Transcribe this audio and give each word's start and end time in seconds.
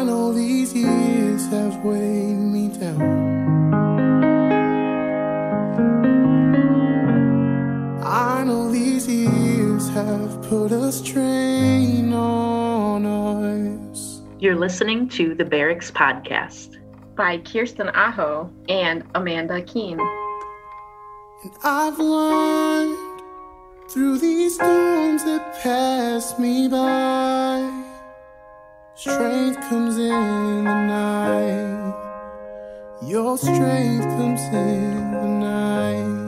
I 0.00 0.02
know 0.02 0.32
these 0.32 0.72
years 0.72 1.46
have 1.48 1.84
weighed 1.84 2.34
me 2.34 2.68
down. 2.68 3.02
I 8.02 8.42
know 8.44 8.72
these 8.72 9.06
years 9.06 9.90
have 9.90 10.40
put 10.48 10.72
a 10.72 10.90
strain 10.90 12.14
on 12.14 13.04
us. 13.04 14.22
You're 14.38 14.56
listening 14.56 15.06
to 15.10 15.34
the 15.34 15.44
Barracks 15.44 15.90
Podcast. 15.90 16.78
by 17.14 17.36
Kirsten 17.36 17.90
Aho 17.90 18.50
and 18.70 19.04
Amanda 19.14 19.60
Keen. 19.60 20.00
And 20.00 21.52
I've 21.62 21.98
learned 21.98 22.96
through 23.90 24.16
these 24.16 24.54
storms 24.54 25.24
that 25.24 25.60
pass 25.62 26.38
me 26.38 26.68
by. 26.68 27.79
Strength 29.00 29.60
comes 29.62 29.96
in 29.96 30.64
the 30.64 30.74
night. 30.74 31.94
Your 33.08 33.38
strength 33.38 34.04
comes 34.04 34.42
in 34.52 35.10
the 35.12 35.26
night. 35.26 36.20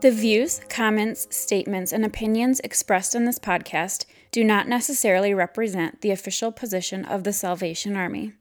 The 0.00 0.12
views, 0.12 0.62
comments, 0.70 1.26
statements, 1.28 1.92
and 1.92 2.06
opinions 2.06 2.60
expressed 2.60 3.14
in 3.14 3.26
this 3.26 3.38
podcast 3.38 4.06
do 4.32 4.42
not 4.42 4.66
necessarily 4.66 5.34
represent 5.34 6.00
the 6.00 6.10
official 6.10 6.52
position 6.52 7.04
of 7.04 7.24
the 7.24 7.34
Salvation 7.34 7.96
Army. 7.96 8.32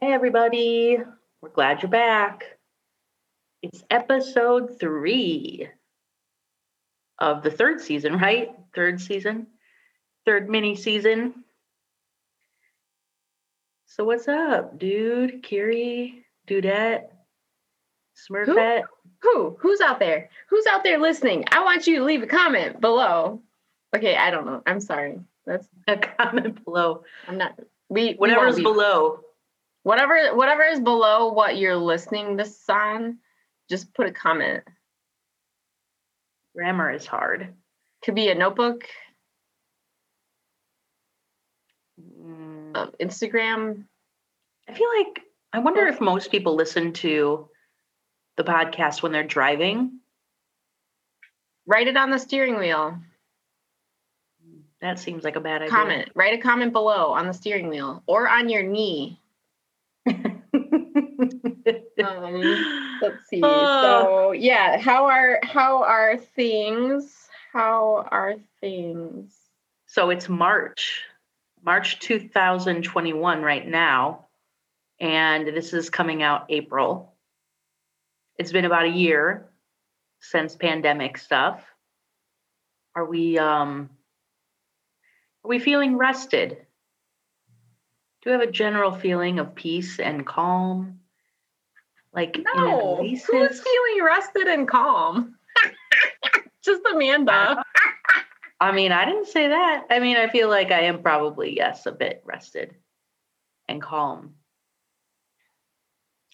Hey, 0.00 0.12
everybody. 0.12 0.98
We're 1.40 1.50
glad 1.50 1.80
you're 1.82 1.92
back. 1.92 2.42
It's 3.62 3.84
episode 3.88 4.80
three 4.80 5.68
of 7.20 7.44
the 7.44 7.52
third 7.52 7.80
season, 7.80 8.18
right? 8.18 8.50
Third 8.74 9.00
season, 9.00 9.46
third 10.26 10.48
mini 10.48 10.76
season. 10.76 11.44
So, 13.86 14.04
what's 14.04 14.26
up, 14.28 14.78
dude? 14.78 15.42
Kiri, 15.42 16.24
Dudette, 16.48 17.04
Smurfette? 18.28 18.84
Who? 19.22 19.56
Who's 19.60 19.80
out 19.80 19.98
there? 20.00 20.30
Who's 20.50 20.66
out 20.66 20.82
there 20.84 20.98
listening? 20.98 21.44
I 21.52 21.62
want 21.62 21.86
you 21.86 21.98
to 21.98 22.04
leave 22.04 22.22
a 22.22 22.26
comment 22.26 22.80
below. 22.80 23.40
Okay, 23.96 24.16
I 24.16 24.30
don't 24.30 24.46
know. 24.46 24.62
I'm 24.66 24.80
sorry. 24.80 25.20
That's 25.46 25.68
A 25.88 25.96
comment 25.96 26.64
below. 26.64 27.04
I'm 27.28 27.38
not. 27.38 27.58
We 27.88 28.14
Whatever's 28.14 28.54
won't 28.54 28.56
be- 28.56 28.62
below. 28.64 29.20
whatever 29.84 30.34
whatever 30.34 30.62
is 30.62 30.80
below 30.80 31.32
what 31.32 31.56
you're 31.58 31.76
listening 31.76 32.36
this 32.36 32.58
on, 32.68 33.18
just 33.70 33.92
put 33.94 34.06
a 34.06 34.12
comment. 34.12 34.64
Grammar 36.56 36.90
is 36.92 37.06
hard. 37.06 37.54
Could 38.04 38.14
be 38.14 38.28
a 38.30 38.34
notebook, 38.34 38.84
Uh, 42.74 42.86
Instagram. 43.00 43.84
I 44.68 44.74
feel 44.74 44.88
like 44.98 45.20
I 45.52 45.60
wonder 45.60 45.86
if 45.86 46.00
most 46.00 46.30
people 46.30 46.54
listen 46.54 46.92
to 46.94 47.48
the 48.36 48.44
podcast 48.44 49.02
when 49.02 49.12
they're 49.12 49.22
driving. 49.22 50.00
Write 51.66 51.88
it 51.88 51.96
on 51.96 52.10
the 52.10 52.18
steering 52.18 52.58
wheel. 52.58 52.98
That 54.80 54.98
seems 54.98 55.24
like 55.24 55.36
a 55.36 55.40
bad 55.40 55.62
idea. 55.62 55.70
Comment. 55.70 56.10
Write 56.14 56.38
a 56.38 56.42
comment 56.42 56.72
below 56.72 57.12
on 57.12 57.26
the 57.26 57.32
steering 57.32 57.68
wheel 57.68 58.02
or 58.06 58.28
on 58.28 58.48
your 58.48 58.62
knee. 58.62 59.20
Um, 62.04 62.98
let's 63.00 63.28
see. 63.28 63.40
Oh. 63.42 63.80
So 63.80 64.32
yeah, 64.32 64.78
how 64.78 65.06
are 65.06 65.38
how 65.42 65.82
are 65.82 66.18
things? 66.18 67.28
How 67.52 68.06
are 68.10 68.34
things? 68.60 69.34
so 69.94 70.10
it's 70.10 70.28
March, 70.28 71.04
March 71.64 71.98
2021 72.00 73.42
right 73.42 73.66
now, 73.66 74.26
and 75.00 75.46
this 75.46 75.72
is 75.72 75.88
coming 75.88 76.22
out 76.22 76.46
April. 76.50 77.14
It's 78.38 78.52
been 78.52 78.66
about 78.66 78.84
a 78.84 78.90
year 78.90 79.48
since 80.20 80.56
pandemic 80.56 81.16
stuff. 81.16 81.64
Are 82.94 83.06
we 83.06 83.38
um 83.38 83.88
are 85.44 85.48
we 85.48 85.58
feeling 85.58 85.96
rested? 85.96 86.58
Do 88.22 88.30
we 88.30 88.32
have 88.32 88.40
a 88.40 88.50
general 88.50 88.92
feeling 88.92 89.38
of 89.38 89.54
peace 89.54 89.98
and 89.98 90.26
calm? 90.26 91.00
Like 92.12 92.36
in 92.36 92.44
No, 92.54 92.96
who's 92.96 93.26
feeling 93.60 94.04
rested 94.04 94.48
and 94.48 94.68
calm? 94.68 95.36
Just 96.62 96.82
Amanda. 96.92 97.64
I 98.60 98.72
mean, 98.72 98.92
I 98.92 99.04
didn't 99.04 99.26
say 99.26 99.48
that. 99.48 99.86
I 99.90 99.98
mean, 99.98 100.16
I 100.16 100.28
feel 100.28 100.48
like 100.48 100.70
I 100.70 100.82
am 100.82 101.02
probably, 101.02 101.56
yes, 101.56 101.86
a 101.86 101.92
bit 101.92 102.22
rested 102.24 102.74
and 103.68 103.82
calm. 103.82 104.34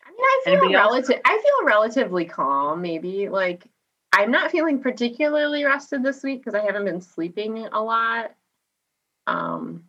I 0.04 0.10
mean, 0.10 0.18
I 0.20 0.42
feel 0.44 0.52
Anybody 0.54 0.74
else? 0.74 1.08
relative. 1.08 1.20
I 1.24 1.42
feel 1.42 1.66
relatively 1.66 2.24
calm. 2.24 2.82
Maybe 2.82 3.28
like 3.28 3.68
I'm 4.12 4.30
not 4.30 4.50
feeling 4.50 4.80
particularly 4.80 5.64
rested 5.64 6.02
this 6.02 6.22
week 6.22 6.40
because 6.40 6.54
I 6.54 6.64
haven't 6.64 6.84
been 6.84 7.00
sleeping 7.00 7.66
a 7.72 7.82
lot. 7.82 8.32
Um, 9.26 9.84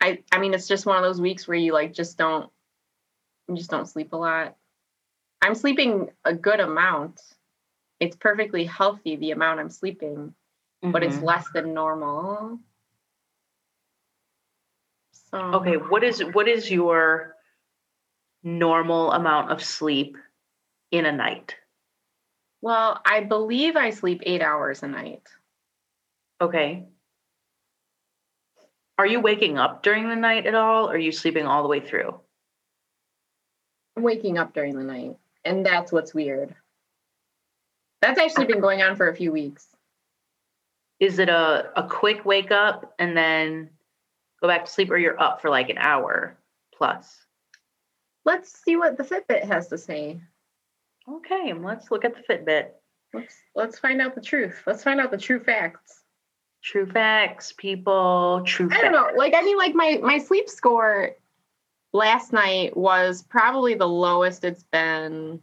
I 0.00 0.22
I 0.32 0.38
mean, 0.38 0.54
it's 0.54 0.68
just 0.68 0.86
one 0.86 0.96
of 0.96 1.02
those 1.02 1.20
weeks 1.20 1.46
where 1.46 1.58
you 1.58 1.72
like 1.72 1.92
just 1.92 2.16
don't 2.18 2.50
you 3.48 3.56
just 3.56 3.70
don't 3.70 3.88
sleep 3.88 4.12
a 4.12 4.16
lot. 4.16 4.56
I'm 5.42 5.54
sleeping 5.54 6.10
a 6.24 6.34
good 6.34 6.60
amount. 6.60 7.20
It's 8.00 8.16
perfectly 8.16 8.64
healthy 8.64 9.16
the 9.16 9.32
amount 9.32 9.60
I'm 9.60 9.70
sleeping, 9.70 10.34
but 10.82 11.02
it's 11.02 11.16
Mhm. 11.16 11.22
less 11.22 11.50
than 11.50 11.74
normal. 11.74 12.60
So 15.12 15.38
okay. 15.38 15.76
What 15.76 16.04
is 16.04 16.20
what 16.32 16.48
is 16.48 16.70
your 16.70 17.36
normal 18.42 19.12
amount 19.12 19.50
of 19.50 19.62
sleep 19.62 20.16
in 20.90 21.06
a 21.06 21.12
night? 21.12 21.56
Well, 22.60 23.00
I 23.04 23.20
believe 23.24 23.76
I 23.76 23.90
sleep 23.90 24.22
eight 24.24 24.42
hours 24.42 24.82
a 24.82 24.88
night. 24.88 25.28
Okay. 26.40 26.86
Are 28.96 29.06
you 29.06 29.20
waking 29.20 29.58
up 29.58 29.82
during 29.82 30.08
the 30.08 30.16
night 30.16 30.46
at 30.46 30.54
all? 30.54 30.88
Or 30.88 30.94
are 30.94 30.98
you 30.98 31.12
sleeping 31.12 31.46
all 31.46 31.62
the 31.62 31.68
way 31.68 31.80
through? 31.80 32.20
I'm 33.96 34.02
waking 34.02 34.38
up 34.38 34.54
during 34.54 34.76
the 34.76 34.84
night, 34.84 35.16
and 35.44 35.64
that's 35.64 35.92
what's 35.92 36.14
weird. 36.14 36.54
That's 38.08 38.20
actually 38.20 38.46
been 38.46 38.60
going 38.60 38.80
on 38.80 38.96
for 38.96 39.08
a 39.08 39.14
few 39.14 39.30
weeks. 39.30 39.66
Is 40.98 41.18
it 41.18 41.28
a, 41.28 41.70
a 41.76 41.86
quick 41.86 42.24
wake 42.24 42.50
up 42.50 42.94
and 42.98 43.14
then 43.14 43.68
go 44.40 44.48
back 44.48 44.64
to 44.64 44.70
sleep, 44.70 44.90
or 44.90 44.96
you're 44.96 45.20
up 45.20 45.42
for 45.42 45.50
like 45.50 45.68
an 45.68 45.78
hour 45.78 46.36
plus? 46.74 47.26
Let's 48.24 48.62
see 48.64 48.76
what 48.76 48.96
the 48.96 49.04
Fitbit 49.04 49.44
has 49.44 49.68
to 49.68 49.78
say. 49.78 50.20
Okay, 51.08 51.52
let's 51.52 51.90
look 51.90 52.04
at 52.04 52.14
the 52.14 52.22
Fitbit. 52.22 52.70
Let's 53.12 53.34
let's 53.54 53.78
find 53.78 54.00
out 54.00 54.14
the 54.14 54.20
truth. 54.22 54.62
Let's 54.66 54.82
find 54.82 55.00
out 55.00 55.10
the 55.10 55.18
true 55.18 55.40
facts. 55.40 56.02
True 56.62 56.86
facts, 56.86 57.52
people. 57.56 58.42
True 58.44 58.68
I 58.72 58.80
don't 58.80 58.92
know. 58.92 59.10
Like 59.16 59.34
I 59.34 59.42
mean, 59.42 59.58
like 59.58 59.74
my 59.74 59.98
my 60.02 60.18
sleep 60.18 60.48
score 60.48 61.10
last 61.92 62.32
night 62.32 62.74
was 62.74 63.22
probably 63.22 63.74
the 63.74 63.88
lowest 63.88 64.44
it's 64.44 64.64
been 64.64 65.40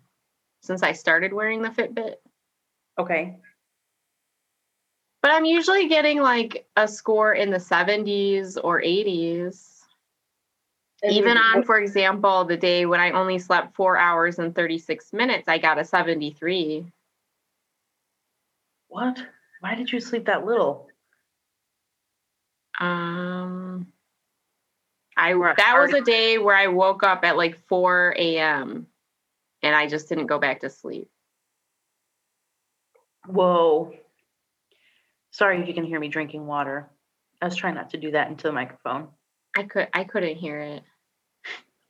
since 0.62 0.82
I 0.84 0.94
started 0.94 1.32
wearing 1.32 1.62
the 1.62 1.70
Fitbit. 1.70 2.16
Okay. 2.98 3.38
But 5.22 5.32
I'm 5.32 5.46
usually 5.46 5.88
getting 5.88 6.22
like 6.22 6.68
a 6.76 6.88
score 6.88 7.34
in 7.34 7.50
the 7.50 7.58
70s 7.58 8.58
or 8.64 8.82
80s. 8.82 9.82
Even 11.04 11.38
on, 11.38 11.64
for 11.64 11.80
example, 11.80 12.46
the 12.46 12.58
day 12.58 12.86
when 12.86 13.00
I 13.00 13.12
only 13.12 13.38
slept 13.38 13.76
four 13.76 13.98
hours 13.98 14.40
and 14.40 14.56
36 14.56 15.14
minutes, 15.14 15.48
I 15.48 15.58
got 15.58 15.78
a 15.78 15.84
73. 15.84 16.86
What? 18.88 19.20
Why 19.60 19.76
did 19.76 19.92
you 19.92 20.00
sleep 20.00 20.26
that 20.26 20.46
little? 20.46 20.88
Um, 22.80 23.88
I 25.18 25.34
that 25.58 25.78
was 25.80 25.94
a 25.94 26.02
day 26.02 26.38
where 26.38 26.56
I 26.56 26.68
woke 26.68 27.04
up 27.04 27.24
at 27.24 27.38
like 27.38 27.58
4 27.68 28.16
a.m. 28.18 28.88
and 29.64 29.76
I 29.76 29.88
just 29.88 30.10
didn't 30.10 30.28
go 30.28 30.40
back 30.40 30.62
to 30.62 30.70
sleep. 30.70 31.10
Whoa. 33.28 33.94
Sorry 35.32 35.62
if 35.62 35.68
you 35.68 35.74
can 35.74 35.84
hear 35.84 36.00
me 36.00 36.08
drinking 36.08 36.46
water. 36.46 36.90
I 37.42 37.46
was 37.46 37.56
trying 37.56 37.76
not 37.76 37.90
to 37.92 37.98
do 37.98 38.12
that 38.12 38.30
into 38.30 38.44
the 38.48 38.54
microphone. 38.54 39.10
I 39.58 39.64
could 39.64 39.88
I 39.94 40.04
couldn't 40.04 40.36
hear 40.38 40.60
it. 40.60 40.84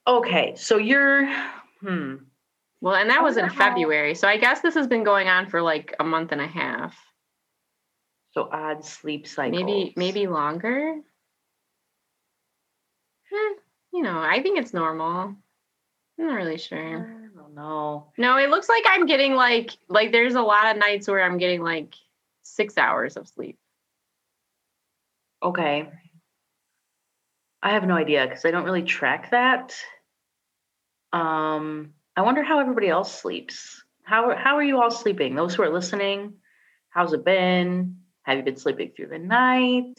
Okay, 0.06 0.54
so 0.56 0.76
you're 0.78 1.26
hmm. 1.80 2.16
Well, 2.80 2.94
and 2.94 3.10
that 3.10 3.22
was 3.22 3.36
in 3.36 3.48
February, 3.50 4.14
so 4.14 4.28
I 4.28 4.36
guess 4.36 4.60
this 4.60 4.74
has 4.74 4.86
been 4.86 5.02
going 5.02 5.28
on 5.28 5.48
for 5.48 5.62
like 5.62 5.94
a 5.98 6.04
month 6.04 6.30
and 6.32 6.40
a 6.40 6.46
half, 6.46 6.94
So 8.32 8.48
odd 8.52 8.84
sleep 8.84 9.26
cycles. 9.26 9.62
maybe 9.62 9.92
maybe 9.96 10.26
longer. 10.26 10.94
Eh, 13.32 13.54
you 13.92 14.02
know, 14.02 14.18
I 14.18 14.42
think 14.42 14.58
it's 14.58 14.74
normal. 14.74 15.34
I'm 16.18 16.26
not 16.26 16.34
really 16.34 16.58
sure. 16.58 17.25
Know. 17.56 18.12
No, 18.16 18.36
it 18.36 18.50
looks 18.50 18.68
like 18.68 18.84
I'm 18.86 19.06
getting 19.06 19.34
like 19.34 19.72
like 19.88 20.12
there's 20.12 20.34
a 20.34 20.42
lot 20.42 20.70
of 20.70 20.78
nights 20.78 21.08
where 21.08 21.22
I'm 21.22 21.38
getting 21.38 21.62
like 21.62 21.94
six 22.42 22.78
hours 22.78 23.16
of 23.16 23.26
sleep. 23.26 23.58
Okay. 25.42 25.88
I 27.62 27.70
have 27.70 27.84
no 27.84 27.96
idea 27.96 28.26
because 28.26 28.44
I 28.44 28.52
don't 28.52 28.64
really 28.64 28.82
track 28.82 29.30
that. 29.32 29.74
Um, 31.12 31.94
I 32.16 32.22
wonder 32.22 32.42
how 32.42 32.60
everybody 32.60 32.88
else 32.88 33.20
sleeps. 33.20 33.82
How 34.04 34.36
how 34.36 34.56
are 34.56 34.62
you 34.62 34.80
all 34.80 34.90
sleeping? 34.90 35.34
Those 35.34 35.54
who 35.54 35.62
are 35.62 35.72
listening, 35.72 36.34
how's 36.90 37.12
it 37.12 37.24
been? 37.24 37.96
Have 38.22 38.38
you 38.38 38.44
been 38.44 38.56
sleeping 38.56 38.92
through 38.94 39.08
the 39.08 39.18
night? 39.18 39.94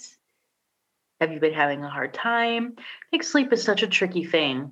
Have 1.20 1.32
you 1.32 1.40
been 1.40 1.54
having 1.54 1.84
a 1.84 1.90
hard 1.90 2.14
time? 2.14 2.76
I 2.78 2.84
think 3.10 3.24
sleep 3.24 3.52
is 3.52 3.64
such 3.64 3.84
a 3.84 3.88
tricky 3.88 4.24
thing. 4.24 4.72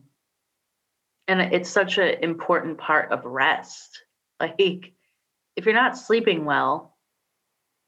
And 1.27 1.41
it's 1.41 1.69
such 1.69 1.97
an 1.97 2.23
important 2.23 2.77
part 2.77 3.11
of 3.11 3.25
rest. 3.25 4.01
Like, 4.37 4.91
if 5.55 5.63
you're 5.63 5.73
not 5.73 5.97
sleeping 5.97 6.43
well, 6.43 6.97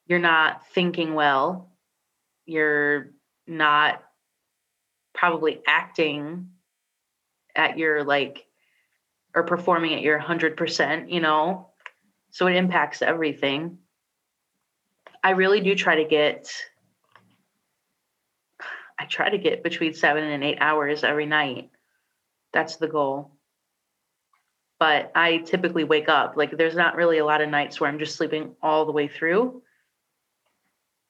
you're 0.06 0.18
not 0.18 0.66
thinking 0.68 1.14
well, 1.14 1.74
you're 2.46 3.12
not 3.46 4.02
probably 5.14 5.62
acting 5.68 6.52
at 7.54 7.78
your 7.78 8.06
like 8.06 8.46
or 9.36 9.44
performing 9.44 9.94
at 9.94 10.02
your 10.02 10.18
100%, 10.20 11.12
you 11.12 11.20
know? 11.20 11.68
So 12.32 12.48
it 12.48 12.56
impacts 12.56 13.02
everything. 13.02 13.80
I 15.24 15.32
really 15.32 15.62
do 15.62 15.76
try 15.76 15.96
to 15.96 16.06
get 16.06 16.50
I 19.00 19.06
try 19.06 19.30
to 19.30 19.38
get 19.38 19.64
between 19.64 19.94
7 19.94 20.24
and 20.24 20.44
8 20.44 20.58
hours 20.60 21.04
every 21.04 21.26
night. 21.26 21.70
That's 22.54 22.78
the 22.78 22.88
goal. 22.88 23.32
But 24.80 25.12
I 25.16 25.38
typically 25.38 25.84
wake 25.84 26.08
up 26.08 26.34
like 26.38 26.56
there's 26.56 26.76
not 26.76 26.96
really 26.96 27.18
a 27.18 27.26
lot 27.26 27.42
of 27.42 27.50
nights 27.50 27.80
where 27.80 27.90
I'm 27.90 28.00
just 28.00 28.16
sleeping 28.16 28.56
all 28.62 28.86
the 28.86 28.92
way 28.92 29.08
through. 29.08 29.64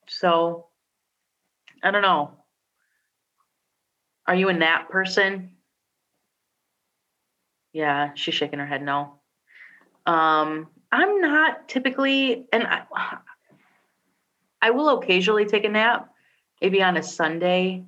So 0.08 0.68
I 1.84 1.92
don't 1.92 2.02
know. 2.02 2.32
Are 4.26 4.36
you 4.36 4.50
a 4.50 4.54
nap 4.54 4.90
person? 4.90 5.52
Yeah, 7.74 8.12
she's 8.16 8.34
shaking 8.34 8.60
her 8.60 8.66
head 8.66 8.82
no. 8.82 9.20
Um, 10.06 10.68
I'm 10.92 11.22
not 11.22 11.68
typically, 11.68 12.48
and 12.52 12.64
I, 12.64 12.84
I 14.62 14.72
will 14.72 14.98
occasionally 14.98 15.46
take 15.46 15.66
a 15.66 15.70
nap, 15.70 16.10
maybe 16.62 16.82
on 16.82 16.98
a 16.98 17.04
Sunday 17.04 17.86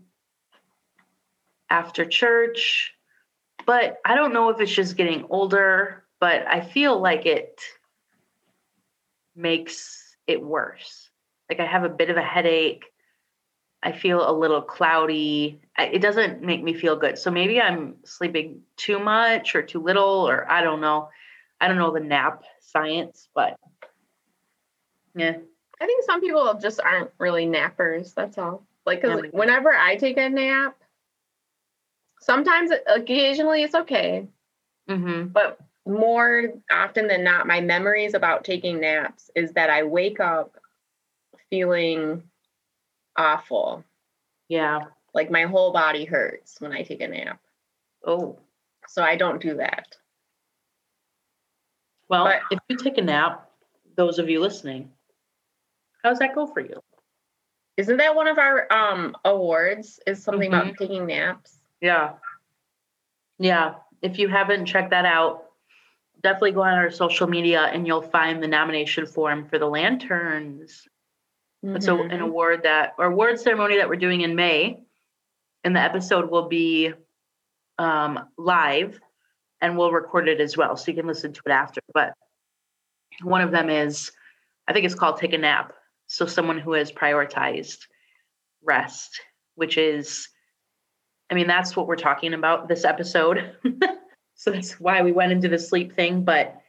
after 1.69 2.05
church, 2.05 2.93
but 3.69 3.99
I 4.03 4.15
don't 4.15 4.33
know 4.33 4.49
if 4.49 4.59
it's 4.59 4.71
just 4.73 4.97
getting 4.97 5.27
older, 5.29 6.03
but 6.19 6.47
I 6.47 6.59
feel 6.59 6.99
like 6.99 7.27
it 7.27 7.61
makes 9.35 10.17
it 10.25 10.43
worse. 10.43 11.11
Like 11.47 11.59
I 11.59 11.67
have 11.67 11.83
a 11.83 11.89
bit 11.89 12.09
of 12.09 12.17
a 12.17 12.21
headache. 12.23 12.85
I 13.83 13.91
feel 13.91 14.27
a 14.27 14.33
little 14.33 14.63
cloudy. 14.63 15.61
It 15.77 16.01
doesn't 16.01 16.41
make 16.41 16.63
me 16.63 16.73
feel 16.73 16.95
good. 16.95 17.19
So 17.19 17.29
maybe 17.29 17.61
I'm 17.61 17.97
sleeping 18.05 18.63
too 18.75 18.97
much 18.97 19.53
or 19.53 19.61
too 19.61 19.83
little, 19.83 20.27
or 20.27 20.51
I 20.51 20.63
don't 20.63 20.81
know. 20.81 21.09
I 21.61 21.67
don't 21.67 21.77
know 21.77 21.93
the 21.93 21.99
nap 21.99 22.41
science, 22.61 23.29
but 23.35 23.55
yeah. 25.13 25.37
I 25.79 25.85
think 25.85 26.05
some 26.05 26.21
people 26.21 26.57
just 26.59 26.79
aren't 26.79 27.11
really 27.19 27.45
nappers. 27.45 28.15
That's 28.15 28.39
all. 28.39 28.65
Like, 28.87 29.03
cause 29.03 29.21
Yeah. 29.25 29.29
whenever 29.29 29.71
I 29.75 29.95
take 29.95 30.17
a 30.17 30.27
nap, 30.27 30.75
sometimes, 32.19 32.71
occasionally, 32.87 33.63
it's 33.63 33.75
okay, 33.75 34.27
Mm-hmm. 34.89 35.27
but 35.27 35.59
more 35.85 36.45
often 36.71 37.07
than 37.07 37.23
not, 37.23 37.45
my 37.47 37.61
memories 37.61 38.13
about 38.15 38.43
taking 38.43 38.79
naps 38.79 39.29
is 39.35 39.51
that 39.53 39.69
I 39.69 39.83
wake 39.83 40.19
up 40.19 40.55
feeling 41.49 42.23
awful. 43.15 43.83
Yeah. 44.47 44.85
Like 45.13 45.29
my 45.31 45.43
whole 45.43 45.71
body 45.71 46.05
hurts 46.05 46.59
when 46.59 46.71
I 46.71 46.81
take 46.83 47.01
a 47.01 47.07
nap. 47.07 47.39
Oh. 48.05 48.37
So 48.87 49.03
I 49.03 49.15
don't 49.15 49.41
do 49.41 49.55
that. 49.57 49.95
Well, 52.07 52.25
But- 52.25 52.41
if 52.51 52.59
you 52.67 52.77
take 52.77 52.97
a 52.97 53.01
nap, 53.03 53.49
those 53.95 54.17
of 54.19 54.29
you 54.29 54.39
listening, 54.39 54.91
how's 56.03 56.19
that 56.19 56.33
go 56.35 56.47
for 56.47 56.61
you? 56.61 56.81
Isn't 57.77 57.97
that 57.97 58.15
one 58.15 58.27
of 58.27 58.37
our 58.37 58.71
um 58.71 59.15
awards? 59.23 59.99
Is 60.07 60.21
something 60.23 60.51
Mhm. 60.51 60.61
about 60.61 60.77
taking 60.77 61.05
naps? 61.05 61.58
Yeah. 61.81 62.13
Yeah. 63.37 63.75
If 64.01 64.19
you 64.19 64.27
haven't 64.27 64.65
checked 64.65 64.91
that 64.91 65.05
out, 65.05 65.45
definitely 66.21 66.51
go 66.51 66.61
on 66.61 66.73
our 66.73 66.91
social 66.91 67.27
media 67.27 67.61
and 67.61 67.87
you'll 67.87 68.01
find 68.01 68.43
the 68.43 68.47
nomination 68.47 69.05
form 69.05 69.47
for 69.47 69.57
the 69.57 69.65
Lanterns. 69.65 70.87
It's 71.61 71.87
a, 71.87 71.95
an 71.95 72.21
award 72.21 72.63
that, 72.63 72.93
or 72.97 73.05
award 73.05 73.39
ceremony 73.39 73.77
that 73.77 73.89
we're 73.89 73.95
doing 73.95 74.21
in 74.21 74.35
May. 74.35 74.81
And 75.63 75.75
the 75.75 75.81
episode 75.81 76.31
will 76.31 76.47
be 76.47 76.93
um, 77.77 78.27
live 78.37 78.99
and 79.61 79.77
we'll 79.77 79.91
record 79.91 80.29
it 80.29 80.39
as 80.39 80.55
well. 80.55 80.77
So 80.77 80.91
you 80.91 80.97
can 80.97 81.07
listen 81.07 81.33
to 81.33 81.41
it 81.45 81.51
after. 81.51 81.81
But 81.93 82.13
one 83.23 83.41
of 83.41 83.51
them 83.51 83.69
is, 83.69 84.11
I 84.67 84.73
think 84.73 84.85
it's 84.85 84.95
called 84.95 85.17
Take 85.17 85.33
a 85.33 85.37
Nap. 85.37 85.73
So 86.07 86.25
someone 86.25 86.59
who 86.59 86.73
has 86.73 86.91
prioritized 86.91 87.79
rest, 88.63 89.21
which 89.55 89.77
is, 89.77 90.29
I 91.29 91.35
mean, 91.35 91.47
that's 91.47 91.75
what 91.75 91.87
we're 91.87 91.95
talking 91.95 92.33
about 92.33 92.67
this 92.67 92.85
episode. 92.85 93.55
so 94.35 94.51
that's 94.51 94.79
why 94.79 95.01
we 95.01 95.11
went 95.11 95.31
into 95.31 95.47
the 95.47 95.59
sleep 95.59 95.95
thing. 95.95 96.23
But 96.23 96.59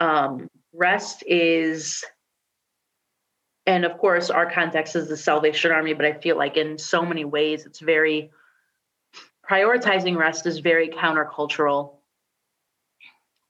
um, 0.00 0.48
rest 0.72 1.22
is, 1.26 2.04
and 3.66 3.84
of 3.84 3.98
course, 3.98 4.30
our 4.30 4.50
context 4.50 4.96
is 4.96 5.08
the 5.08 5.16
Salvation 5.16 5.70
Army, 5.70 5.92
but 5.94 6.04
I 6.04 6.14
feel 6.14 6.36
like 6.36 6.56
in 6.56 6.76
so 6.78 7.04
many 7.04 7.24
ways 7.24 7.66
it's 7.66 7.80
very, 7.80 8.30
prioritizing 9.48 10.16
rest 10.16 10.46
is 10.46 10.60
very 10.60 10.88
countercultural 10.88 11.96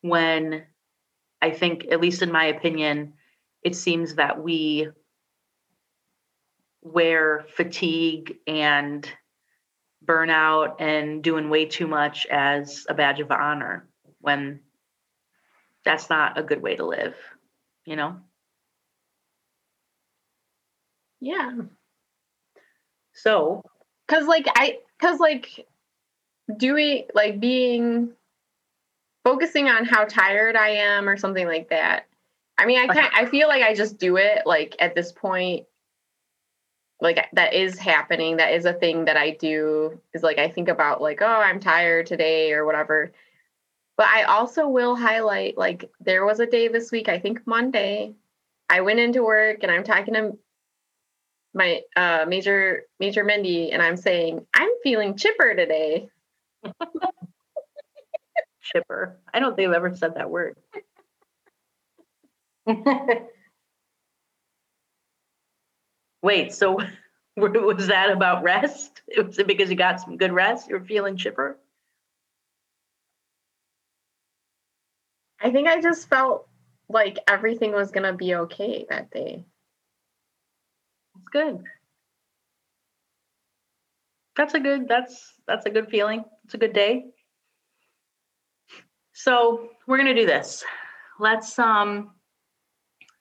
when 0.00 0.64
I 1.42 1.50
think, 1.50 1.86
at 1.90 2.00
least 2.00 2.22
in 2.22 2.32
my 2.32 2.46
opinion, 2.46 3.14
it 3.62 3.76
seems 3.76 4.14
that 4.14 4.42
we 4.42 4.88
wear 6.82 7.44
fatigue 7.54 8.38
and 8.46 9.10
burnout 10.04 10.80
and 10.80 11.22
doing 11.22 11.50
way 11.50 11.66
too 11.66 11.86
much 11.86 12.26
as 12.26 12.86
a 12.88 12.94
badge 12.94 13.20
of 13.20 13.30
honor 13.30 13.88
when 14.20 14.60
that's 15.84 16.10
not 16.10 16.38
a 16.38 16.42
good 16.42 16.62
way 16.62 16.76
to 16.76 16.84
live, 16.84 17.14
you 17.84 17.96
know? 17.96 18.16
Yeah. 21.20 21.52
So, 23.12 23.62
Cause 24.10 24.26
like 24.26 24.46
I 24.56 24.78
cause 25.00 25.20
like 25.20 25.64
doing 26.56 27.04
like 27.14 27.38
being 27.38 28.10
focusing 29.22 29.68
on 29.68 29.84
how 29.84 30.04
tired 30.04 30.56
I 30.56 30.70
am 30.70 31.08
or 31.08 31.16
something 31.16 31.46
like 31.46 31.70
that. 31.70 32.08
I 32.58 32.66
mean 32.66 32.80
I 32.80 32.86
uh-huh. 32.86 32.94
kind 32.94 33.12
I 33.14 33.26
feel 33.26 33.46
like 33.46 33.62
I 33.62 33.72
just 33.72 33.98
do 33.98 34.16
it 34.16 34.42
like 34.46 34.74
at 34.80 34.96
this 34.96 35.12
point 35.12 35.66
like 37.00 37.28
that 37.32 37.54
is 37.54 37.78
happening 37.78 38.36
that 38.36 38.52
is 38.52 38.64
a 38.64 38.72
thing 38.72 39.06
that 39.06 39.16
I 39.16 39.30
do 39.30 40.00
is 40.12 40.22
like 40.22 40.38
I 40.38 40.48
think 40.48 40.68
about 40.68 41.00
like 41.00 41.22
oh 41.22 41.26
I'm 41.26 41.60
tired 41.60 42.06
today 42.06 42.52
or 42.52 42.64
whatever. 42.64 43.12
But 43.96 44.08
I 44.08 44.22
also 44.24 44.68
will 44.68 44.96
highlight 44.96 45.58
like 45.58 45.90
there 46.00 46.24
was 46.24 46.40
a 46.40 46.46
day 46.46 46.68
this 46.68 46.90
week 46.90 47.08
I 47.08 47.18
think 47.18 47.46
Monday 47.46 48.14
I 48.68 48.82
went 48.82 49.00
into 49.00 49.24
work 49.24 49.58
and 49.62 49.72
I'm 49.72 49.84
talking 49.84 50.14
to 50.14 50.38
my 51.54 51.80
uh, 51.96 52.24
major 52.28 52.84
major 52.98 53.24
Mindy 53.24 53.72
and 53.72 53.82
I'm 53.82 53.96
saying 53.96 54.46
I'm 54.54 54.70
feeling 54.82 55.16
chipper 55.16 55.54
today. 55.54 56.08
chipper. 58.62 59.18
I 59.34 59.40
don't 59.40 59.56
think 59.56 59.68
I've 59.68 59.74
ever 59.74 59.94
said 59.96 60.14
that 60.14 60.30
word. 60.30 60.56
Wait, 66.22 66.52
so 66.52 66.78
was 67.36 67.86
that 67.86 68.10
about 68.10 68.42
rest? 68.42 69.02
Was 69.16 69.38
it 69.38 69.46
because 69.46 69.70
you 69.70 69.76
got 69.76 70.00
some 70.00 70.16
good 70.16 70.32
rest? 70.32 70.68
You're 70.68 70.84
feeling 70.84 71.16
chipper? 71.16 71.58
I 75.40 75.50
think 75.50 75.68
I 75.68 75.80
just 75.80 76.08
felt 76.08 76.48
like 76.88 77.18
everything 77.26 77.72
was 77.72 77.90
gonna 77.90 78.12
be 78.12 78.34
okay 78.34 78.86
that 78.90 79.10
day. 79.10 79.44
That's 81.14 81.28
good. 81.32 81.64
That's 84.36 84.54
a 84.54 84.60
good 84.60 84.88
that's 84.88 85.34
that's 85.46 85.66
a 85.66 85.70
good 85.70 85.88
feeling. 85.88 86.24
It's 86.44 86.54
a 86.54 86.58
good 86.58 86.72
day. 86.72 87.06
So 89.12 89.70
we're 89.86 89.98
gonna 89.98 90.14
do 90.14 90.26
this. 90.26 90.64
Let's 91.18 91.58
um 91.58 92.12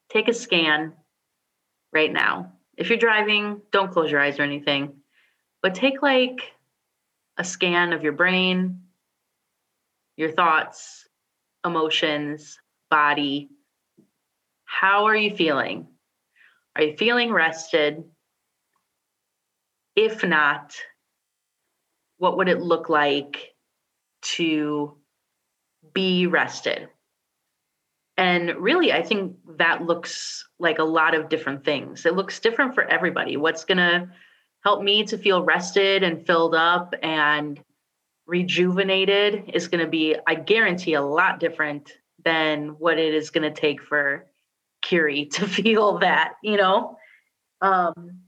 take 0.09 0.27
a 0.27 0.33
scan 0.33 0.93
right 1.93 2.11
now. 2.11 2.53
If 2.79 2.87
you're 2.87 2.97
driving, 2.97 3.61
don't 3.73 3.91
close 3.91 4.09
your 4.09 4.21
eyes 4.21 4.39
or 4.39 4.43
anything, 4.43 5.01
but 5.61 5.75
take 5.75 6.01
like 6.01 6.53
a 7.37 7.43
scan 7.43 7.91
of 7.91 8.03
your 8.03 8.13
brain, 8.13 8.83
your 10.15 10.31
thoughts, 10.31 11.05
emotions, 11.65 12.57
body. 12.89 13.49
How 14.63 15.05
are 15.07 15.15
you 15.15 15.35
feeling? 15.35 15.87
Are 16.77 16.83
you 16.83 16.95
feeling 16.95 17.33
rested? 17.33 18.01
If 19.97 20.23
not, 20.23 20.73
what 22.17 22.37
would 22.37 22.47
it 22.47 22.61
look 22.61 22.87
like 22.87 23.55
to 24.21 24.95
be 25.93 26.27
rested? 26.27 26.87
And 28.19 28.57
really, 28.57 28.91
I 28.91 29.01
think 29.01 29.37
that 29.59 29.85
looks 29.85 30.45
like 30.59 30.77
a 30.77 30.83
lot 30.83 31.15
of 31.15 31.29
different 31.29 31.63
things. 31.63 32.05
It 32.05 32.15
looks 32.15 32.41
different 32.41 32.75
for 32.75 32.83
everybody. 32.83 33.37
What's 33.37 33.63
going 33.63 33.77
to 33.77 34.09
help 34.61 34.83
me 34.83 35.05
to 35.05 35.17
feel 35.17 35.41
rested 35.41 36.03
and 36.03 36.27
filled 36.27 36.53
up 36.53 36.93
and 37.01 37.57
rejuvenated 38.27 39.51
is 39.53 39.69
going 39.69 39.85
to 39.85 39.89
be, 39.89 40.17
I 40.27 40.35
guarantee, 40.35 40.95
a 40.95 41.01
lot 41.01 41.39
different 41.39 41.93
than 42.25 42.71
what 42.77 42.99
it 42.99 43.13
is 43.13 43.29
going 43.29 43.49
to 43.49 43.57
take 43.57 43.81
for 43.81 44.25
Kiri 44.81 45.25
to 45.35 45.47
feel 45.47 45.99
that, 45.99 46.33
you 46.43 46.57
know? 46.57 46.97
Um, 47.61 48.19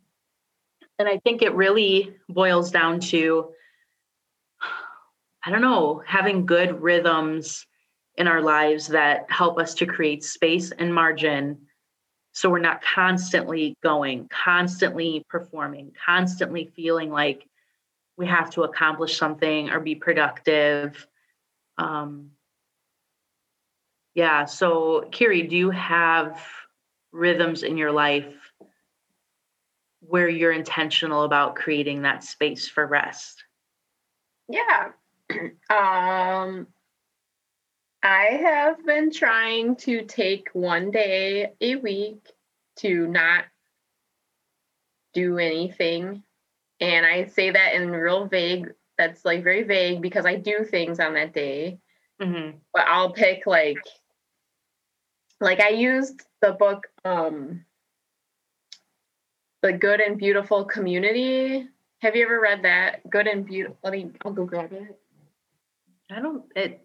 and 0.98 1.10
I 1.10 1.18
think 1.18 1.42
it 1.42 1.54
really 1.54 2.16
boils 2.30 2.72
down 2.72 3.02
to, 3.02 3.50
I 5.46 5.52
don't 5.52 5.62
know, 5.62 6.02
having 6.08 6.46
good 6.46 6.82
rhythms 6.82 7.66
in 8.22 8.28
our 8.28 8.42
lives 8.42 8.88
that 8.88 9.26
help 9.30 9.60
us 9.60 9.74
to 9.74 9.86
create 9.86 10.24
space 10.24 10.72
and 10.72 10.94
margin 10.94 11.58
so 12.34 12.50
we're 12.50 12.60
not 12.60 12.82
constantly 12.82 13.76
going, 13.84 14.30
constantly 14.30 15.26
performing, 15.30 15.92
constantly 16.06 16.72
feeling 16.76 17.12
like 17.12 17.46
we 18.18 18.28
have 18.28 18.50
to 18.52 18.64
accomplish 18.64 19.18
something 19.18 19.70
or 19.70 19.80
be 19.80 19.96
productive. 19.96 21.08
Um, 21.78 22.32
yeah, 24.14 24.46
so 24.46 25.08
Kiri, 25.12 25.44
do 25.44 25.58
you 25.58 25.70
have 25.72 26.42
rhythms 27.12 27.64
in 27.64 27.78
your 27.78 27.92
life 27.92 28.34
where 30.00 30.30
you're 30.30 30.54
intentional 30.54 31.24
about 31.24 31.56
creating 31.56 32.04
that 32.04 32.24
space 32.24 32.68
for 32.68 32.86
rest? 32.86 33.44
Yeah. 34.48 34.92
um 35.70 36.68
I 38.04 38.40
have 38.42 38.86
been 38.86 39.12
trying 39.12 39.76
to 39.78 40.04
take 40.06 40.50
one 40.54 40.90
day 40.90 41.54
a 41.62 41.76
week 41.76 42.26
to 42.78 43.08
not 43.08 43.46
do 45.14 45.38
anything. 45.38 46.24
And 46.80 47.06
I 47.06 47.26
say 47.26 47.52
that 47.52 47.76
in 47.76 47.92
real 47.92 48.26
vague, 48.26 48.74
that's 48.98 49.24
like 49.24 49.44
very 49.44 49.64
vague 49.64 50.02
because 50.02 50.26
I 50.26 50.36
do 50.36 50.64
things 50.64 51.00
on 51.00 51.14
that 51.14 51.34
day. 51.34 51.80
Mm-hmm. 52.20 52.58
But 52.74 52.88
I'll 52.88 53.14
pick 53.14 53.46
like, 53.46 53.78
like 55.40 55.60
I 55.60 55.70
used 55.70 56.24
the 56.42 56.54
book, 56.54 56.88
um, 57.06 57.66
The 59.62 59.74
Good 59.74 60.00
and 60.00 60.18
Beautiful 60.18 60.66
Community. 60.66 61.68
Have 62.00 62.16
you 62.16 62.26
ever 62.26 62.40
read 62.40 62.64
that? 62.64 63.08
Good 63.08 63.28
and 63.28 63.46
Beautiful. 63.46 63.78
Let 63.84 63.94
me, 63.94 64.10
I'll 64.26 64.34
go 64.34 64.46
grab 64.46 64.74
it. 64.74 65.00
I 66.10 66.20
don't, 66.20 66.44
it, 66.56 66.82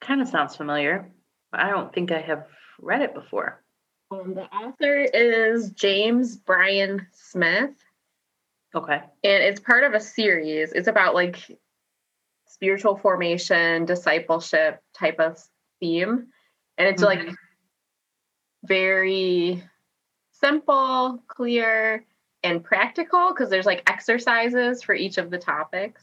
kind 0.00 0.20
of 0.20 0.28
sounds 0.28 0.56
familiar, 0.56 1.10
but 1.50 1.60
I 1.60 1.70
don't 1.70 1.92
think 1.92 2.12
I 2.12 2.20
have 2.20 2.46
read 2.80 3.02
it 3.02 3.14
before. 3.14 3.62
Um, 4.10 4.34
the 4.34 4.44
author 4.44 4.96
is 4.96 5.70
James 5.70 6.36
Bryan 6.36 7.06
Smith. 7.12 7.70
Okay. 8.74 9.02
And 9.24 9.42
it's 9.42 9.60
part 9.60 9.84
of 9.84 9.94
a 9.94 10.00
series. 10.00 10.72
It's 10.72 10.88
about 10.88 11.14
like 11.14 11.38
spiritual 12.46 12.96
formation, 12.96 13.84
discipleship 13.84 14.82
type 14.94 15.20
of 15.20 15.38
theme. 15.80 16.28
And 16.78 16.88
it's 16.88 17.02
mm-hmm. 17.02 17.26
like 17.26 17.36
very 18.64 19.62
simple, 20.32 21.22
clear, 21.28 22.04
and 22.42 22.64
practical 22.64 23.32
because 23.32 23.50
there's 23.50 23.66
like 23.66 23.88
exercises 23.88 24.82
for 24.82 24.94
each 24.94 25.18
of 25.18 25.30
the 25.30 25.38
topics. 25.38 26.02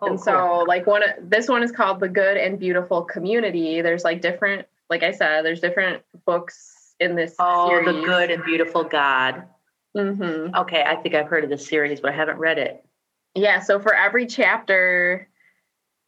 Oh, 0.00 0.06
and 0.06 0.20
so 0.20 0.64
like 0.68 0.86
one 0.86 1.02
of 1.02 1.10
this 1.28 1.48
one 1.48 1.62
is 1.62 1.72
called 1.72 2.00
the 2.00 2.08
good 2.08 2.36
and 2.36 2.58
beautiful 2.58 3.02
community. 3.02 3.82
There's 3.82 4.04
like 4.04 4.20
different 4.20 4.66
like 4.90 5.02
i 5.02 5.10
said 5.10 5.42
there's 5.42 5.60
different 5.60 6.02
books 6.24 6.94
in 7.00 7.14
this 7.14 7.34
oh 7.38 7.68
series. 7.68 7.86
the 7.86 8.02
good 8.02 8.30
and 8.30 8.44
beautiful 8.44 8.84
god. 8.84 9.44
Mm-hmm. 9.96 10.54
okay 10.54 10.82
i 10.82 10.96
think 10.96 11.14
i've 11.14 11.28
heard 11.28 11.44
of 11.44 11.50
this 11.50 11.66
series 11.66 12.00
but 12.00 12.12
i 12.12 12.14
haven't 12.14 12.38
read 12.38 12.58
it. 12.58 12.84
Yeah 13.34 13.60
so 13.60 13.80
for 13.80 13.94
every 13.94 14.26
chapter 14.26 15.28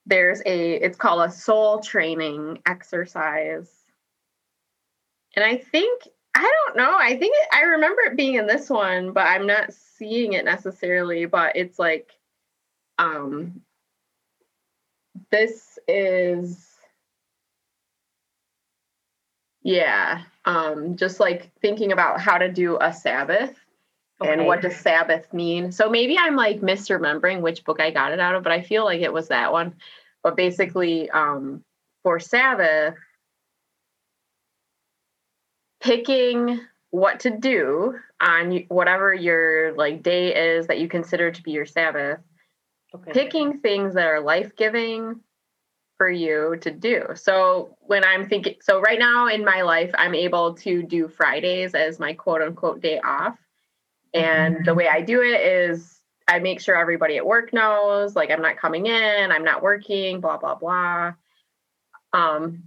there's 0.07 0.41
a 0.47 0.75
it's 0.75 0.97
called 0.97 1.29
a 1.29 1.33
soul 1.33 1.81
training 1.81 2.59
exercise. 2.67 3.71
And 5.37 5.45
i 5.45 5.57
think 5.57 6.03
i 6.35 6.53
don't 6.67 6.77
know 6.77 6.97
i 6.99 7.17
think 7.17 7.35
it, 7.37 7.49
i 7.53 7.63
remember 7.63 8.03
it 8.03 8.17
being 8.17 8.35
in 8.35 8.47
this 8.47 8.69
one 8.71 9.13
but 9.13 9.27
i'm 9.27 9.47
not 9.47 9.73
seeing 9.73 10.35
it 10.35 10.45
necessarily 10.45 11.25
but 11.27 11.57
it's 11.57 11.79
like 11.79 12.11
um 12.99 13.61
this 15.31 15.79
is 15.89 16.67
yeah 19.63 20.23
um 20.45 20.97
just 20.97 21.21
like 21.21 21.51
thinking 21.61 21.93
about 21.93 22.21
how 22.21 22.39
to 22.39 22.51
do 22.51 22.79
a 22.81 22.93
sabbath 22.93 23.55
okay. 24.21 24.33
and 24.33 24.47
what 24.47 24.63
does 24.63 24.77
sabbath 24.77 25.33
mean 25.33 25.71
so 25.71 25.89
maybe 25.91 26.17
i'm 26.19 26.37
like 26.37 26.61
misremembering 26.61 27.41
which 27.41 27.65
book 27.65 27.81
i 27.81 27.91
got 27.91 28.13
it 28.13 28.21
out 28.21 28.35
of 28.35 28.43
but 28.43 28.53
i 28.53 28.63
feel 28.63 28.85
like 28.85 29.03
it 29.03 29.13
was 29.13 29.29
that 29.29 29.53
one 29.53 29.75
but 30.23 30.37
basically 30.37 31.11
um 31.11 31.63
for 32.03 32.19
sabbath 32.19 32.95
picking 35.81 36.61
what 36.91 37.21
to 37.21 37.31
do 37.31 37.95
on 38.21 38.65
whatever 38.69 39.15
your 39.15 39.73
like 39.75 40.03
day 40.03 40.35
is 40.57 40.67
that 40.67 40.79
you 40.79 40.89
consider 40.89 41.31
to 41.31 41.43
be 41.43 41.53
your 41.53 41.67
sabbath 41.67 42.19
okay. 42.95 43.13
picking 43.13 43.59
things 43.61 43.95
that 43.95 44.07
are 44.07 44.21
life 44.21 44.55
giving 44.57 45.21
for 45.97 46.09
you 46.09 46.57
to 46.63 46.71
do. 46.71 47.05
So 47.15 47.77
when 47.81 48.05
I'm 48.05 48.27
thinking, 48.27 48.55
so 48.63 48.81
right 48.81 48.99
now 48.99 49.29
in 49.29 49.45
my 49.45 49.61
life, 49.63 49.91
I'm 49.99 50.15
able 50.15 50.55
to 50.55 50.83
do 50.83 51.09
Fridays 51.09 51.75
as 51.75 51.99
my 51.99 52.15
quote 52.15 52.41
unquote 52.41 52.81
day 52.81 52.99
off. 53.01 53.37
And 54.15 54.55
mm-hmm. 54.55 54.65
the 54.65 54.75
way 54.75 54.89
I 54.89 55.03
do 55.03 55.21
it 55.21 55.41
is 55.41 56.01
I 56.27 56.39
make 56.39 56.61
sure 56.61 56.75
everybody 56.75 57.17
at 57.17 57.27
work 57.27 57.53
knows, 57.53 58.17
like 58.17 58.31
I'm 58.31 58.41
not 58.41 58.57
coming 58.57 58.87
in, 58.87 59.31
I'm 59.31 59.45
not 59.45 59.63
working, 59.63 60.21
blah, 60.21 60.39
blah, 60.39 60.55
blah. 60.55 61.13
Um, 62.13 62.63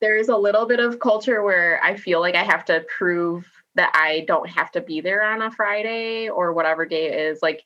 there 0.00 0.16
is 0.16 0.28
a 0.28 0.36
little 0.36 0.66
bit 0.66 0.78
of 0.78 1.00
culture 1.00 1.42
where 1.42 1.82
I 1.82 1.96
feel 1.96 2.20
like 2.20 2.36
I 2.36 2.44
have 2.44 2.64
to 2.66 2.84
prove 2.96 3.50
that 3.74 3.90
I 3.94 4.24
don't 4.28 4.48
have 4.48 4.70
to 4.72 4.80
be 4.80 5.00
there 5.00 5.24
on 5.24 5.42
a 5.42 5.50
Friday 5.50 6.28
or 6.28 6.52
whatever 6.52 6.86
day 6.86 7.06
it 7.06 7.14
is. 7.14 7.42
Like 7.42 7.64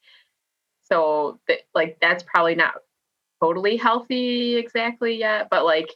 so 0.92 1.38
th- 1.48 1.64
like 1.74 1.96
that's 2.02 2.22
probably 2.22 2.54
not 2.54 2.74
totally 3.40 3.78
healthy 3.78 4.56
exactly 4.56 5.16
yet 5.18 5.48
but 5.50 5.64
like 5.64 5.88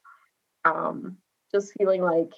um 0.65 1.19
just 1.53 1.73
feeling 1.79 2.03
like 2.03 2.33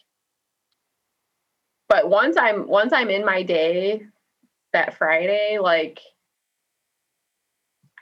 but 1.89 2.11
once 2.11 2.37
i'm 2.37 2.67
once 2.67 2.93
i'm 2.93 3.11
in 3.11 3.25
my 3.25 3.43
day 3.45 4.03
that 4.73 4.99
friday 4.99 5.59
like 5.61 6.01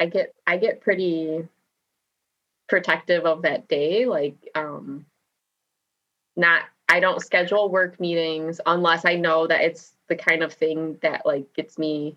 i 0.01 0.07
get 0.07 0.35
i 0.47 0.57
get 0.57 0.81
pretty 0.81 1.47
protective 2.67 3.27
of 3.27 3.43
that 3.43 3.69
day 3.69 4.07
like 4.07 4.37
um 4.55 5.05
not 6.35 6.63
i 6.89 6.99
don't 6.99 7.21
schedule 7.21 7.69
work 7.69 8.01
meetings 8.01 8.59
unless 8.65 9.05
i 9.05 9.15
know 9.15 9.47
that 9.47 9.61
it's 9.61 9.93
the 10.09 10.17
kind 10.17 10.43
of 10.43 10.53
thing 10.53 10.99
that 11.03 11.27
like 11.27 11.53
gets 11.53 11.77
me 11.79 12.17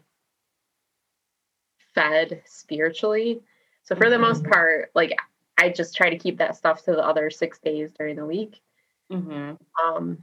fed 1.96 2.42
spiritually. 2.46 3.42
So 3.84 3.96
for 3.96 4.04
mm-hmm. 4.04 4.12
the 4.12 4.20
most 4.20 4.44
part, 4.44 4.92
like 4.96 5.18
I 5.58 5.70
just 5.70 5.96
try 5.96 6.10
to 6.10 6.18
keep 6.18 6.38
that 6.38 6.56
stuff 6.56 6.84
to 6.86 6.92
the 6.92 7.06
other 7.06 7.30
six 7.30 7.60
days 7.60 7.92
during 7.98 8.16
the 8.16 8.26
week. 8.26 8.62
Mm-hmm. 9.12 9.56
Um, 9.84 10.20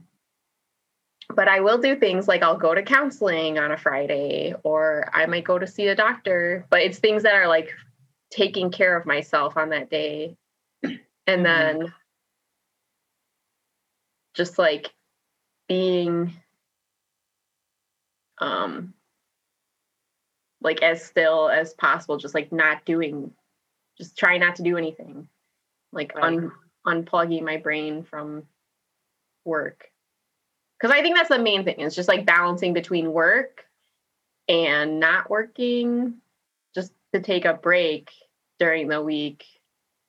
but 1.35 1.47
I 1.47 1.59
will 1.59 1.77
do 1.77 1.95
things 1.95 2.27
like 2.27 2.41
I'll 2.41 2.57
go 2.57 2.73
to 2.73 2.81
counseling 2.81 3.59
on 3.59 3.71
a 3.71 3.77
Friday, 3.77 4.55
or 4.63 5.09
I 5.13 5.25
might 5.25 5.43
go 5.43 5.59
to 5.59 5.67
see 5.67 5.87
a 5.87 5.95
doctor. 5.95 6.65
But 6.69 6.81
it's 6.81 6.99
things 6.99 7.23
that 7.23 7.35
are 7.35 7.47
like 7.47 7.69
taking 8.31 8.71
care 8.71 8.97
of 8.97 9.05
myself 9.05 9.57
on 9.57 9.69
that 9.69 9.89
day, 9.89 10.37
and 10.83 10.99
mm-hmm. 11.27 11.43
then 11.43 11.93
just 14.33 14.57
like 14.57 14.91
being 15.67 16.33
um 18.39 18.93
like 20.61 20.81
as 20.81 21.03
still 21.03 21.49
as 21.49 21.73
possible, 21.73 22.17
just 22.17 22.35
like 22.35 22.51
not 22.51 22.85
doing, 22.85 23.31
just 23.97 24.17
try 24.17 24.37
not 24.37 24.55
to 24.55 24.63
do 24.63 24.77
anything, 24.77 25.27
like 25.91 26.15
right. 26.15 26.25
un, 26.25 26.51
unplugging 26.85 27.43
my 27.43 27.57
brain 27.57 28.03
from 28.03 28.43
work. 29.45 29.91
Because 30.79 30.95
I 30.95 31.01
think 31.01 31.15
that's 31.15 31.29
the 31.29 31.39
main 31.39 31.63
thing. 31.63 31.75
It's 31.79 31.95
just 31.95 32.09
like 32.09 32.25
balancing 32.25 32.73
between 32.73 33.11
work 33.11 33.65
and 34.47 34.99
not 34.99 35.29
working, 35.29 36.15
just 36.75 36.93
to 37.13 37.21
take 37.21 37.45
a 37.45 37.53
break 37.53 38.11
during 38.59 38.87
the 38.87 39.01
week 39.01 39.45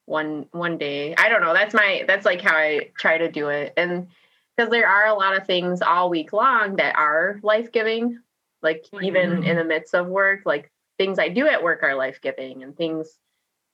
one 0.08 0.46
one 0.52 0.78
day 0.78 1.14
i 1.18 1.28
don't 1.28 1.42
know 1.42 1.52
that's 1.52 1.74
my 1.74 2.02
that's 2.08 2.24
like 2.24 2.40
how 2.40 2.56
i 2.56 2.80
try 2.98 3.18
to 3.18 3.30
do 3.30 3.48
it 3.50 3.74
and 3.76 4.08
because 4.56 4.70
there 4.70 4.88
are 4.88 5.06
a 5.06 5.14
lot 5.14 5.36
of 5.36 5.46
things 5.46 5.82
all 5.82 6.08
week 6.08 6.32
long 6.32 6.76
that 6.76 6.96
are 6.96 7.38
life-giving 7.42 8.18
like 8.62 8.86
even 9.02 9.32
in 9.32 9.42
mm-hmm. 9.42 9.56
the 9.56 9.64
midst 9.64 9.94
of 9.94 10.06
work 10.06 10.40
like 10.44 10.70
things 10.98 11.18
I 11.18 11.28
do 11.28 11.46
at 11.46 11.62
work 11.62 11.82
are 11.82 11.94
life 11.94 12.20
giving 12.20 12.62
and 12.62 12.76
things 12.76 13.16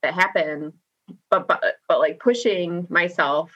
that 0.03 0.13
happen. 0.13 0.73
But, 1.29 1.47
but 1.47 1.63
but 1.87 1.99
like 1.99 2.19
pushing 2.19 2.87
myself 2.89 3.51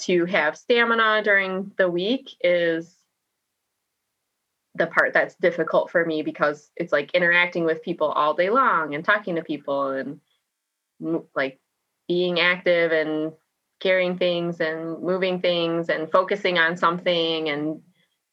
to 0.00 0.24
have 0.24 0.56
stamina 0.56 1.22
during 1.22 1.70
the 1.76 1.88
week 1.88 2.30
is 2.40 2.96
the 4.74 4.88
part 4.88 5.12
that's 5.12 5.36
difficult 5.36 5.90
for 5.90 6.04
me 6.04 6.22
because 6.22 6.70
it's 6.76 6.92
like 6.92 7.14
interacting 7.14 7.64
with 7.64 7.82
people 7.82 8.08
all 8.08 8.34
day 8.34 8.50
long 8.50 8.94
and 8.94 9.04
talking 9.04 9.36
to 9.36 9.42
people 9.42 9.90
and 9.90 10.20
like 11.36 11.60
being 12.08 12.40
active 12.40 12.90
and 12.90 13.32
carrying 13.78 14.18
things 14.18 14.60
and 14.60 15.00
moving 15.00 15.40
things 15.40 15.88
and 15.88 16.10
focusing 16.10 16.58
on 16.58 16.76
something 16.76 17.48
and 17.48 17.82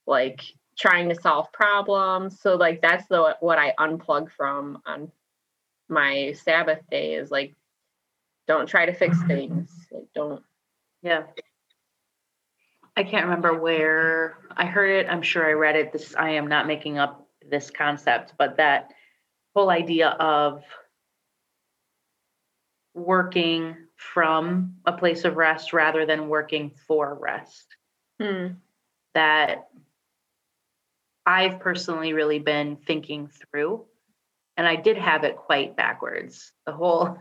like 0.07 0.41
trying 0.77 1.09
to 1.09 1.15
solve 1.15 1.51
problems 1.51 2.39
so 2.39 2.55
like 2.55 2.81
that's 2.81 3.05
the 3.07 3.35
what 3.39 3.59
i 3.59 3.73
unplug 3.79 4.31
from 4.31 4.81
on 4.85 5.11
my 5.89 6.33
sabbath 6.43 6.81
day 6.89 7.15
is 7.15 7.29
like 7.29 7.53
don't 8.47 8.67
try 8.67 8.85
to 8.85 8.93
fix 8.93 9.21
things 9.23 9.69
like 9.91 10.07
don't 10.15 10.43
yeah 11.01 11.23
I 12.95 13.03
can't 13.03 13.25
remember 13.25 13.57
where 13.57 14.37
I 14.55 14.65
heard 14.65 14.89
it. 14.89 15.09
I'm 15.09 15.21
sure 15.21 15.47
I 15.47 15.53
read 15.53 15.75
it. 15.75 15.93
This 15.93 16.13
I 16.15 16.31
am 16.31 16.47
not 16.47 16.67
making 16.67 16.97
up 16.97 17.27
this 17.49 17.71
concept, 17.71 18.33
but 18.37 18.57
that 18.57 18.91
whole 19.55 19.69
idea 19.69 20.09
of 20.09 20.63
working 22.93 23.75
from 23.95 24.75
a 24.85 24.91
place 24.91 25.23
of 25.23 25.37
rest 25.37 25.73
rather 25.73 26.05
than 26.05 26.27
working 26.27 26.71
for 26.87 27.15
rest. 27.15 27.65
Hmm. 28.19 28.47
That 29.13 29.69
I've 31.25 31.59
personally 31.59 32.13
really 32.13 32.39
been 32.39 32.77
thinking 32.77 33.27
through. 33.27 33.85
And 34.57 34.67
I 34.67 34.75
did 34.75 34.97
have 34.97 35.23
it 35.23 35.37
quite 35.37 35.77
backwards. 35.77 36.51
The 36.65 36.73
whole, 36.73 37.17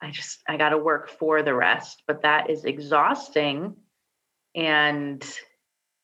I 0.00 0.10
just, 0.10 0.40
I 0.48 0.56
got 0.56 0.70
to 0.70 0.78
work 0.78 1.10
for 1.10 1.42
the 1.42 1.54
rest, 1.54 2.02
but 2.06 2.22
that 2.22 2.50
is 2.50 2.64
exhausting 2.64 3.76
and 4.54 5.22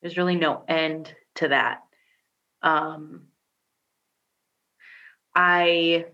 there's 0.03 0.17
really 0.17 0.37
no 0.37 0.65
end 0.67 1.15
to 1.37 1.49
that. 1.49 1.83
Um, 2.63 3.27
I 5.35 6.07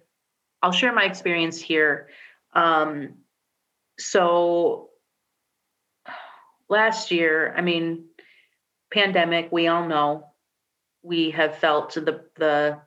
I'll 0.62 0.72
share 0.72 0.92
my 0.92 1.04
experience 1.04 1.60
here. 1.60 2.08
Um, 2.54 3.18
so 3.98 4.90
last 6.68 7.10
year, 7.10 7.54
I 7.56 7.60
mean, 7.60 8.06
pandemic, 8.92 9.50
we 9.52 9.68
all 9.68 9.86
know 9.86 10.26
we 11.06 11.30
have 11.30 11.56
felt 11.58 11.94
the 11.94 12.24
the 12.34 12.78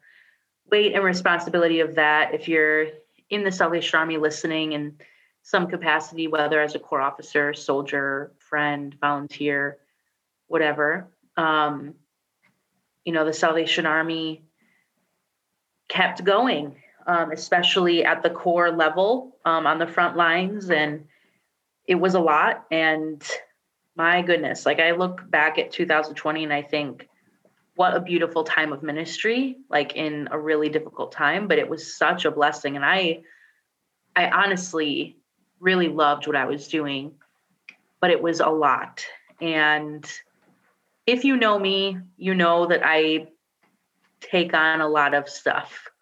weight 0.70 0.94
and 0.94 1.04
responsibility 1.04 1.80
of 1.80 1.96
that. 1.96 2.34
If 2.34 2.48
you're 2.48 2.88
in 3.30 3.44
the 3.44 3.52
Salvation 3.52 3.98
Army 3.98 4.18
listening 4.18 4.74
in 4.74 4.98
some 5.42 5.68
capacity, 5.68 6.28
whether 6.28 6.62
as 6.62 6.76
a 6.76 6.80
corps 6.80 7.02
officer, 7.02 7.54
soldier, 7.54 8.32
friend, 8.38 8.96
volunteer, 9.00 9.78
whatever. 10.48 11.08
Um, 11.38 11.96
you 13.06 13.14
know, 13.14 13.26
the 13.26 13.34
Salvation 13.34 13.86
Army 13.86 14.44
kept 15.88 16.24
going, 16.24 16.76
um, 17.08 17.32
especially 17.32 18.04
at 18.04 18.22
the 18.22 18.30
corps 18.30 18.72
level 18.72 19.38
um, 19.46 19.66
on 19.66 19.80
the 19.80 19.88
front 19.88 20.18
lines. 20.18 20.70
And 20.70 21.06
it 21.86 21.96
was 21.96 22.14
a 22.14 22.20
lot. 22.20 22.66
And 22.70 23.24
my 23.96 24.22
goodness, 24.22 24.66
like 24.66 24.80
I 24.80 24.92
look 24.92 25.28
back 25.30 25.58
at 25.58 25.72
2020 25.72 26.44
and 26.44 26.54
I 26.54 26.62
think, 26.62 27.08
what 27.80 27.96
a 27.96 28.02
beautiful 28.02 28.44
time 28.44 28.74
of 28.74 28.84
ministry, 28.84 29.56
like 29.70 29.96
in 29.96 30.28
a 30.32 30.38
really 30.38 30.68
difficult 30.68 31.14
time, 31.14 31.48
but 31.48 31.58
it 31.58 31.70
was 31.70 31.96
such 31.96 32.26
a 32.26 32.32
blessing. 32.32 32.76
And 32.76 32.84
I, 32.84 33.22
I 34.16 34.30
honestly 34.30 35.18
really 35.62 35.88
loved 35.88 36.28
what 36.28 36.36
I 36.36 36.46
was 36.46 36.68
doing 36.68 37.14
but 38.00 38.12
it 38.12 38.22
was 38.22 38.40
a 38.40 38.48
lot. 38.48 39.06
And 39.42 40.10
if 41.06 41.24
you 41.24 41.38
know 41.38 41.58
me, 41.60 41.98
you 42.18 42.36
know 42.36 42.68
that 42.68 42.82
I 42.84 43.28
take 44.22 44.54
on 44.54 44.82
a 44.82 44.88
lot 44.88 45.14
of 45.14 45.30
stuff 45.30 45.88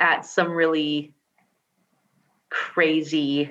at 0.00 0.24
some 0.24 0.50
really 0.50 1.14
crazy 2.50 3.50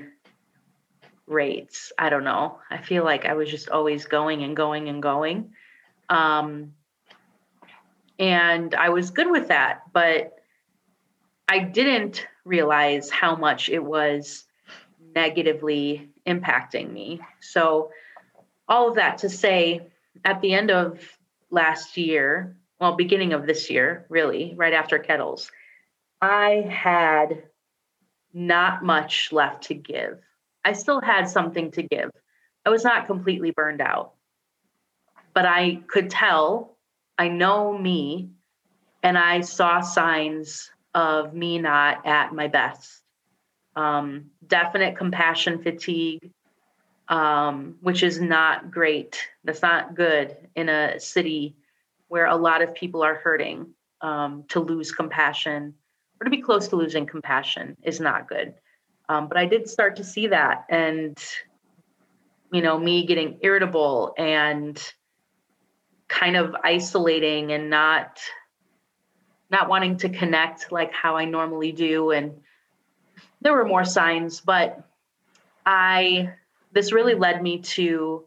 rates. 1.28 1.92
I 1.98 2.10
don't 2.10 2.24
know. 2.24 2.60
I 2.70 2.78
feel 2.78 3.04
like 3.04 3.26
I 3.26 3.34
was 3.34 3.50
just 3.50 3.70
always 3.70 4.06
going 4.06 4.44
and 4.44 4.56
going 4.56 4.90
and 4.90 5.02
going. 5.02 5.54
Um, 6.14 6.74
and 8.20 8.76
I 8.76 8.90
was 8.90 9.10
good 9.10 9.30
with 9.30 9.48
that, 9.48 9.82
but 9.92 10.36
I 11.48 11.60
didn't 11.60 12.28
realize 12.46 13.10
how 13.10 13.36
much 13.36 13.70
it 13.70 13.84
was 13.84 14.46
negatively 15.16 16.10
impacting 16.28 16.92
me. 16.92 17.20
So, 17.42 17.90
all 18.68 18.90
of 18.90 18.96
that 18.96 19.20
to 19.20 19.30
say, 19.30 19.88
at 20.24 20.40
the 20.42 20.54
end 20.54 20.72
of 20.72 21.00
last 21.50 21.98
year, 21.98 22.56
well, 22.80 22.96
beginning 22.96 23.34
of 23.34 23.46
this 23.46 23.70
year, 23.70 24.06
really, 24.10 24.54
right 24.56 24.74
after 24.74 25.00
Kettles, 25.00 25.52
I 26.22 26.66
had 26.70 27.44
not 28.34 28.84
much 28.84 29.32
left 29.32 29.64
to 29.64 29.74
give. 29.74 30.20
I 30.64 30.74
still 30.74 31.02
had 31.02 31.28
something 31.28 31.72
to 31.72 31.84
give. 31.84 32.12
I 32.66 32.70
was 32.70 32.84
not 32.84 33.08
completely 33.08 33.52
burned 33.52 33.82
out, 33.82 34.13
but 35.34 35.46
I 35.46 35.82
could 35.88 36.10
tell, 36.10 36.78
I 37.18 37.28
know 37.28 37.78
me, 37.78 38.30
and 39.02 39.18
I 39.18 39.42
saw 39.42 39.82
signs 39.82 40.72
of 40.94 41.34
me 41.34 41.60
not 41.60 42.06
at 42.06 42.34
my 42.34 42.48
best 42.48 43.04
um, 43.76 44.26
definite 44.48 44.98
compassion 44.98 45.62
fatigue, 45.62 46.32
um, 47.08 47.76
which 47.82 48.04
is 48.04 48.20
not 48.22 48.72
great. 48.72 49.28
That's 49.44 49.62
not 49.62 49.96
good 49.96 50.36
in 50.56 50.70
a 50.70 51.00
city 51.00 51.56
where 52.08 52.28
a 52.28 52.36
lot 52.36 52.62
of 52.62 52.76
people 52.76 53.04
are 53.04 53.16
hurting. 53.16 53.74
Um, 54.02 54.44
to 54.50 54.60
lose 54.60 54.92
compassion 54.92 55.74
or 56.20 56.26
to 56.26 56.30
be 56.30 56.42
close 56.42 56.68
to 56.68 56.76
losing 56.76 57.06
compassion 57.06 57.78
is 57.84 58.02
not 58.02 58.28
good. 58.28 58.54
Um, 59.08 59.30
but 59.30 59.38
I 59.38 59.46
did 59.46 59.70
start 59.70 59.96
to 59.96 60.04
see 60.04 60.28
that, 60.28 60.66
and 60.70 61.18
you 62.52 62.62
know, 62.62 62.78
me 62.78 63.06
getting 63.06 63.38
irritable 63.42 64.14
and 64.18 64.78
kind 66.14 66.36
of 66.36 66.56
isolating 66.64 67.52
and 67.52 67.70
not 67.70 68.20
not 69.50 69.68
wanting 69.68 69.98
to 69.98 70.10
connect 70.10 70.72
like 70.72 70.94
how 70.94 71.16
I 71.16 71.26
normally 71.26 71.72
do 71.72 72.12
and 72.12 72.40
there 73.42 73.54
were 73.54 73.66
more 73.66 73.84
signs, 73.84 74.40
but 74.40 74.88
I 75.66 76.34
this 76.72 76.92
really 76.92 77.16
led 77.16 77.42
me 77.42 77.60
to 77.60 78.24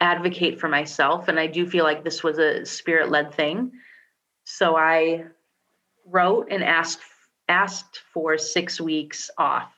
advocate 0.00 0.60
for 0.60 0.68
myself 0.68 1.28
and 1.28 1.40
I 1.40 1.46
do 1.46 1.66
feel 1.66 1.84
like 1.84 2.04
this 2.04 2.22
was 2.22 2.38
a 2.38 2.66
spirit 2.66 3.10
led 3.10 3.32
thing. 3.34 3.72
So 4.44 4.76
I 4.76 5.24
wrote 6.06 6.48
and 6.50 6.62
asked 6.62 7.00
asked 7.48 8.02
for 8.12 8.36
6 8.36 8.80
weeks 8.80 9.30
off. 9.38 9.72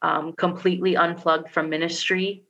Um, 0.00 0.32
completely 0.32 0.96
unplugged 0.96 1.50
from 1.50 1.68
ministry. 1.68 2.44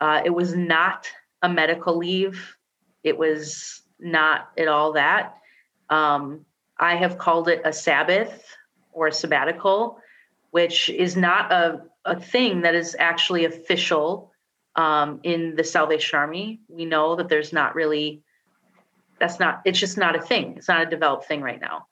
Uh, 0.00 0.20
it 0.24 0.30
was 0.30 0.54
not 0.54 1.08
a 1.42 1.48
medical 1.48 1.96
leave. 1.96 2.56
It 3.02 3.16
was 3.16 3.82
not 3.98 4.50
at 4.56 4.68
all 4.68 4.92
that. 4.92 5.36
Um, 5.90 6.44
I 6.78 6.96
have 6.96 7.18
called 7.18 7.48
it 7.48 7.62
a 7.64 7.72
Sabbath 7.72 8.44
or 8.92 9.08
a 9.08 9.12
sabbatical, 9.12 9.98
which 10.50 10.90
is 10.90 11.16
not 11.16 11.52
a, 11.52 11.82
a 12.04 12.20
thing 12.20 12.62
that 12.62 12.74
is 12.74 12.96
actually 12.98 13.44
official 13.44 14.32
um, 14.76 15.20
in 15.22 15.56
the 15.56 15.64
Salvation 15.64 16.18
Army. 16.18 16.60
We 16.68 16.84
know 16.84 17.16
that 17.16 17.28
there's 17.28 17.52
not 17.52 17.74
really, 17.74 18.22
that's 19.18 19.40
not, 19.40 19.62
it's 19.64 19.80
just 19.80 19.98
not 19.98 20.16
a 20.16 20.22
thing. 20.22 20.54
It's 20.56 20.68
not 20.68 20.86
a 20.86 20.90
developed 20.90 21.26
thing 21.26 21.42
right 21.42 21.60
now. 21.60 21.86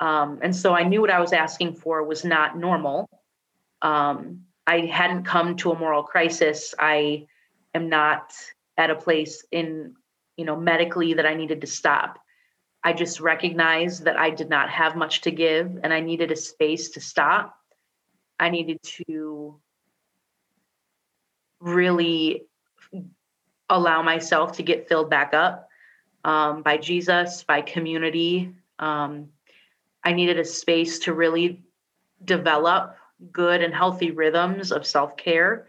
Um, 0.00 0.40
and 0.42 0.54
so 0.54 0.74
I 0.74 0.82
knew 0.82 1.00
what 1.00 1.10
I 1.10 1.20
was 1.20 1.32
asking 1.32 1.76
for 1.76 2.02
was 2.02 2.24
not 2.24 2.58
normal. 2.58 3.08
Um, 3.82 4.40
I 4.66 4.80
hadn't 4.80 5.24
come 5.24 5.56
to 5.56 5.70
a 5.72 5.78
moral 5.78 6.02
crisis. 6.02 6.74
I 6.78 7.26
am 7.74 7.88
not 7.88 8.34
at 8.76 8.90
a 8.90 8.94
place 8.94 9.44
in, 9.50 9.94
you 10.36 10.44
know, 10.44 10.56
medically 10.56 11.14
that 11.14 11.26
I 11.26 11.34
needed 11.34 11.60
to 11.60 11.66
stop. 11.66 12.18
I 12.82 12.92
just 12.92 13.20
recognized 13.20 14.04
that 14.04 14.18
I 14.18 14.30
did 14.30 14.50
not 14.50 14.68
have 14.68 14.96
much 14.96 15.22
to 15.22 15.30
give 15.30 15.78
and 15.82 15.92
I 15.92 16.00
needed 16.00 16.30
a 16.30 16.36
space 16.36 16.90
to 16.90 17.00
stop. 17.00 17.56
I 18.38 18.50
needed 18.50 18.78
to 19.06 19.58
really 21.60 22.44
allow 23.70 24.02
myself 24.02 24.52
to 24.52 24.62
get 24.62 24.88
filled 24.88 25.08
back 25.08 25.32
up 25.32 25.68
um, 26.24 26.62
by 26.62 26.76
Jesus, 26.76 27.42
by 27.44 27.62
community. 27.62 28.54
Um, 28.78 29.28
I 30.02 30.12
needed 30.12 30.38
a 30.38 30.44
space 30.44 30.98
to 31.00 31.14
really 31.14 31.62
develop 32.24 32.96
good 33.32 33.62
and 33.62 33.74
healthy 33.74 34.10
rhythms 34.10 34.72
of 34.72 34.86
self 34.86 35.16
care, 35.16 35.68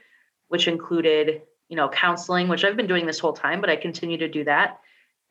which 0.50 0.68
included, 0.68 1.44
you 1.70 1.76
know, 1.76 1.90
counseling, 1.90 2.48
which 2.48 2.64
I've 2.64 2.78
been 2.78 2.88
doing 2.88 3.06
this 3.06 3.20
whole 3.20 3.34
time, 3.34 3.62
but 3.62 3.70
I 3.70 3.76
continue 3.76 4.18
to 4.18 4.28
do 4.28 4.44
that 4.44 4.80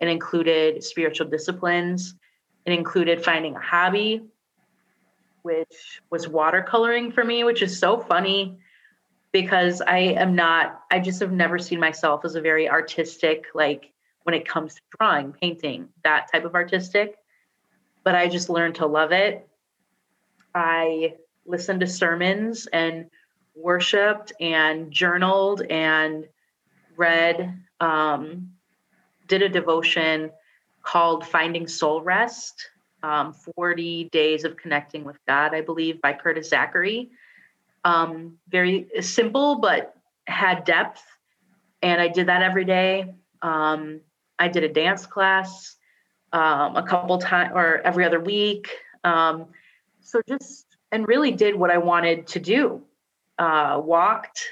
It 0.00 0.08
included 0.08 0.82
spiritual 0.82 1.28
disciplines. 1.28 2.14
It 2.66 2.72
included 2.72 3.24
finding 3.24 3.54
a 3.54 3.60
hobby, 3.60 4.22
which 5.42 6.00
was 6.10 6.26
watercoloring 6.26 7.12
for 7.12 7.24
me, 7.24 7.44
which 7.44 7.62
is 7.62 7.78
so 7.78 7.98
funny 7.98 8.58
because 9.32 9.80
I 9.80 9.98
am 9.98 10.34
not, 10.34 10.82
I 10.90 11.00
just 11.00 11.20
have 11.20 11.32
never 11.32 11.58
seen 11.58 11.80
myself 11.80 12.24
as 12.24 12.34
a 12.34 12.40
very 12.40 12.68
artistic, 12.68 13.46
like 13.54 13.92
when 14.22 14.34
it 14.34 14.46
comes 14.48 14.74
to 14.74 14.80
drawing, 14.98 15.32
painting, 15.32 15.88
that 16.02 16.30
type 16.32 16.44
of 16.44 16.54
artistic. 16.54 17.16
But 18.04 18.14
I 18.14 18.28
just 18.28 18.48
learned 18.48 18.76
to 18.76 18.86
love 18.86 19.12
it. 19.12 19.46
I 20.54 21.14
listened 21.46 21.80
to 21.80 21.86
sermons 21.86 22.66
and 22.72 23.10
worshiped 23.54 24.32
and 24.40 24.90
journaled 24.90 25.62
and 25.62 26.26
read, 26.96 27.60
um, 27.80 28.50
did 29.26 29.42
a 29.42 29.48
devotion 29.48 30.30
called 30.82 31.26
Finding 31.26 31.66
Soul 31.66 32.02
Rest 32.02 32.68
um, 33.04 33.34
40 33.34 34.04
Days 34.04 34.44
of 34.44 34.56
Connecting 34.56 35.04
with 35.04 35.18
God, 35.28 35.54
I 35.54 35.60
believe, 35.60 36.00
by 36.00 36.14
Curtis 36.14 36.50
Zackery. 36.50 37.10
Um, 37.84 38.38
very 38.48 38.88
simple, 39.00 39.56
but 39.56 39.94
had 40.26 40.64
depth. 40.64 41.02
And 41.82 42.00
I 42.00 42.08
did 42.08 42.28
that 42.28 42.42
every 42.42 42.64
day. 42.64 43.14
Um, 43.42 44.00
I 44.38 44.48
did 44.48 44.64
a 44.64 44.70
dance 44.70 45.04
class 45.04 45.76
um, 46.32 46.76
a 46.76 46.82
couple 46.82 47.18
times 47.18 47.52
or 47.54 47.82
every 47.84 48.06
other 48.06 48.20
week. 48.20 48.70
Um, 49.04 49.48
so 50.00 50.22
just, 50.26 50.66
and 50.90 51.06
really 51.06 51.30
did 51.30 51.54
what 51.54 51.70
I 51.70 51.78
wanted 51.78 52.26
to 52.28 52.40
do. 52.40 52.82
Uh, 53.38 53.80
walked, 53.82 54.44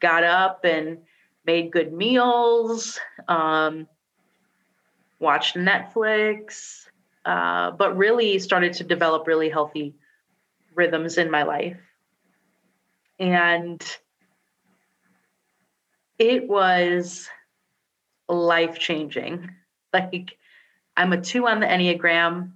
got 0.00 0.24
up 0.24 0.64
and 0.64 0.98
made 1.44 1.70
good 1.70 1.92
meals, 1.92 2.98
um, 3.28 3.86
watched 5.18 5.56
Netflix, 5.56 6.86
uh, 7.24 7.70
but 7.72 7.96
really 7.96 8.38
started 8.38 8.72
to 8.74 8.84
develop 8.84 9.26
really 9.26 9.48
healthy 9.48 9.94
rhythms 10.74 11.18
in 11.18 11.30
my 11.30 11.42
life. 11.42 11.78
And 13.18 13.82
it 16.18 16.48
was 16.48 17.28
life 18.28 18.78
changing. 18.78 19.50
Like, 19.92 20.36
I'm 20.94 21.14
a 21.14 21.20
two 21.22 21.46
on 21.46 21.60
the 21.60 21.66
Enneagram. 21.66 22.50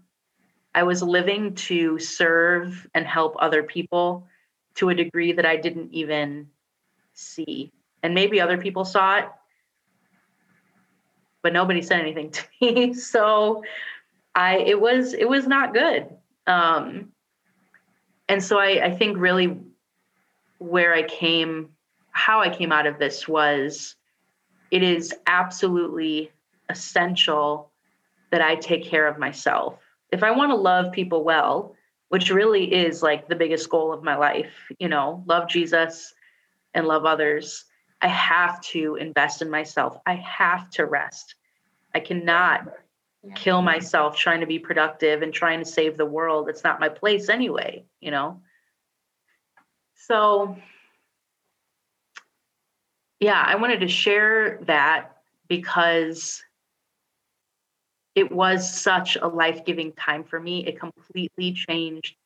I 0.74 0.82
was 0.82 1.02
living 1.02 1.54
to 1.54 1.98
serve 1.98 2.86
and 2.92 3.06
help 3.06 3.36
other 3.38 3.62
people 3.62 4.26
to 4.76 4.88
a 4.88 4.94
degree 4.94 5.32
that 5.32 5.46
I 5.46 5.56
didn't 5.56 5.92
even 5.92 6.48
see. 7.14 7.72
And 8.02 8.14
maybe 8.14 8.40
other 8.40 8.58
people 8.58 8.84
saw 8.84 9.18
it, 9.18 9.26
but 11.42 11.52
nobody 11.52 11.82
said 11.82 12.00
anything 12.00 12.30
to 12.30 12.42
me. 12.60 12.94
So 12.94 13.62
I 14.34 14.58
it 14.58 14.80
was 14.80 15.12
it 15.12 15.28
was 15.28 15.46
not 15.46 15.74
good. 15.74 16.08
Um, 16.46 17.12
and 18.28 18.42
so 18.42 18.58
I, 18.58 18.84
I 18.86 18.96
think 18.96 19.18
really 19.18 19.58
where 20.58 20.94
I 20.94 21.02
came, 21.02 21.70
how 22.12 22.40
I 22.40 22.48
came 22.48 22.70
out 22.70 22.86
of 22.86 22.98
this 22.98 23.26
was 23.26 23.96
it 24.70 24.82
is 24.82 25.12
absolutely 25.26 26.30
essential 26.68 27.72
that 28.30 28.40
I 28.40 28.54
take 28.54 28.84
care 28.84 29.08
of 29.08 29.18
myself. 29.18 29.78
If 30.12 30.22
I 30.22 30.30
want 30.30 30.50
to 30.50 30.56
love 30.56 30.92
people 30.92 31.24
well, 31.24 31.74
which 32.10 32.30
really 32.30 32.64
is 32.72 33.02
like 33.04 33.28
the 33.28 33.36
biggest 33.36 33.70
goal 33.70 33.92
of 33.92 34.02
my 34.02 34.16
life, 34.16 34.52
you 34.80 34.88
know, 34.88 35.22
love 35.26 35.48
Jesus 35.48 36.12
and 36.74 36.86
love 36.86 37.04
others, 37.04 37.64
I 38.02 38.08
have 38.08 38.60
to 38.62 38.96
invest 38.96 39.42
in 39.42 39.48
myself. 39.50 39.96
I 40.04 40.14
have 40.14 40.68
to 40.70 40.86
rest. 40.86 41.36
I 41.94 42.00
cannot 42.00 42.66
yeah. 43.22 43.34
kill 43.34 43.62
myself 43.62 44.16
trying 44.16 44.40
to 44.40 44.46
be 44.46 44.58
productive 44.58 45.22
and 45.22 45.32
trying 45.32 45.60
to 45.60 45.64
save 45.64 45.96
the 45.96 46.04
world. 46.04 46.48
It's 46.48 46.64
not 46.64 46.80
my 46.80 46.88
place 46.88 47.28
anyway, 47.28 47.84
you 48.00 48.10
know? 48.10 48.40
So, 49.94 50.56
yeah, 53.20 53.40
I 53.46 53.54
wanted 53.54 53.80
to 53.80 53.88
share 53.88 54.58
that 54.62 55.16
because 55.46 56.42
it 58.20 58.30
was 58.30 58.70
such 58.70 59.16
a 59.16 59.26
life 59.26 59.64
giving 59.64 59.92
time 59.92 60.24
for 60.24 60.38
me. 60.38 60.66
It 60.66 60.78
completely 60.78 61.54
changed 61.54 62.16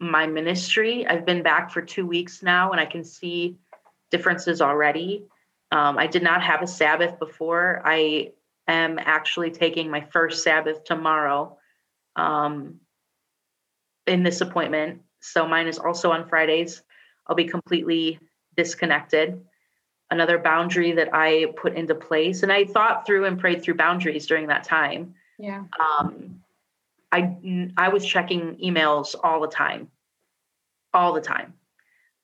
my 0.00 0.26
ministry. 0.26 1.06
I've 1.06 1.26
been 1.26 1.42
back 1.42 1.70
for 1.70 1.82
two 1.82 2.06
weeks 2.06 2.42
now 2.42 2.72
and 2.72 2.80
I 2.80 2.86
can 2.86 3.04
see 3.04 3.58
differences 4.10 4.62
already. 4.62 5.26
Um, 5.72 5.98
I 5.98 6.06
did 6.06 6.22
not 6.22 6.42
have 6.42 6.62
a 6.62 6.66
Sabbath 6.66 7.18
before. 7.18 7.82
I 7.84 8.32
am 8.66 8.98
actually 8.98 9.50
taking 9.50 9.90
my 9.90 10.00
first 10.00 10.42
Sabbath 10.42 10.82
tomorrow 10.84 11.58
um, 12.16 12.80
in 14.06 14.22
this 14.22 14.40
appointment. 14.40 15.02
So 15.20 15.46
mine 15.46 15.66
is 15.66 15.78
also 15.78 16.12
on 16.12 16.26
Fridays. 16.30 16.82
I'll 17.26 17.36
be 17.36 17.44
completely 17.44 18.20
disconnected. 18.56 19.44
Another 20.10 20.38
boundary 20.38 20.92
that 20.92 21.08
I 21.12 21.46
put 21.56 21.74
into 21.74 21.94
place, 21.94 22.42
and 22.42 22.52
I 22.52 22.64
thought 22.64 23.06
through 23.06 23.24
and 23.24 23.38
prayed 23.38 23.62
through 23.62 23.74
boundaries 23.74 24.26
during 24.26 24.46
that 24.48 24.62
time. 24.62 25.14
Yeah. 25.38 25.64
Um, 25.80 26.42
I 27.10 27.70
I 27.76 27.88
was 27.88 28.06
checking 28.06 28.56
emails 28.56 29.14
all 29.22 29.40
the 29.40 29.48
time, 29.48 29.90
all 30.94 31.12
the 31.12 31.20
time. 31.20 31.54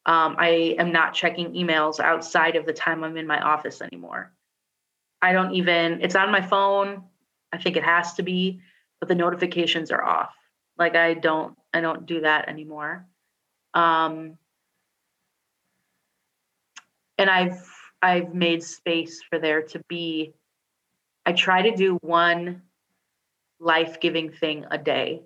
Um, 0.05 0.37
I 0.39 0.75
am 0.79 0.91
not 0.91 1.15
checking 1.15 1.53
emails 1.53 2.01
outside 2.01 2.57
of 2.57 2.67
the 2.67 2.73
time 2.73 3.05
I'm 3.05 3.17
in 3.17 3.27
my 3.27 3.41
office 3.41 3.81
anymore. 3.81 4.33
I 5.21 5.33
don't 5.33 5.55
even, 5.55 6.01
it's 6.03 6.17
on 6.17 6.33
my 6.33 6.41
phone. 6.41 7.05
I 7.53 7.59
think 7.59 7.77
it 7.77 7.85
has 7.85 8.15
to 8.15 8.25
be, 8.25 8.61
but 8.99 9.09
the 9.09 9.15
notifications 9.15 9.93
are 9.93 10.03
off. 10.03 10.35
Like 10.77 10.97
I 10.97 11.15
don't, 11.15 11.57
I 11.73 11.81
don't 11.81 12.05
do 12.07 12.23
that 12.23 12.49
anymore. 12.49 13.07
Um, 13.75 14.39
and 17.17 17.31
I've, 17.31 17.65
I've 18.03 18.35
made 18.35 18.63
space 18.63 19.23
for 19.23 19.39
there 19.39 19.63
to 19.63 19.81
be, 19.89 20.35
I 21.25 21.33
try 21.33 21.63
to 21.63 21.77
do 21.77 21.99
one 22.03 22.63
life 23.61 24.01
giving 24.01 24.31
thing 24.31 24.67
a 24.71 24.79
day. 24.79 25.23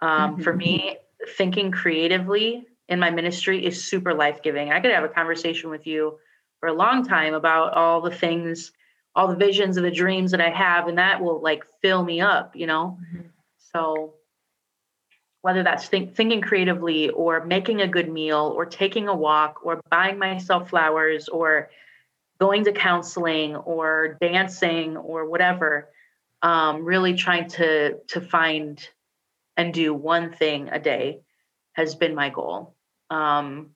Um, 0.00 0.34
mm-hmm. 0.34 0.42
For 0.42 0.54
me, 0.54 0.98
thinking 1.36 1.70
creatively 1.72 2.66
in 2.88 3.00
my 3.00 3.10
ministry 3.10 3.64
is 3.64 3.82
super 3.82 4.14
life 4.14 4.42
giving. 4.42 4.70
I 4.70 4.80
could 4.80 4.92
have 4.92 5.04
a 5.04 5.08
conversation 5.08 5.70
with 5.70 5.86
you 5.86 6.18
for 6.60 6.68
a 6.68 6.72
long 6.72 7.06
time 7.06 7.34
about 7.34 7.74
all 7.74 8.00
the 8.00 8.10
things 8.10 8.72
all 9.18 9.26
the 9.26 9.34
visions 9.34 9.76
and 9.76 9.84
the 9.84 9.90
dreams 9.90 10.30
that 10.30 10.40
I 10.40 10.50
have, 10.50 10.86
and 10.86 10.98
that 10.98 11.20
will 11.20 11.42
like 11.42 11.64
fill 11.82 12.04
me 12.04 12.20
up, 12.20 12.54
you 12.54 12.68
know? 12.68 12.98
Mm-hmm. 13.02 13.26
So 13.72 14.14
whether 15.48 15.62
that's 15.62 15.88
think, 15.88 16.14
thinking 16.14 16.42
creatively 16.42 17.08
or 17.08 17.42
making 17.42 17.80
a 17.80 17.88
good 17.88 18.06
meal 18.06 18.52
or 18.54 18.66
taking 18.66 19.08
a 19.08 19.16
walk 19.16 19.60
or 19.64 19.80
buying 19.90 20.18
myself 20.18 20.68
flowers 20.68 21.26
or 21.26 21.70
going 22.38 22.64
to 22.64 22.72
counseling 22.72 23.56
or 23.56 24.18
dancing 24.20 24.98
or 24.98 25.24
whatever 25.24 25.88
um, 26.42 26.84
really 26.84 27.14
trying 27.14 27.48
to 27.48 27.94
to 28.08 28.20
find 28.20 28.86
and 29.56 29.72
do 29.72 29.94
one 29.94 30.34
thing 30.34 30.68
a 30.68 30.78
day 30.78 31.20
has 31.72 31.94
been 31.94 32.14
my 32.14 32.28
goal. 32.28 32.74
Um, 33.08 33.70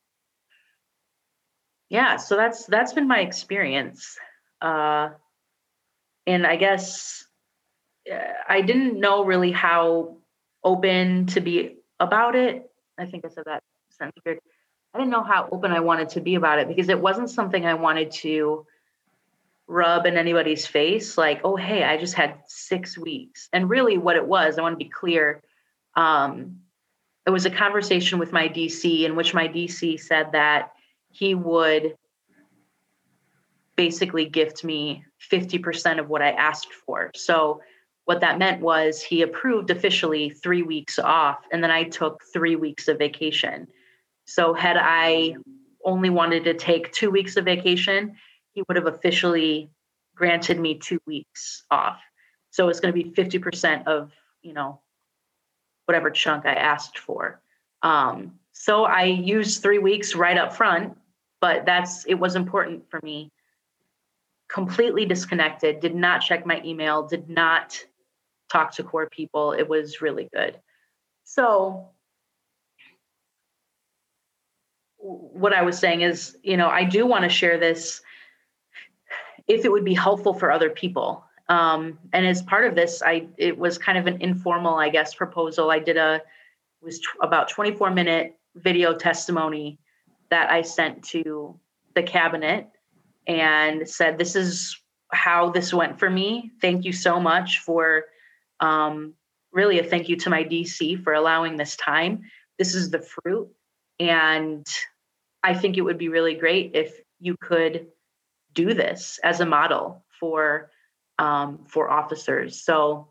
yeah 1.88 2.18
so 2.18 2.36
that's 2.36 2.66
that's 2.66 2.92
been 2.92 3.08
my 3.08 3.20
experience. 3.20 4.18
Uh, 4.60 5.08
and 6.26 6.46
I 6.46 6.56
guess 6.56 7.24
uh, 8.12 8.18
I 8.46 8.60
didn't 8.60 9.00
know 9.00 9.24
really 9.24 9.52
how 9.52 10.18
open 10.64 11.26
to 11.26 11.40
be 11.40 11.76
about 12.00 12.34
it. 12.36 12.70
I 12.98 13.06
think 13.06 13.24
I 13.24 13.28
said 13.28 13.44
that 13.46 13.62
sentence 13.90 14.16
weird. 14.24 14.38
I 14.94 14.98
didn't 14.98 15.10
know 15.10 15.22
how 15.22 15.48
open 15.50 15.72
I 15.72 15.80
wanted 15.80 16.10
to 16.10 16.20
be 16.20 16.34
about 16.34 16.58
it 16.58 16.68
because 16.68 16.88
it 16.88 17.00
wasn't 17.00 17.30
something 17.30 17.64
I 17.64 17.74
wanted 17.74 18.10
to 18.12 18.66
rub 19.66 20.04
in 20.04 20.18
anybody's 20.18 20.66
face 20.66 21.16
like, 21.16 21.40
oh, 21.44 21.56
hey, 21.56 21.82
I 21.82 21.96
just 21.96 22.14
had 22.14 22.34
six 22.46 22.98
weeks. 22.98 23.48
And 23.52 23.70
really, 23.70 23.96
what 23.96 24.16
it 24.16 24.26
was, 24.26 24.58
I 24.58 24.62
want 24.62 24.74
to 24.74 24.84
be 24.84 24.90
clear. 24.90 25.42
Um, 25.96 26.58
it 27.26 27.30
was 27.30 27.46
a 27.46 27.50
conversation 27.50 28.18
with 28.18 28.32
my 28.32 28.48
DC 28.48 29.04
in 29.04 29.16
which 29.16 29.32
my 29.32 29.48
DC 29.48 29.98
said 30.00 30.32
that 30.32 30.72
he 31.10 31.34
would 31.34 31.96
basically 33.76 34.28
gift 34.28 34.64
me 34.64 35.04
50% 35.30 35.98
of 35.98 36.08
what 36.08 36.20
I 36.20 36.32
asked 36.32 36.72
for. 36.72 37.10
So 37.14 37.62
what 38.04 38.20
that 38.20 38.38
meant 38.38 38.60
was 38.60 39.02
he 39.02 39.22
approved 39.22 39.70
officially 39.70 40.30
three 40.30 40.62
weeks 40.62 40.98
off, 40.98 41.38
and 41.52 41.62
then 41.62 41.70
I 41.70 41.84
took 41.84 42.22
three 42.32 42.56
weeks 42.56 42.88
of 42.88 42.98
vacation. 42.98 43.68
So 44.26 44.54
had 44.54 44.76
I 44.76 45.36
only 45.84 46.10
wanted 46.10 46.44
to 46.44 46.54
take 46.54 46.92
two 46.92 47.10
weeks 47.10 47.36
of 47.36 47.44
vacation, 47.44 48.16
he 48.52 48.62
would 48.68 48.76
have 48.76 48.86
officially 48.86 49.70
granted 50.14 50.58
me 50.58 50.78
two 50.78 51.00
weeks 51.06 51.64
off. 51.70 52.00
So 52.50 52.68
it's 52.68 52.80
going 52.80 52.94
to 52.94 53.02
be 53.02 53.10
50% 53.10 53.86
of, 53.86 54.12
you 54.42 54.52
know, 54.52 54.80
whatever 55.86 56.10
chunk 56.10 56.44
I 56.44 56.54
asked 56.54 56.98
for. 56.98 57.40
Um, 57.82 58.38
so 58.52 58.84
I 58.84 59.04
used 59.04 59.62
three 59.62 59.78
weeks 59.78 60.14
right 60.14 60.36
up 60.36 60.54
front, 60.54 60.96
but 61.40 61.66
that's 61.66 62.04
it 62.06 62.14
was 62.14 62.36
important 62.36 62.88
for 62.90 63.00
me 63.02 63.30
completely 64.52 65.06
disconnected, 65.06 65.80
did 65.80 65.94
not 65.94 66.20
check 66.20 66.44
my 66.44 66.60
email, 66.64 67.06
did 67.06 67.28
not 67.28 67.82
talk 68.52 68.72
to 68.72 68.84
corps 68.84 69.08
people. 69.08 69.52
It 69.52 69.68
was 69.68 70.02
really 70.02 70.28
good. 70.32 70.58
So, 71.24 71.88
what 74.98 75.52
I 75.52 75.62
was 75.62 75.78
saying 75.78 76.02
is, 76.02 76.36
you 76.42 76.56
know, 76.56 76.68
I 76.68 76.84
do 76.84 77.06
want 77.06 77.24
to 77.24 77.28
share 77.28 77.58
this 77.58 78.02
if 79.48 79.64
it 79.64 79.72
would 79.72 79.84
be 79.84 79.94
helpful 79.94 80.34
for 80.34 80.52
other 80.52 80.70
people. 80.70 81.24
Um, 81.48 81.98
and 82.12 82.24
as 82.24 82.42
part 82.42 82.66
of 82.66 82.76
this, 82.76 83.02
I 83.04 83.26
it 83.36 83.58
was 83.58 83.78
kind 83.78 83.98
of 83.98 84.06
an 84.06 84.22
informal, 84.22 84.74
I 84.74 84.90
guess, 84.90 85.14
proposal. 85.14 85.70
I 85.70 85.80
did 85.80 85.96
a 85.96 86.22
was 86.80 86.98
t- 86.98 87.06
about 87.22 87.48
24 87.48 87.90
minute 87.90 88.36
video 88.56 88.94
testimony 88.94 89.78
that 90.30 90.50
I 90.50 90.62
sent 90.62 91.02
to 91.04 91.58
the 91.94 92.02
cabinet 92.02 92.68
and 93.26 93.88
said, 93.88 94.18
This 94.18 94.36
is 94.36 94.80
how 95.12 95.50
this 95.50 95.74
went 95.74 95.98
for 95.98 96.10
me. 96.10 96.50
Thank 96.60 96.84
you 96.84 96.92
so 96.92 97.20
much 97.20 97.58
for 97.58 98.04
um, 98.62 99.14
really 99.52 99.78
a 99.78 99.84
thank 99.84 100.08
you 100.08 100.16
to 100.16 100.30
my 100.30 100.44
DC 100.44 101.02
for 101.04 101.12
allowing 101.12 101.56
this 101.56 101.76
time. 101.76 102.22
This 102.58 102.74
is 102.74 102.90
the 102.90 103.00
fruit. 103.00 103.50
And 104.00 104.66
I 105.42 105.54
think 105.54 105.76
it 105.76 105.82
would 105.82 105.98
be 105.98 106.08
really 106.08 106.34
great 106.34 106.70
if 106.74 107.00
you 107.20 107.36
could 107.40 107.88
do 108.54 108.72
this 108.72 109.18
as 109.22 109.40
a 109.40 109.46
model 109.46 110.04
for 110.18 110.70
um, 111.18 111.64
for 111.68 111.90
officers. 111.90 112.64
So 112.64 113.08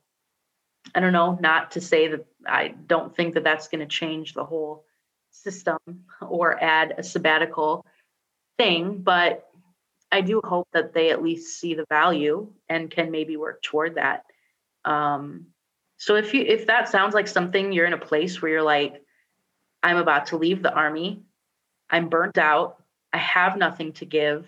I 0.95 0.99
don't 0.99 1.13
know, 1.13 1.37
not 1.39 1.71
to 1.71 1.81
say 1.81 2.07
that 2.07 2.25
I 2.47 2.69
don't 2.87 3.15
think 3.15 3.35
that 3.35 3.43
that's 3.43 3.67
going 3.67 3.81
to 3.81 3.85
change 3.85 4.33
the 4.33 4.43
whole 4.43 4.85
system 5.29 5.77
or 6.21 6.61
add 6.61 6.95
a 6.97 7.03
sabbatical 7.03 7.85
thing, 8.57 8.97
but 8.97 9.47
I 10.11 10.21
do 10.21 10.41
hope 10.43 10.67
that 10.73 10.93
they 10.93 11.11
at 11.11 11.23
least 11.23 11.59
see 11.59 11.73
the 11.73 11.85
value 11.89 12.51
and 12.67 12.91
can 12.91 13.11
maybe 13.11 13.37
work 13.37 13.61
toward 13.61 13.95
that. 13.95 14.25
Um, 14.85 15.47
so 15.97 16.15
if 16.15 16.33
you 16.33 16.43
if 16.47 16.67
that 16.67 16.89
sounds 16.89 17.13
like 17.13 17.27
something 17.27 17.71
you're 17.71 17.85
in 17.85 17.93
a 17.93 17.97
place 17.97 18.41
where 18.41 18.51
you're 18.51 18.63
like, 18.63 19.03
I'm 19.83 19.97
about 19.97 20.27
to 20.27 20.37
leave 20.37 20.63
the 20.63 20.73
army, 20.73 21.23
I'm 21.89 22.09
burnt 22.09 22.37
out, 22.37 22.83
I 23.13 23.17
have 23.17 23.57
nothing 23.57 23.93
to 23.93 24.05
give. 24.05 24.47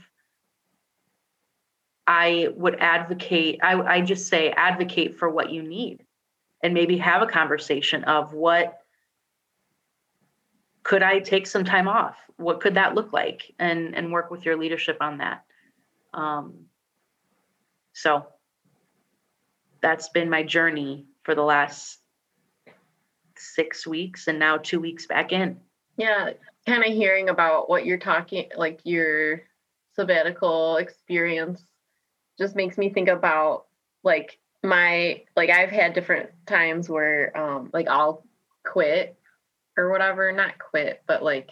I 2.06 2.50
would 2.56 2.80
advocate, 2.80 3.60
I, 3.64 3.80
I 3.82 4.02
just 4.02 4.28
say 4.28 4.50
advocate 4.52 5.18
for 5.18 5.30
what 5.30 5.52
you 5.52 5.64
need 5.64 6.04
and 6.62 6.74
maybe 6.74 6.98
have 6.98 7.22
a 7.22 7.28
conversation 7.28 8.04
of 8.04 8.34
what 8.34 8.80
could 10.84 11.02
I 11.02 11.20
take 11.20 11.48
some 11.48 11.64
time 11.64 11.88
off? 11.88 12.18
What 12.38 12.60
could 12.60 12.76
that 12.76 12.94
look 12.94 13.14
like? 13.14 13.54
And 13.60 13.96
and 13.96 14.12
work 14.12 14.32
with 14.32 14.46
your 14.46 14.58
leadership 14.58 14.98
on 15.00 15.20
that. 15.20 15.46
Um, 16.14 16.66
so 17.94 18.28
that's 19.84 20.10
been 20.10 20.30
my 20.30 20.42
journey 20.42 21.06
for 21.24 21.36
the 21.36 21.44
last 21.44 22.00
six 23.38 23.86
weeks 23.86 24.28
and 24.28 24.40
now 24.40 24.58
two 24.58 24.80
weeks 24.80 25.06
back 25.06 25.32
in. 25.32 25.60
Yeah, 25.98 26.32
kind 26.66 26.84
of 26.84 26.92
hearing 26.92 27.30
about 27.30 27.70
what 27.70 27.86
you're 27.86 28.00
talking, 28.00 28.50
like 28.56 28.80
your 28.86 29.44
sabbatical 29.96 30.78
experience, 30.78 31.64
just 32.40 32.56
makes 32.56 32.78
me 32.78 32.90
think 32.90 33.10
about 33.10 33.66
like 34.04 34.40
my 34.64 35.24
like 35.36 35.50
I've 35.50 35.70
had 35.70 35.94
different 35.94 36.30
times 36.48 36.90
where 36.90 37.38
um 37.38 37.70
like 37.74 37.90
I'll 37.90 38.26
quit 38.66 39.18
or 39.78 39.92
whatever, 39.92 40.32
not 40.32 40.58
quit, 40.58 41.04
but 41.06 41.22
like 41.22 41.52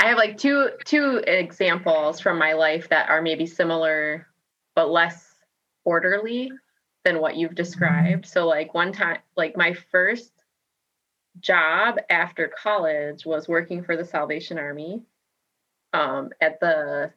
I 0.00 0.08
have 0.08 0.18
like 0.18 0.36
two 0.36 0.70
two 0.84 1.22
examples 1.24 2.18
from 2.18 2.38
my 2.38 2.54
life 2.54 2.88
that 2.88 3.08
are 3.08 3.22
maybe 3.22 3.46
similar 3.46 4.26
but 4.74 4.90
less 4.90 5.32
orderly 5.84 6.50
than 7.04 7.20
what 7.20 7.36
you've 7.36 7.54
described. 7.54 8.26
So 8.26 8.46
like 8.46 8.74
one 8.74 8.92
time 8.92 9.18
like 9.36 9.56
my 9.56 9.74
first 9.92 10.32
job 11.40 11.98
after 12.10 12.48
college 12.48 13.26
was 13.26 13.48
working 13.48 13.82
for 13.82 13.96
the 13.96 14.04
Salvation 14.04 14.58
Army 14.58 15.02
um, 15.92 16.30
at 16.40 16.60
the 16.60 17.12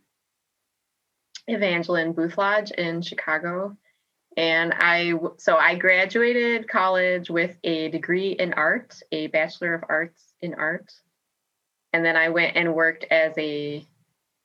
Evangeline 1.47 2.13
Booth 2.13 2.37
Lodge 2.37 2.71
in 2.71 3.01
Chicago. 3.01 3.77
And 4.35 4.73
I, 4.77 5.13
so 5.37 5.55
I 5.55 5.75
graduated 5.75 6.67
college 6.67 7.29
with 7.29 7.57
a 7.63 7.89
degree 7.89 8.31
in 8.31 8.53
art, 8.53 9.01
a 9.11 9.27
Bachelor 9.27 9.73
of 9.73 9.83
Arts 9.89 10.33
in 10.41 10.53
Art. 10.53 10.93
And 11.93 12.05
then 12.05 12.15
I 12.15 12.29
went 12.29 12.55
and 12.55 12.75
worked 12.75 13.05
as 13.09 13.33
a, 13.37 13.83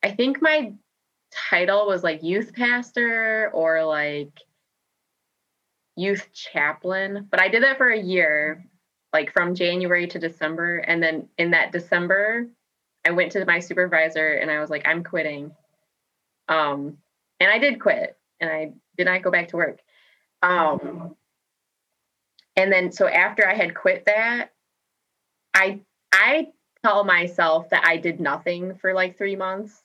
I 0.03 0.11
think 0.13 0.41
my 0.41 0.73
title 1.31 1.87
was 1.87 2.03
like 2.03 2.23
youth 2.23 2.55
pastor 2.55 3.51
or 3.53 3.85
like 3.85 4.33
youth 5.97 6.33
chaplain, 6.33 7.29
but 7.31 7.41
I 7.41 7.49
did 7.49 7.63
that 7.63 7.77
for 7.77 7.91
a 7.91 8.01
year, 8.01 8.65
like 9.13 9.33
from 9.33 9.55
January 9.55 10.07
to 10.09 10.19
December. 10.19 10.79
And 10.79 11.03
then 11.03 11.29
in 11.39 11.51
that 11.51 11.73
December, 11.73 12.49
I 13.05 13.11
went 13.11 13.33
to 13.33 13.45
my 13.45 13.59
supervisor 13.59 14.35
and 14.35 14.51
I 14.51 14.61
was 14.61 14.71
like, 14.71 14.87
I'm 14.87 15.05
quitting. 15.05 15.53
Um, 16.49 16.99
and 17.41 17.51
I 17.51 17.59
did 17.59 17.81
quit 17.81 18.17
and 18.41 18.51
I 18.51 18.73
did 18.97 19.07
not 19.07 19.23
go 19.23 19.31
back 19.31 19.49
to 19.49 19.57
work. 19.57 19.81
Um, 20.43 21.17
and 22.57 22.73
then 22.73 22.93
so 22.93 23.07
after 23.09 23.47
I 23.47 23.55
had 23.55 23.75
quit 23.75 24.05
that, 24.07 24.51
I 25.55 25.81
I 26.13 26.49
tell 26.85 27.05
myself 27.05 27.71
that 27.71 27.87
I 27.87 27.97
did 27.97 28.21
nothing 28.21 28.75
for 28.77 28.93
like 28.93 29.17
three 29.17 29.37
months. 29.37 29.83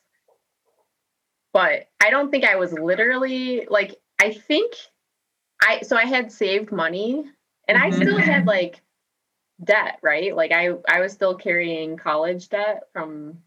But 1.54 1.89
I 2.02 2.10
don't 2.10 2.30
think 2.30 2.43
I 2.43 2.56
was 2.56 2.74
literally 2.74 3.67
like 3.70 3.96
I 4.20 4.32
think 4.34 4.74
I 5.62 5.82
so 5.82 5.98
I 5.98 6.06
had 6.06 6.32
saved 6.32 6.72
money 6.72 7.26
and 7.67 7.78
I 7.78 7.89
still 7.89 8.17
had 8.17 8.41
Mm-hmm. 8.41 8.48
like 8.48 8.82
debt, 9.63 10.00
right? 10.02 10.36
Like 10.36 10.52
I 10.52 10.72
I 10.89 11.00
was 11.02 11.13
still 11.13 11.36
carrying 11.36 11.98
college 11.98 12.50
debt 12.50 12.84
from 12.93 13.39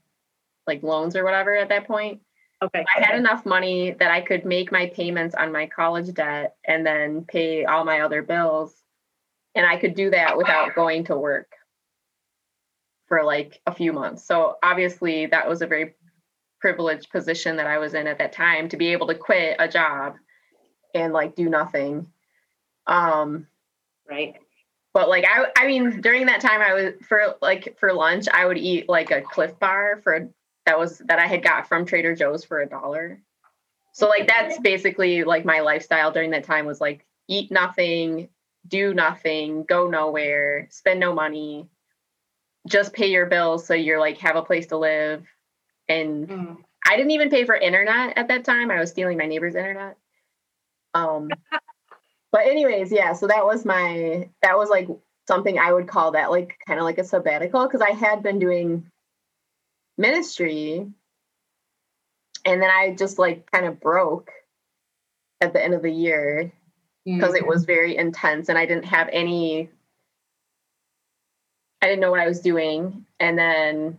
like 0.66 0.82
loans 0.82 1.16
or 1.16 1.24
whatever 1.24 1.56
at 1.56 1.68
that 1.70 1.86
point. 1.86 2.20
Okay. 2.62 2.84
I 2.96 3.00
had 3.04 3.18
enough 3.18 3.46
money 3.46 3.92
that 3.92 4.10
I 4.10 4.20
could 4.20 4.44
make 4.44 4.70
my 4.70 4.86
payments 4.88 5.34
on 5.34 5.50
my 5.52 5.66
college 5.66 6.12
debt 6.12 6.56
and 6.66 6.84
then 6.84 7.24
pay 7.24 7.64
all 7.64 7.84
my 7.84 8.00
other 8.00 8.22
bills. 8.22 8.74
And 9.54 9.66
I 9.66 9.78
could 9.78 9.94
do 9.94 10.10
that 10.10 10.36
without 10.36 10.74
going 10.74 11.04
to 11.04 11.16
work 11.16 11.50
for 13.08 13.24
like 13.24 13.60
a 13.66 13.74
few 13.74 13.92
months. 13.92 14.24
So 14.24 14.56
obviously, 14.62 15.26
that 15.26 15.48
was 15.48 15.62
a 15.62 15.66
very 15.66 15.94
privileged 16.60 17.10
position 17.10 17.56
that 17.56 17.66
I 17.66 17.78
was 17.78 17.94
in 17.94 18.06
at 18.06 18.18
that 18.18 18.32
time 18.32 18.68
to 18.68 18.76
be 18.76 18.92
able 18.92 19.06
to 19.08 19.14
quit 19.14 19.56
a 19.58 19.66
job 19.66 20.16
and 20.94 21.12
like 21.12 21.34
do 21.34 21.48
nothing. 21.48 22.06
Um, 22.86 23.46
Right. 24.08 24.34
but 24.92 25.08
like 25.08 25.24
I, 25.28 25.46
I 25.56 25.66
mean, 25.66 26.00
during 26.00 26.26
that 26.26 26.40
time, 26.40 26.60
I 26.60 26.74
was 26.74 26.94
for 27.08 27.36
like 27.40 27.78
for 27.78 27.92
lunch, 27.92 28.26
I 28.32 28.44
would 28.46 28.58
eat 28.58 28.88
like 28.88 29.10
a 29.12 29.22
Clif 29.22 29.58
Bar 29.58 30.00
for 30.02 30.28
that 30.66 30.78
was 30.78 30.98
that 30.98 31.18
I 31.18 31.26
had 31.26 31.42
got 31.42 31.68
from 31.68 31.86
Trader 31.86 32.14
Joe's 32.16 32.44
for 32.44 32.60
a 32.60 32.66
dollar. 32.68 33.20
So 33.92 34.08
like 34.08 34.26
that's 34.26 34.58
basically 34.58 35.24
like 35.24 35.44
my 35.44 35.60
lifestyle 35.60 36.10
during 36.12 36.30
that 36.30 36.44
time 36.44 36.66
was 36.66 36.80
like 36.80 37.04
eat 37.28 37.50
nothing, 37.50 38.28
do 38.66 38.92
nothing, 38.94 39.64
go 39.64 39.88
nowhere, 39.88 40.66
spend 40.70 41.00
no 41.00 41.12
money, 41.14 41.68
just 42.68 42.92
pay 42.92 43.06
your 43.10 43.26
bills 43.26 43.66
so 43.66 43.74
you're 43.74 44.00
like 44.00 44.18
have 44.18 44.36
a 44.36 44.42
place 44.42 44.66
to 44.68 44.76
live. 44.76 45.26
And 45.88 46.28
Mm. 46.28 46.56
I 46.86 46.96
didn't 46.96 47.10
even 47.12 47.30
pay 47.30 47.44
for 47.44 47.54
internet 47.54 48.16
at 48.16 48.28
that 48.28 48.44
time. 48.44 48.70
I 48.70 48.80
was 48.80 48.90
stealing 48.90 49.18
my 49.18 49.26
neighbor's 49.26 49.54
internet. 49.54 49.96
Um 50.94 51.30
but 52.32 52.46
anyways, 52.46 52.92
yeah, 52.92 53.12
so 53.12 53.26
that 53.26 53.44
was 53.44 53.64
my 53.64 54.28
that 54.42 54.56
was 54.56 54.70
like 54.70 54.88
something 55.26 55.58
I 55.58 55.72
would 55.72 55.88
call 55.88 56.12
that 56.12 56.30
like 56.30 56.58
kind 56.66 56.78
of 56.78 56.84
like 56.84 56.98
a 56.98 57.04
sabbatical 57.04 57.66
because 57.66 57.80
I 57.80 57.90
had 57.90 58.22
been 58.22 58.38
doing 58.38 58.90
ministry 59.98 60.86
and 62.44 62.62
then 62.62 62.70
I 62.70 62.94
just 62.98 63.18
like 63.18 63.50
kind 63.50 63.66
of 63.66 63.80
broke 63.80 64.30
at 65.40 65.52
the 65.52 65.62
end 65.62 65.74
of 65.74 65.82
the 65.82 65.90
year 65.92 66.52
because 67.04 67.34
it 67.34 67.46
was 67.46 67.64
very 67.64 67.96
intense 67.96 68.48
and 68.48 68.58
I 68.58 68.66
didn't 68.66 68.86
have 68.86 69.08
any 69.12 69.70
I 71.82 71.86
didn't 71.86 72.00
know 72.00 72.10
what 72.10 72.20
I 72.20 72.28
was 72.28 72.40
doing 72.40 73.06
and 73.18 73.38
then 73.38 73.98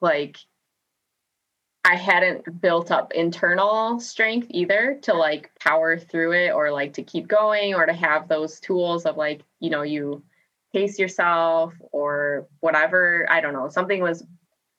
like 0.00 0.38
I 1.86 1.94
hadn't 1.94 2.60
built 2.60 2.90
up 2.90 3.12
internal 3.12 4.00
strength 4.00 4.48
either 4.50 4.98
to 5.02 5.14
like 5.14 5.52
power 5.60 5.96
through 5.96 6.32
it 6.32 6.50
or 6.50 6.72
like 6.72 6.92
to 6.94 7.02
keep 7.04 7.28
going 7.28 7.74
or 7.74 7.86
to 7.86 7.92
have 7.92 8.26
those 8.26 8.58
tools 8.58 9.06
of 9.06 9.16
like, 9.16 9.42
you 9.60 9.70
know, 9.70 9.82
you 9.82 10.24
pace 10.72 10.98
yourself 10.98 11.74
or 11.92 12.48
whatever. 12.58 13.24
I 13.30 13.40
don't 13.40 13.52
know. 13.52 13.68
Something 13.68 14.02
was 14.02 14.24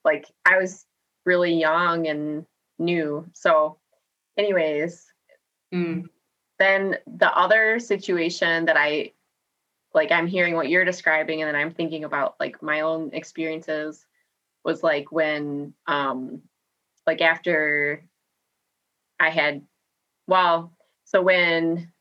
like 0.03 0.25
I 0.45 0.57
was 0.57 0.85
really 1.25 1.53
young 1.53 2.07
and 2.07 2.45
new. 2.77 3.25
So, 3.33 3.77
anyways, 4.37 5.05
Mm. 5.73 6.09
then 6.59 6.97
the 7.07 7.33
other 7.37 7.79
situation 7.79 8.65
that 8.65 8.77
I 8.77 9.13
like 9.93 10.11
I'm 10.11 10.27
hearing 10.27 10.55
what 10.55 10.69
you're 10.69 10.85
describing 10.85 11.41
and 11.41 11.47
then 11.47 11.55
I'm 11.55 11.73
thinking 11.73 12.03
about 12.03 12.35
like 12.39 12.61
my 12.61 12.81
own 12.81 13.11
experiences 13.13 14.05
was 14.63 14.83
like 14.83 15.11
when 15.11 15.73
um 15.87 16.41
like 17.07 17.21
after 17.21 18.03
I 19.19 19.29
had, 19.29 19.63
well, 20.27 20.73
so 21.05 21.21
when 21.21 21.91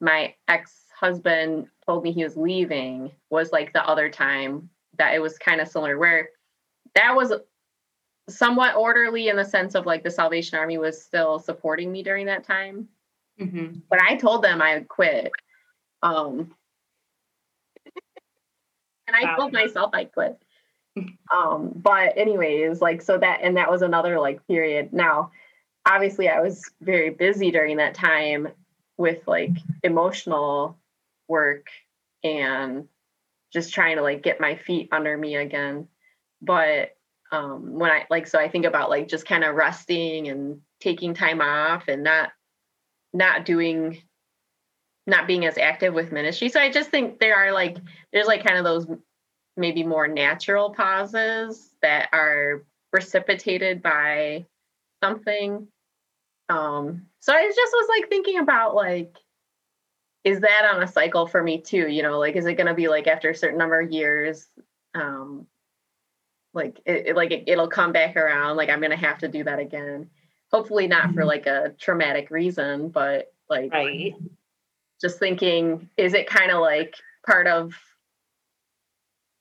my 0.00 0.34
ex 0.46 0.84
husband 0.94 1.68
told 1.86 2.04
me 2.04 2.12
he 2.12 2.22
was 2.22 2.36
leaving, 2.36 3.10
was 3.30 3.50
like 3.50 3.72
the 3.72 3.84
other 3.84 4.10
time 4.10 4.68
that 4.98 5.14
it 5.14 5.20
was 5.20 5.38
kind 5.38 5.60
of 5.60 5.68
similar, 5.68 5.98
where 5.98 6.28
that 6.94 7.16
was 7.16 7.32
somewhat 8.28 8.76
orderly 8.76 9.28
in 9.28 9.36
the 9.36 9.44
sense 9.44 9.74
of 9.74 9.86
like 9.86 10.04
the 10.04 10.10
Salvation 10.10 10.58
Army 10.58 10.76
was 10.78 11.02
still 11.02 11.38
supporting 11.38 11.90
me 11.90 12.02
during 12.02 12.26
that 12.26 12.44
time. 12.44 12.86
Mm-hmm. 13.40 13.80
But 13.88 14.00
I 14.02 14.16
told 14.16 14.44
them 14.44 14.60
I 14.60 14.74
would 14.74 14.88
quit. 14.88 15.32
Um, 16.02 16.54
and 19.06 19.16
I 19.16 19.24
Wow. 19.24 19.36
told 19.36 19.52
myself 19.52 19.90
I 19.94 20.04
quit. 20.04 20.40
Um, 21.32 21.72
but 21.74 22.16
anyways, 22.16 22.80
like 22.80 23.02
so 23.02 23.18
that 23.18 23.40
and 23.42 23.56
that 23.56 23.70
was 23.70 23.82
another 23.82 24.18
like 24.18 24.46
period. 24.46 24.92
Now, 24.92 25.30
obviously 25.86 26.28
I 26.28 26.40
was 26.40 26.64
very 26.80 27.10
busy 27.10 27.50
during 27.50 27.78
that 27.78 27.94
time 27.94 28.48
with 28.96 29.26
like 29.26 29.52
emotional 29.82 30.78
work 31.28 31.68
and 32.22 32.88
just 33.52 33.72
trying 33.72 33.96
to 33.96 34.02
like 34.02 34.22
get 34.22 34.40
my 34.40 34.56
feet 34.56 34.88
under 34.92 35.16
me 35.16 35.36
again. 35.36 35.88
But 36.42 36.96
um 37.32 37.78
when 37.78 37.90
I 37.90 38.06
like 38.10 38.26
so 38.26 38.38
I 38.38 38.48
think 38.48 38.64
about 38.64 38.90
like 38.90 39.08
just 39.08 39.26
kind 39.26 39.44
of 39.44 39.54
resting 39.54 40.28
and 40.28 40.60
taking 40.80 41.14
time 41.14 41.40
off 41.40 41.84
and 41.88 42.02
not 42.02 42.30
not 43.12 43.44
doing 43.44 44.02
not 45.06 45.26
being 45.26 45.44
as 45.44 45.58
active 45.58 45.94
with 45.94 46.12
ministry. 46.12 46.48
So 46.48 46.60
I 46.60 46.70
just 46.70 46.90
think 46.90 47.18
there 47.18 47.36
are 47.36 47.52
like 47.52 47.78
there's 48.12 48.26
like 48.26 48.44
kind 48.44 48.58
of 48.58 48.64
those 48.64 48.86
maybe 49.56 49.82
more 49.82 50.08
natural 50.08 50.70
pauses 50.70 51.74
that 51.82 52.08
are 52.12 52.64
precipitated 52.90 53.82
by 53.82 54.46
something. 55.02 55.68
Um 56.48 57.06
so 57.20 57.32
I 57.34 57.46
just 57.46 57.72
was 57.72 57.88
like 57.88 58.08
thinking 58.08 58.38
about 58.38 58.74
like 58.74 59.16
is 60.24 60.40
that 60.40 60.70
on 60.74 60.82
a 60.82 60.86
cycle 60.86 61.26
for 61.26 61.42
me 61.42 61.60
too? 61.60 61.88
You 61.88 62.02
know, 62.02 62.18
like 62.18 62.36
is 62.36 62.46
it 62.46 62.54
gonna 62.54 62.74
be 62.74 62.88
like 62.88 63.06
after 63.06 63.30
a 63.30 63.34
certain 63.34 63.58
number 63.58 63.80
of 63.80 63.90
years? 63.90 64.48
Um 64.94 65.46
like 66.52 66.80
it, 66.84 67.08
it 67.08 67.16
like 67.16 67.30
it, 67.30 67.44
it'll 67.46 67.68
come 67.68 67.92
back 67.92 68.16
around, 68.16 68.56
like 68.56 68.68
I'm 68.68 68.80
gonna 68.80 68.96
have 68.96 69.18
to 69.18 69.28
do 69.28 69.44
that 69.44 69.58
again. 69.58 70.10
Hopefully 70.50 70.88
not 70.88 71.14
for 71.14 71.22
Mhm. 71.22 71.26
like 71.26 71.46
a 71.46 71.74
traumatic 71.78 72.30
reason, 72.30 72.88
but 72.88 73.32
like 73.48 73.72
Right. 73.72 74.14
just 75.00 75.18
thinking 75.18 75.88
is 75.96 76.14
it 76.14 76.26
kind 76.26 76.50
of 76.50 76.60
like 76.60 76.94
part 77.26 77.46
of 77.46 77.72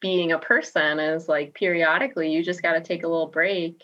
being 0.01 0.31
a 0.31 0.39
person 0.39 0.99
is 0.99 1.27
like 1.27 1.53
periodically 1.53 2.31
you 2.31 2.43
just 2.43 2.62
got 2.62 2.73
to 2.73 2.81
take 2.81 3.03
a 3.03 3.07
little 3.07 3.27
break. 3.27 3.83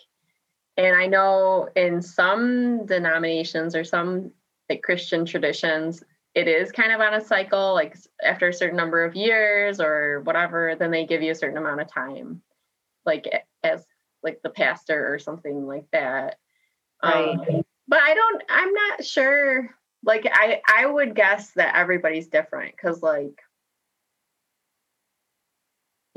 And 0.76 0.94
i 0.94 1.06
know 1.06 1.68
in 1.74 2.02
some 2.02 2.84
denominations 2.86 3.74
or 3.74 3.84
some 3.84 4.32
like 4.68 4.82
christian 4.82 5.24
traditions 5.24 6.02
it 6.34 6.48
is 6.48 6.70
kind 6.70 6.92
of 6.92 7.00
on 7.00 7.14
a 7.14 7.24
cycle 7.24 7.72
like 7.72 7.96
after 8.22 8.48
a 8.48 8.52
certain 8.52 8.76
number 8.76 9.02
of 9.02 9.16
years 9.16 9.80
or 9.80 10.20
whatever 10.24 10.74
then 10.78 10.90
they 10.90 11.06
give 11.06 11.22
you 11.22 11.32
a 11.32 11.34
certain 11.34 11.56
amount 11.56 11.80
of 11.80 11.90
time 11.90 12.42
like 13.06 13.26
as 13.62 13.86
like 14.22 14.40
the 14.42 14.50
pastor 14.50 15.14
or 15.14 15.18
something 15.18 15.66
like 15.66 15.86
that. 15.92 16.36
Um, 17.02 17.62
but 17.88 18.00
i 18.00 18.14
don't 18.14 18.42
i'm 18.48 18.72
not 18.72 19.04
sure 19.04 19.74
like 20.04 20.26
i 20.30 20.60
i 20.66 20.86
would 20.86 21.14
guess 21.14 21.52
that 21.52 21.76
everybody's 21.76 22.28
different 22.28 22.74
because 22.76 23.02
like 23.02 23.40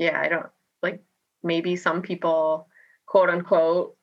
yeah 0.00 0.20
i 0.20 0.28
don't 0.28 0.46
like 0.82 1.00
maybe 1.44 1.76
some 1.76 2.02
people 2.02 2.66
quote 3.06 3.30
unquote 3.30 3.96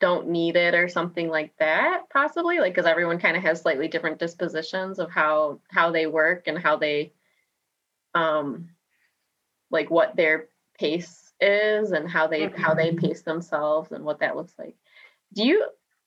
don't 0.00 0.28
need 0.28 0.56
it 0.56 0.74
or 0.74 0.88
something 0.88 1.28
like 1.28 1.54
that 1.58 2.02
possibly 2.12 2.58
like 2.58 2.74
because 2.74 2.86
everyone 2.86 3.18
kind 3.18 3.36
of 3.36 3.42
has 3.42 3.60
slightly 3.60 3.88
different 3.88 4.18
dispositions 4.18 4.98
of 4.98 5.10
how 5.10 5.60
how 5.70 5.90
they 5.90 6.06
work 6.06 6.46
and 6.46 6.58
how 6.58 6.76
they 6.76 7.12
um 8.14 8.70
like 9.70 9.90
what 9.90 10.14
their 10.16 10.48
pace 10.78 11.32
is 11.40 11.92
and 11.92 12.08
how 12.08 12.26
they 12.26 12.48
how 12.48 12.74
they 12.74 12.92
pace 12.92 13.22
themselves 13.22 13.92
and 13.92 14.04
what 14.04 14.20
that 14.20 14.36
looks 14.36 14.54
like. 14.58 14.76
Do 15.32 15.44
you 15.44 15.64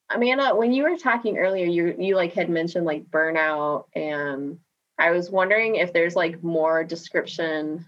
amanda 0.09 0.55
when 0.55 0.71
you 0.71 0.83
were 0.83 0.97
talking 0.97 1.37
earlier 1.37 1.65
you 1.65 1.95
you 1.99 2.15
like 2.15 2.33
had 2.33 2.49
mentioned 2.49 2.85
like 2.85 3.11
burnout 3.11 3.85
and 3.93 4.57
i 4.97 5.11
was 5.11 5.29
wondering 5.29 5.75
if 5.75 5.91
there's 5.91 6.15
like 6.15 6.41
more 6.41 6.85
description 6.85 7.85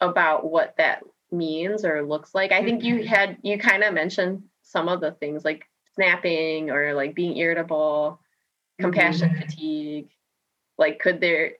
about 0.00 0.50
what 0.50 0.76
that 0.78 1.02
means 1.30 1.84
or 1.84 2.02
looks 2.02 2.34
like. 2.34 2.52
I 2.52 2.62
think 2.62 2.82
you 2.82 3.06
had 3.06 3.38
you 3.42 3.58
kind 3.58 3.82
of 3.82 3.94
mentioned 3.94 4.42
some 4.62 4.88
of 4.88 5.00
the 5.00 5.12
things 5.12 5.44
like 5.44 5.64
snapping 5.94 6.70
or 6.70 6.94
like 6.94 7.14
being 7.14 7.36
irritable 7.36 8.20
compassion 8.80 9.36
fatigue. 9.40 10.08
Like 10.78 10.98
could 10.98 11.20
there 11.20 11.52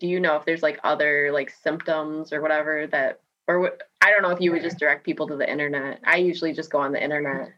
do 0.00 0.06
you 0.06 0.20
know 0.20 0.36
if 0.36 0.44
there's 0.44 0.62
like 0.62 0.80
other 0.82 1.30
like 1.32 1.50
symptoms 1.50 2.32
or 2.32 2.40
whatever 2.40 2.88
that 2.88 3.20
or 3.46 3.60
what 3.60 3.82
i 4.02 4.10
don't 4.10 4.22
know 4.22 4.30
if 4.30 4.40
you 4.40 4.50
would 4.50 4.62
just 4.62 4.78
direct 4.78 5.04
people 5.04 5.28
to 5.28 5.36
the 5.36 5.50
internet. 5.50 6.00
I 6.04 6.16
usually 6.16 6.52
just 6.52 6.70
go 6.70 6.78
on 6.78 6.92
the 6.92 7.02
internet. 7.02 7.52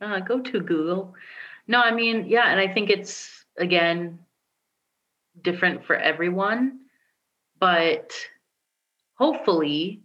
Uh, 0.00 0.20
go 0.20 0.40
to 0.40 0.60
Google. 0.60 1.14
No, 1.66 1.80
I 1.80 1.92
mean, 1.92 2.26
yeah, 2.26 2.50
and 2.50 2.60
I 2.60 2.72
think 2.72 2.90
it's 2.90 3.44
again 3.58 4.18
different 5.42 5.84
for 5.84 5.96
everyone, 5.96 6.80
but 7.58 8.12
hopefully 9.14 10.02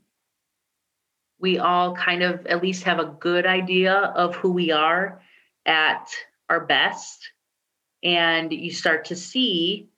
we 1.39 1.57
all 1.57 1.95
kind 1.95 2.21
of 2.21 2.45
at 2.47 2.61
least 2.61 2.83
have 2.83 2.99
a 2.99 3.15
good 3.19 3.45
idea 3.45 3.93
of 3.93 4.35
who 4.35 4.51
we 4.51 4.71
are 4.71 5.21
at 5.65 6.09
our 6.49 6.65
best 6.65 7.31
and 8.03 8.51
you 8.51 8.71
start 8.71 9.05
to 9.05 9.15
see 9.15 9.89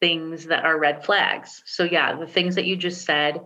things 0.00 0.46
that 0.46 0.64
are 0.64 0.78
red 0.78 1.04
flags. 1.04 1.62
So 1.66 1.84
yeah, 1.84 2.16
the 2.16 2.26
things 2.26 2.56
that 2.56 2.66
you 2.66 2.76
just 2.76 3.04
said 3.04 3.40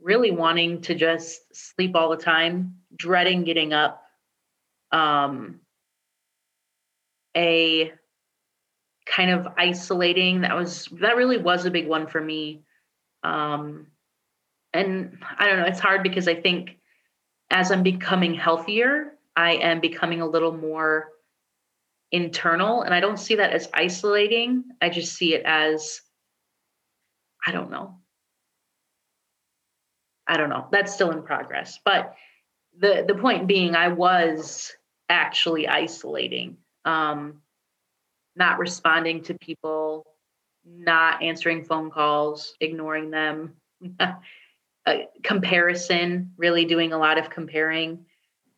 really 0.00 0.30
wanting 0.30 0.80
to 0.82 0.94
just 0.94 1.40
sleep 1.52 1.96
all 1.96 2.10
the 2.10 2.16
time, 2.16 2.76
dreading 2.96 3.44
getting 3.44 3.72
up. 3.72 4.02
Um, 4.90 5.60
a 7.36 7.92
kind 9.08 9.30
of 9.30 9.48
isolating 9.56 10.42
that 10.42 10.54
was 10.54 10.88
that 11.00 11.16
really 11.16 11.38
was 11.38 11.64
a 11.64 11.70
big 11.70 11.88
one 11.88 12.06
for 12.06 12.20
me. 12.20 12.62
Um, 13.22 13.86
and 14.72 15.18
I 15.38 15.46
don't 15.46 15.58
know, 15.58 15.66
it's 15.66 15.80
hard 15.80 16.02
because 16.02 16.28
I 16.28 16.34
think 16.34 16.78
as 17.50 17.70
I'm 17.70 17.82
becoming 17.82 18.34
healthier, 18.34 19.12
I 19.34 19.54
am 19.54 19.80
becoming 19.80 20.20
a 20.20 20.26
little 20.26 20.52
more 20.52 21.08
internal 22.12 22.82
and 22.82 22.94
I 22.94 23.00
don't 23.00 23.18
see 23.18 23.36
that 23.36 23.52
as 23.52 23.68
isolating. 23.72 24.64
I 24.80 24.90
just 24.90 25.14
see 25.14 25.34
it 25.34 25.42
as 25.44 26.00
I 27.46 27.52
don't 27.52 27.70
know. 27.70 27.96
I 30.26 30.36
don't 30.36 30.50
know. 30.50 30.66
That's 30.70 30.92
still 30.92 31.10
in 31.12 31.22
progress. 31.22 31.78
But 31.84 32.14
the 32.78 33.04
the 33.06 33.14
point 33.14 33.46
being 33.46 33.74
I 33.74 33.88
was 33.88 34.72
actually 35.08 35.66
isolating. 35.66 36.58
Um 36.84 37.40
not 38.38 38.58
responding 38.58 39.22
to 39.24 39.34
people, 39.34 40.06
not 40.64 41.22
answering 41.22 41.64
phone 41.64 41.90
calls, 41.90 42.54
ignoring 42.60 43.10
them. 43.10 43.54
comparison, 45.22 46.32
really 46.38 46.64
doing 46.64 46.92
a 46.92 46.98
lot 46.98 47.18
of 47.18 47.28
comparing. 47.28 48.06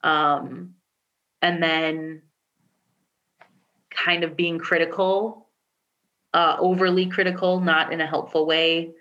Um 0.04 0.74
and 1.42 1.62
then 1.62 2.22
kind 3.90 4.22
of 4.24 4.36
being 4.36 4.58
critical, 4.58 5.48
uh 6.32 6.56
overly 6.58 7.06
critical, 7.06 7.60
not 7.60 7.92
in 7.92 8.00
a 8.00 8.06
helpful 8.06 8.46
way 8.46 8.92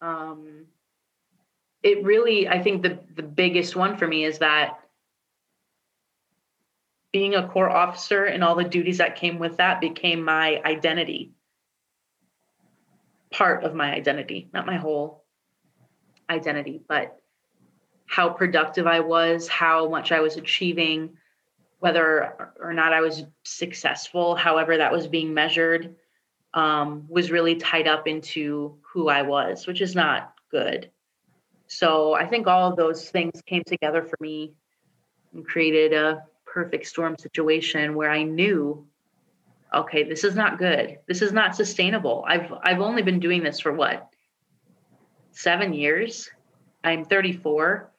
um, 0.00 0.66
it 1.82 2.02
really 2.04 2.48
i 2.48 2.62
think 2.62 2.82
the 2.82 2.98
the 3.14 3.22
biggest 3.22 3.76
one 3.76 3.96
for 3.96 4.06
me 4.06 4.24
is 4.24 4.38
that 4.38 4.78
being 7.16 7.34
a 7.34 7.48
corps 7.48 7.70
officer 7.70 8.26
and 8.26 8.44
all 8.44 8.54
the 8.54 8.62
duties 8.62 8.98
that 8.98 9.16
came 9.16 9.38
with 9.38 9.56
that 9.56 9.80
became 9.80 10.22
my 10.22 10.60
identity 10.66 11.32
part 13.32 13.64
of 13.64 13.74
my 13.74 13.90
identity 13.90 14.50
not 14.52 14.66
my 14.66 14.76
whole 14.76 15.24
identity 16.28 16.82
but 16.86 17.18
how 18.04 18.28
productive 18.28 18.86
i 18.86 19.00
was 19.00 19.48
how 19.48 19.88
much 19.88 20.12
i 20.12 20.20
was 20.20 20.36
achieving 20.36 21.16
whether 21.78 22.52
or 22.60 22.74
not 22.74 22.92
i 22.92 23.00
was 23.00 23.24
successful 23.44 24.34
however 24.34 24.76
that 24.76 24.92
was 24.92 25.06
being 25.06 25.32
measured 25.32 25.96
um, 26.52 27.06
was 27.08 27.30
really 27.30 27.56
tied 27.56 27.86
up 27.86 28.08
into 28.08 28.78
who 28.80 29.10
I 29.10 29.20
was, 29.20 29.66
which 29.66 29.82
is 29.82 29.94
not 29.94 30.32
good. 30.50 30.90
So 31.66 32.14
I 32.14 32.24
think 32.24 32.46
all 32.46 32.70
of 32.70 32.76
those 32.76 33.10
things 33.10 33.42
came 33.44 33.62
together 33.66 34.02
for 34.02 34.16
me 34.20 34.54
and 35.34 35.46
created 35.46 35.92
a 35.92 36.22
perfect 36.56 36.86
storm 36.86 37.14
situation 37.18 37.94
where 37.94 38.10
I 38.10 38.22
knew, 38.22 38.86
okay, 39.74 40.04
this 40.04 40.24
is 40.24 40.34
not 40.34 40.56
good. 40.58 40.98
This 41.06 41.20
is 41.20 41.30
not 41.30 41.54
sustainable. 41.54 42.24
I've 42.26 42.50
I've 42.62 42.80
only 42.80 43.02
been 43.02 43.20
doing 43.20 43.42
this 43.42 43.60
for 43.60 43.74
what? 43.74 44.08
7 45.32 45.74
years. 45.74 46.30
I'm 46.82 47.04
34. 47.04 47.90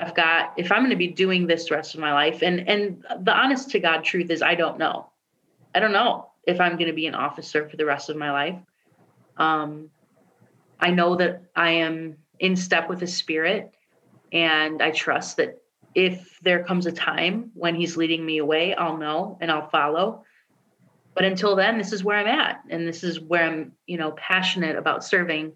I've 0.00 0.16
got 0.16 0.54
if 0.56 0.72
I'm 0.72 0.80
going 0.80 0.90
to 0.90 0.96
be 0.96 1.12
doing 1.24 1.46
this 1.46 1.68
the 1.68 1.76
rest 1.76 1.94
of 1.94 2.00
my 2.00 2.12
life 2.12 2.42
and 2.42 2.68
and 2.68 3.04
the 3.20 3.32
honest 3.32 3.70
to 3.70 3.78
God 3.78 4.02
truth 4.02 4.30
is 4.30 4.42
I 4.42 4.56
don't 4.56 4.78
know. 4.78 5.12
I 5.72 5.78
don't 5.78 5.92
know 5.92 6.32
if 6.44 6.60
I'm 6.60 6.72
going 6.72 6.90
to 6.90 7.00
be 7.02 7.06
an 7.06 7.14
officer 7.14 7.68
for 7.68 7.76
the 7.76 7.86
rest 7.86 8.10
of 8.10 8.16
my 8.16 8.32
life. 8.32 8.58
Um 9.36 9.90
I 10.80 10.90
know 10.90 11.14
that 11.14 11.44
I 11.54 11.70
am 11.86 12.16
in 12.40 12.56
step 12.56 12.88
with 12.88 12.98
the 12.98 13.06
spirit 13.06 13.72
and 14.32 14.82
I 14.82 14.90
trust 14.90 15.36
that 15.36 15.61
if 15.94 16.38
there 16.42 16.64
comes 16.64 16.86
a 16.86 16.92
time 16.92 17.50
when 17.54 17.74
he's 17.74 17.96
leading 17.96 18.24
me 18.24 18.38
away, 18.38 18.74
I'll 18.74 18.96
know 18.96 19.38
and 19.40 19.50
I'll 19.50 19.68
follow. 19.68 20.24
But 21.14 21.24
until 21.24 21.56
then, 21.56 21.76
this 21.76 21.92
is 21.92 22.02
where 22.02 22.16
I'm 22.16 22.26
at 22.26 22.62
and 22.70 22.88
this 22.88 23.04
is 23.04 23.20
where 23.20 23.44
I'm, 23.44 23.72
you 23.86 23.98
know, 23.98 24.12
passionate 24.12 24.76
about 24.76 25.04
serving. 25.04 25.52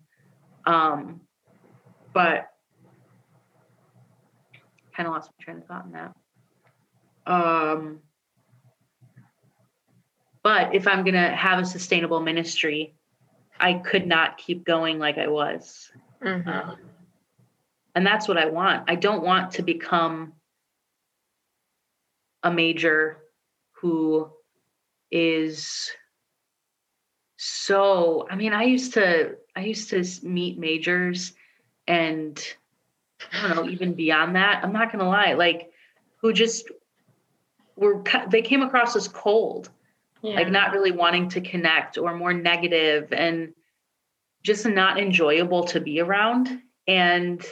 Um 0.64 1.20
but 2.12 2.50
kind 4.96 5.06
of 5.06 5.12
lost 5.12 5.30
my 5.38 5.44
train 5.44 5.58
of 5.58 5.66
thought 5.66 5.84
in 5.84 5.92
that. 5.92 6.14
Um, 7.26 8.00
but 10.42 10.74
if 10.74 10.86
I'm 10.86 11.02
going 11.04 11.14
to 11.14 11.28
have 11.28 11.58
a 11.58 11.66
sustainable 11.66 12.20
ministry, 12.20 12.94
I 13.60 13.74
could 13.74 14.06
not 14.06 14.38
keep 14.38 14.64
going 14.64 14.98
like 14.98 15.18
I 15.18 15.26
was. 15.26 15.90
Mhm. 16.22 16.46
Um, 16.46 16.78
and 17.96 18.06
that's 18.06 18.28
what 18.28 18.36
I 18.36 18.46
want. 18.46 18.84
I 18.88 18.94
don't 18.94 19.24
want 19.24 19.52
to 19.52 19.62
become 19.62 20.34
a 22.42 22.52
major 22.52 23.16
who 23.72 24.30
is 25.10 25.90
so 27.38 28.26
I 28.30 28.36
mean 28.36 28.52
I 28.52 28.64
used 28.64 28.92
to 28.94 29.36
I 29.56 29.62
used 29.62 29.90
to 29.90 30.04
meet 30.22 30.58
majors 30.58 31.32
and 31.88 32.40
I 33.32 33.48
don't 33.48 33.56
know, 33.56 33.70
even 33.70 33.94
beyond 33.94 34.36
that, 34.36 34.62
I'm 34.62 34.72
not 34.72 34.92
gonna 34.92 35.08
lie, 35.08 35.32
like 35.32 35.70
who 36.18 36.34
just 36.34 36.70
were 37.76 38.02
they 38.28 38.42
came 38.42 38.60
across 38.60 38.94
as 38.94 39.08
cold, 39.08 39.70
yeah. 40.20 40.34
like 40.34 40.50
not 40.50 40.72
really 40.72 40.92
wanting 40.92 41.30
to 41.30 41.40
connect 41.40 41.96
or 41.96 42.14
more 42.14 42.34
negative 42.34 43.10
and 43.14 43.54
just 44.42 44.66
not 44.66 45.00
enjoyable 45.00 45.64
to 45.64 45.80
be 45.80 46.00
around. 46.00 46.60
And 46.86 47.44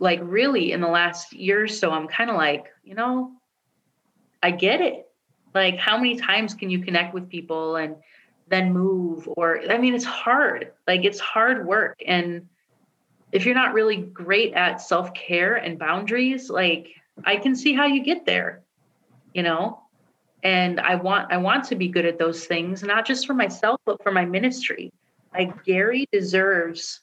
like 0.00 0.20
really 0.22 0.72
in 0.72 0.80
the 0.80 0.88
last 0.88 1.32
year 1.32 1.64
or 1.64 1.68
so, 1.68 1.90
I'm 1.90 2.08
kind 2.08 2.30
of 2.30 2.36
like, 2.36 2.66
you 2.84 2.94
know, 2.94 3.32
I 4.42 4.50
get 4.50 4.80
it. 4.80 5.08
Like 5.54 5.78
how 5.78 5.96
many 5.96 6.16
times 6.16 6.54
can 6.54 6.68
you 6.68 6.80
connect 6.80 7.14
with 7.14 7.28
people 7.28 7.76
and 7.76 7.96
then 8.48 8.72
move 8.72 9.28
or 9.36 9.60
I 9.70 9.78
mean 9.78 9.94
it's 9.94 10.04
hard. 10.04 10.72
Like 10.86 11.04
it's 11.04 11.20
hard 11.20 11.66
work 11.66 11.98
and 12.06 12.46
if 13.32 13.44
you're 13.44 13.54
not 13.54 13.74
really 13.74 13.96
great 13.96 14.54
at 14.54 14.80
self-care 14.80 15.56
and 15.56 15.78
boundaries 15.78 16.48
like 16.48 16.88
i 17.24 17.36
can 17.36 17.54
see 17.54 17.74
how 17.74 17.86
you 17.86 18.02
get 18.02 18.24
there 18.24 18.62
you 19.34 19.42
know 19.42 19.80
and 20.42 20.80
i 20.80 20.94
want 20.94 21.30
i 21.32 21.36
want 21.36 21.64
to 21.64 21.74
be 21.74 21.88
good 21.88 22.06
at 22.06 22.18
those 22.18 22.44
things 22.46 22.82
not 22.82 23.06
just 23.06 23.26
for 23.26 23.34
myself 23.34 23.80
but 23.84 24.02
for 24.02 24.12
my 24.12 24.24
ministry 24.24 24.92
like 25.34 25.64
gary 25.64 26.06
deserves 26.12 27.00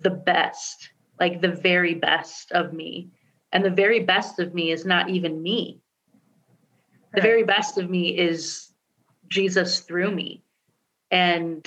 the 0.00 0.10
best 0.10 0.90
like 1.20 1.40
the 1.40 1.52
very 1.52 1.94
best 1.94 2.52
of 2.52 2.72
me. 2.72 3.10
And 3.52 3.64
the 3.64 3.70
very 3.70 4.00
best 4.00 4.38
of 4.38 4.54
me 4.54 4.70
is 4.70 4.84
not 4.84 5.08
even 5.08 5.42
me. 5.42 5.80
The 7.14 7.22
very 7.22 7.44
best 7.44 7.78
of 7.78 7.88
me 7.88 8.16
is 8.16 8.72
jesus 9.28 9.80
through 9.80 10.10
me. 10.10 10.42
And 11.10 11.66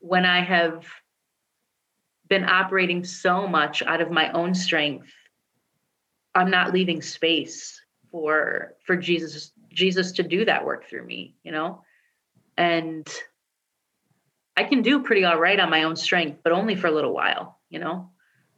when 0.00 0.24
i 0.24 0.40
have 0.40 0.84
been 2.28 2.44
operating 2.44 3.04
so 3.04 3.46
much 3.46 3.82
out 3.82 4.00
of 4.00 4.10
my 4.10 4.32
own 4.32 4.54
strength 4.54 5.12
i'm 6.34 6.50
not 6.50 6.72
leaving 6.72 7.02
space 7.02 7.80
for 8.10 8.74
for 8.84 8.96
jesus 8.96 9.52
jesus 9.70 10.12
to 10.12 10.22
do 10.22 10.44
that 10.44 10.64
work 10.64 10.88
through 10.88 11.04
me 11.04 11.36
you 11.44 11.52
know? 11.52 11.82
And 12.56 13.06
i 14.56 14.64
can 14.64 14.82
do 14.82 15.02
pretty 15.02 15.24
all 15.24 15.38
right 15.38 15.60
on 15.60 15.70
my 15.70 15.84
own 15.84 15.96
strength 15.96 16.40
but 16.42 16.52
only 16.52 16.74
for 16.74 16.88
a 16.88 16.92
little 16.92 17.14
while 17.14 17.58
you 17.68 17.78
know 17.78 18.10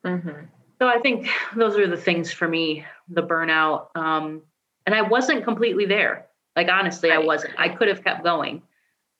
Mhm. 0.04 0.48
so 0.78 0.88
i 0.88 0.98
think 0.98 1.28
those 1.56 1.76
are 1.76 1.86
the 1.86 1.96
things 1.96 2.32
for 2.32 2.48
me 2.48 2.84
the 3.08 3.22
burnout 3.22 3.88
um 3.96 4.42
and 4.86 4.94
i 4.94 5.02
wasn't 5.02 5.44
completely 5.44 5.86
there. 5.86 6.26
Like 6.56 6.68
honestly 6.68 7.10
i 7.12 7.18
wasn't. 7.18 7.54
I 7.58 7.68
could 7.68 7.88
have 7.88 8.04
kept 8.04 8.24
going 8.24 8.62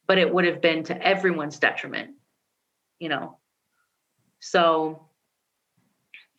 but 0.07 0.19
it 0.19 0.33
would 0.33 0.45
have 0.45 0.61
been 0.61 0.85
to 0.85 1.01
everyone's 1.07 1.59
detriment 1.59 2.17
you 2.99 3.09
know? 3.09 3.39
So 4.41 5.09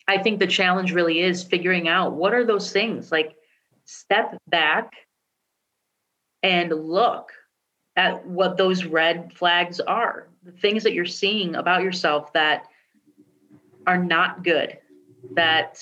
I 0.06 0.18
think 0.22 0.38
the 0.38 0.46
challenge 0.46 0.92
really 0.92 1.20
is 1.20 1.42
figuring 1.42 1.88
out 1.88 2.12
what 2.12 2.34
are 2.34 2.44
those 2.44 2.72
things? 2.72 3.10
Like 3.10 3.34
step 3.84 4.36
back 4.48 4.92
and 6.42 6.70
look 6.70 7.32
at 7.96 8.26
what 8.26 8.56
those 8.56 8.84
red 8.84 9.32
flags 9.34 9.80
are 9.80 10.28
the 10.42 10.52
things 10.52 10.82
that 10.82 10.92
you're 10.92 11.06
seeing 11.06 11.54
about 11.54 11.82
yourself 11.82 12.32
that 12.34 12.66
are 13.86 14.02
not 14.02 14.44
good 14.44 14.78
that 15.32 15.78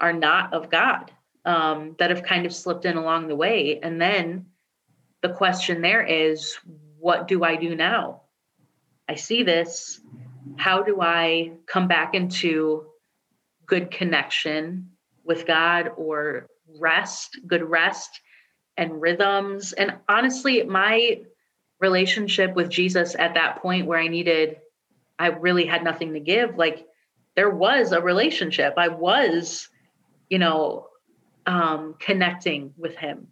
are 0.00 0.12
not 0.12 0.52
of 0.52 0.70
god 0.70 1.10
um, 1.46 1.94
that 1.98 2.10
have 2.10 2.24
kind 2.24 2.44
of 2.44 2.54
slipped 2.54 2.84
in 2.84 2.96
along 2.96 3.28
the 3.28 3.36
way. 3.36 3.78
And 3.80 4.00
then 4.00 4.46
the 5.22 5.30
question 5.30 5.80
there 5.80 6.02
is 6.02 6.58
what 6.98 7.28
do 7.28 7.44
i 7.44 7.56
do 7.56 7.74
now? 7.74 8.22
I 9.08 9.14
see 9.14 9.44
this. 9.44 10.00
How 10.56 10.82
do 10.82 11.00
I 11.00 11.52
come 11.66 11.86
back 11.86 12.14
into 12.14 12.86
good 13.64 13.90
connection 13.90 14.90
with 15.24 15.46
God 15.46 15.92
or 15.96 16.48
rest, 16.80 17.38
good 17.46 17.62
rest 17.62 18.20
and 18.76 19.00
rhythms? 19.00 19.72
And 19.72 19.94
honestly, 20.08 20.64
my 20.64 21.20
relationship 21.80 22.54
with 22.54 22.68
Jesus 22.68 23.14
at 23.16 23.34
that 23.34 23.62
point 23.62 23.86
where 23.86 24.00
I 24.00 24.08
needed, 24.08 24.56
I 25.18 25.28
really 25.28 25.66
had 25.66 25.84
nothing 25.84 26.14
to 26.14 26.20
give, 26.20 26.56
like 26.56 26.86
there 27.36 27.50
was 27.50 27.92
a 27.92 28.00
relationship. 28.00 28.74
I 28.76 28.88
was, 28.88 29.68
you 30.30 30.38
know, 30.38 30.88
um, 31.46 31.94
connecting 32.00 32.74
with 32.76 32.96
Him. 32.96 33.28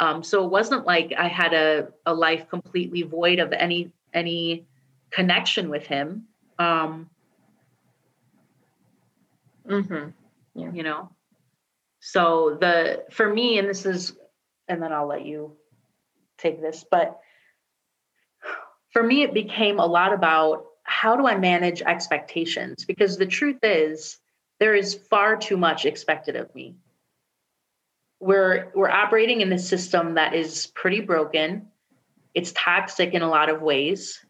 Um, 0.00 0.22
so 0.24 0.44
it 0.44 0.50
wasn't 0.50 0.86
like 0.86 1.12
I 1.16 1.28
had 1.28 1.52
a, 1.52 1.88
a 2.06 2.12
life 2.14 2.48
completely 2.48 3.02
void 3.02 3.38
of 3.38 3.52
any 3.52 3.92
any 4.12 4.66
connection 5.10 5.68
with 5.70 5.86
Him 5.86 6.26
um 6.58 7.08
Mhm. 9.68 10.12
you 10.54 10.82
know 10.82 11.08
so 12.00 12.58
the 12.60 13.04
for 13.10 13.32
me 13.32 13.58
and 13.58 13.68
this 13.68 13.86
is 13.86 14.16
and 14.68 14.82
then 14.82 14.92
i'll 14.92 15.06
let 15.06 15.24
you 15.24 15.56
take 16.36 16.60
this 16.60 16.84
but 16.90 17.18
for 18.92 19.02
me 19.02 19.22
it 19.22 19.32
became 19.32 19.78
a 19.78 19.86
lot 19.86 20.12
about 20.12 20.66
how 20.84 21.16
do 21.16 21.26
i 21.26 21.36
manage 21.36 21.82
expectations? 21.82 22.84
Because 22.84 23.16
the 23.16 23.26
truth 23.26 23.58
is 23.62 24.18
there 24.58 24.74
is 24.74 24.94
far 24.94 25.36
too 25.36 25.56
much 25.56 25.86
expected 25.86 26.36
of 26.36 26.54
me. 26.54 26.76
We're 28.20 28.70
we're 28.74 28.90
operating 28.90 29.40
in 29.40 29.52
a 29.52 29.58
system 29.58 30.14
that 30.14 30.34
is 30.34 30.68
pretty 30.68 31.00
broken. 31.00 31.68
It's 32.34 32.52
toxic 32.52 33.14
in 33.14 33.22
a 33.22 33.28
lot 33.28 33.48
of 33.48 33.60
ways. 33.62 34.24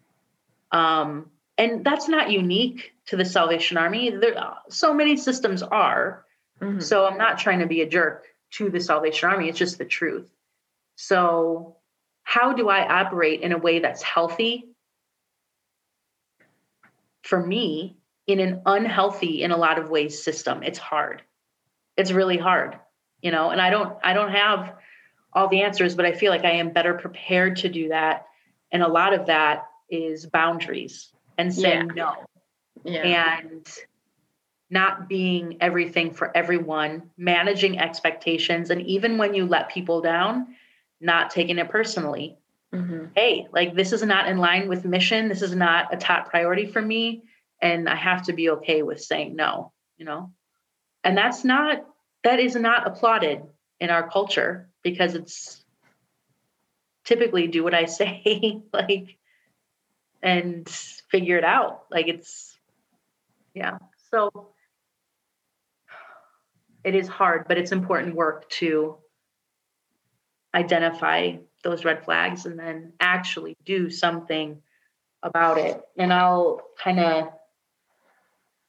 Um, 0.71 1.31
and 1.59 1.85
that's 1.85 2.09
not 2.09 2.31
unique 2.31 2.93
to 3.07 3.17
the 3.17 3.25
salvation 3.25 3.77
army. 3.77 4.11
There 4.11 4.35
so 4.69 4.95
many 4.95 5.17
systems 5.17 5.63
are. 5.63 6.25
Mhm. 6.61 6.81
so 6.83 7.07
i'm 7.07 7.19
not 7.19 7.39
trying 7.39 7.59
to 7.59 7.67
be 7.67 7.81
a 7.81 7.89
jerk 7.89 8.29
to 8.53 8.71
the 8.71 8.79
salvation 8.79 9.29
army. 9.29 9.49
It's 9.49 9.59
just 9.59 9.79
the 9.79 9.85
truth. 9.85 10.31
So 10.97 11.77
how 12.23 12.53
do 12.53 12.69
i 12.69 12.87
operate 12.87 13.41
in 13.41 13.53
a 13.53 13.59
way 13.59 13.81
that's 13.81 14.03
healthy 14.03 14.72
for 17.23 17.45
me 17.45 17.97
in 18.27 18.41
an 18.41 18.63
unhealthy 18.67 19.43
in 19.43 19.51
a 19.51 19.57
lot 19.57 19.79
of 19.79 19.91
ways 19.91 20.23
system 20.23 20.63
it's 20.63 20.79
hard 20.79 21.23
it's 21.97 22.13
really 22.13 22.39
hard 22.39 22.79
you 23.21 23.31
know 23.31 23.51
and 23.51 23.61
i 23.61 23.71
don't 23.71 23.97
i 24.05 24.13
don't 24.13 24.31
have 24.31 24.75
all 25.33 25.49
the 25.49 25.63
answers 25.63 25.95
but 25.95 26.05
i 26.05 26.13
feel 26.13 26.31
like 26.31 26.45
i 26.45 26.51
am 26.51 26.71
better 26.71 26.95
prepared 26.95 27.57
to 27.57 27.69
do 27.69 27.89
that 27.89 28.27
and 28.71 28.83
a 28.83 28.89
lot 28.89 29.13
of 29.13 29.27
that 29.27 29.67
is 29.91 30.27
boundaries 30.27 31.13
and 31.39 31.53
saying 31.53 31.91
no 31.95 32.15
yeah. 32.85 33.39
and 33.39 33.67
not 34.73 35.07
being 35.07 35.59
everything 35.61 36.11
for 36.11 36.35
everyone, 36.35 37.11
managing 37.19 37.79
expectations. 37.79 38.71
And 38.71 38.81
even 38.83 39.19
when 39.19 39.35
you 39.35 39.47
let 39.47 39.69
people 39.69 40.01
down, 40.01 40.55
not 40.99 41.31
taking 41.31 41.59
it 41.59 41.69
personally. 41.69 42.39
Mhm. 42.75 43.11
Hey, 43.15 43.47
like 43.53 43.75
this 43.75 43.93
is 43.93 44.03
not 44.03 44.29
in 44.29 44.39
line 44.39 44.69
with 44.69 44.85
mission. 44.85 45.29
This 45.29 45.43
is 45.43 45.55
not 45.55 45.93
a 45.93 45.97
top 45.97 46.31
priority 46.31 46.67
for 46.67 46.81
me. 46.81 47.25
And 47.61 47.89
I 47.89 47.95
have 47.95 48.25
to 48.25 48.33
be 48.33 48.51
okay 48.51 48.83
with 48.83 49.01
saying 49.01 49.37
no, 49.37 49.73
you 49.99 50.05
know? 50.05 50.33
And 51.05 51.17
that's 51.17 51.45
not, 51.45 51.85
that 52.25 52.41
is 52.41 52.57
not 52.57 52.87
applauded 52.87 53.43
in 53.81 53.91
our 53.91 54.09
culture 54.09 54.71
because 54.83 55.15
it's 55.15 55.65
typically 57.05 57.49
do 57.49 57.63
what 57.63 57.75
I 57.75 57.85
say, 57.99 58.63
like, 58.73 59.19
and 60.23 60.69
figure 60.69 61.37
it 61.37 61.45
out. 61.45 61.85
Like 61.91 62.09
it's, 62.09 62.57
yeah. 63.55 63.79
So 64.11 64.49
it 66.85 66.95
is 66.95 67.07
hard, 67.09 67.47
but 67.49 67.59
it's 67.59 67.73
important 67.73 68.15
work 68.15 68.49
to 68.51 68.97
identify 70.55 71.37
those 71.63 71.85
red 71.85 72.05
flags 72.05 72.47
and 72.47 72.59
then 72.59 72.93
actually 73.01 73.57
do 73.65 73.89
something 73.91 74.61
about 75.23 75.59
it. 75.59 75.81
And 75.97 76.13
I'll 76.13 76.61
kind 76.83 76.99
of, 76.99 77.33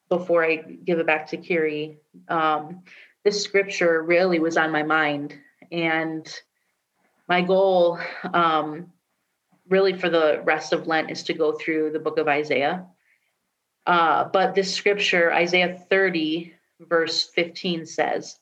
before 0.08 0.44
I 0.44 0.56
give 0.56 0.98
it 0.98 1.06
back 1.06 1.28
to 1.28 1.36
Kiri, 1.36 1.98
um, 2.28 2.82
this 3.24 3.42
scripture 3.42 4.02
really 4.02 4.38
was 4.38 4.56
on 4.56 4.70
my 4.70 4.82
mind. 4.82 5.34
And 5.72 6.28
my 7.28 7.40
goal, 7.42 7.98
um, 8.32 8.92
really, 9.68 9.98
for 9.98 10.08
the 10.08 10.42
rest 10.44 10.72
of 10.72 10.86
Lent 10.86 11.10
is 11.10 11.24
to 11.24 11.34
go 11.34 11.52
through 11.52 11.90
the 11.90 11.98
book 11.98 12.18
of 12.18 12.28
Isaiah. 12.28 12.86
Uh, 13.86 14.24
but 14.24 14.54
this 14.54 14.72
scripture, 14.72 15.32
Isaiah 15.32 15.78
30, 15.90 16.54
verse 16.80 17.24
15, 17.24 17.86
says, 17.86 18.38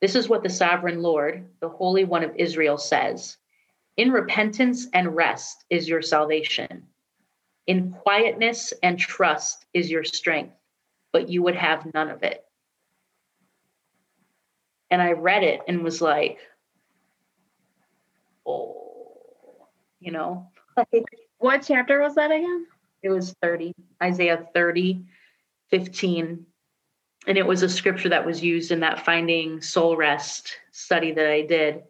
This 0.00 0.14
is 0.14 0.28
what 0.28 0.42
the 0.42 0.50
sovereign 0.50 1.02
Lord, 1.02 1.48
the 1.60 1.68
Holy 1.68 2.04
One 2.04 2.22
of 2.22 2.34
Israel, 2.36 2.78
says 2.78 3.36
In 3.96 4.10
repentance 4.12 4.86
and 4.92 5.16
rest 5.16 5.64
is 5.70 5.88
your 5.88 6.02
salvation, 6.02 6.86
in 7.66 7.92
quietness 7.92 8.72
and 8.82 8.98
trust 8.98 9.64
is 9.72 9.90
your 9.90 10.04
strength, 10.04 10.54
but 11.12 11.28
you 11.28 11.42
would 11.42 11.56
have 11.56 11.92
none 11.94 12.10
of 12.10 12.22
it. 12.22 12.44
And 14.90 15.00
I 15.02 15.12
read 15.12 15.42
it 15.42 15.60
and 15.66 15.82
was 15.82 16.00
like, 16.00 16.38
Oh, 18.46 19.66
you 19.98 20.12
know, 20.12 20.50
What 21.38 21.64
chapter 21.66 22.00
was 22.00 22.14
that 22.14 22.30
again? 22.30 22.66
it 23.02 23.10
was 23.10 23.34
30, 23.42 23.72
Isaiah 24.02 24.46
30, 24.54 25.04
15. 25.70 26.46
And 27.28 27.38
it 27.38 27.46
was 27.46 27.62
a 27.62 27.68
scripture 27.68 28.08
that 28.08 28.24
was 28.26 28.42
used 28.42 28.70
in 28.70 28.80
that 28.80 29.04
finding 29.04 29.60
soul 29.60 29.96
rest 29.96 30.54
study 30.70 31.12
that 31.12 31.30
I 31.30 31.42
did. 31.42 31.82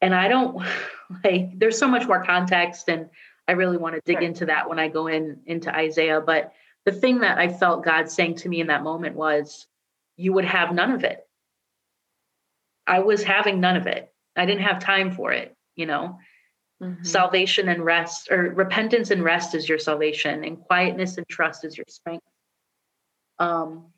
And 0.00 0.14
I 0.14 0.28
don't 0.28 0.56
like, 1.24 1.58
there's 1.58 1.78
so 1.78 1.88
much 1.88 2.06
more 2.06 2.24
context, 2.24 2.88
and 2.88 3.10
I 3.48 3.52
really 3.52 3.76
want 3.76 3.96
to 3.96 4.00
dig 4.04 4.18
Sure. 4.18 4.22
into 4.22 4.46
that 4.46 4.68
when 4.68 4.78
I 4.78 4.88
go 4.88 5.06
in 5.06 5.40
into 5.46 5.74
Isaiah. 5.74 6.20
But 6.20 6.52
the 6.84 6.92
thing 6.92 7.20
that 7.20 7.38
I 7.38 7.48
felt 7.48 7.84
God 7.84 8.10
saying 8.10 8.36
to 8.36 8.48
me 8.48 8.60
in 8.60 8.68
that 8.68 8.82
moment 8.82 9.16
was, 9.16 9.66
you 10.16 10.32
would 10.32 10.44
have 10.44 10.72
none 10.74 10.92
of 10.92 11.04
it. 11.04 11.26
I 12.86 13.00
was 13.00 13.22
having 13.22 13.60
none 13.60 13.76
of 13.76 13.86
it. 13.86 14.12
I 14.36 14.46
didn't 14.46 14.62
have 14.62 14.78
time 14.78 15.10
for 15.12 15.32
it, 15.32 15.56
you 15.76 15.86
know 15.86 16.18
Mhm. 16.82 17.04
salvation 17.06 17.68
and 17.68 17.84
rest 17.84 18.30
or 18.30 18.50
repentance 18.54 19.10
and 19.10 19.22
rest 19.22 19.54
is 19.54 19.68
your 19.68 19.78
salvation 19.78 20.44
and 20.44 20.58
quietness 20.60 21.18
and 21.18 21.28
trust 21.28 21.64
is 21.64 21.76
your 21.76 21.84
strength 21.88 22.24
um 23.38 23.92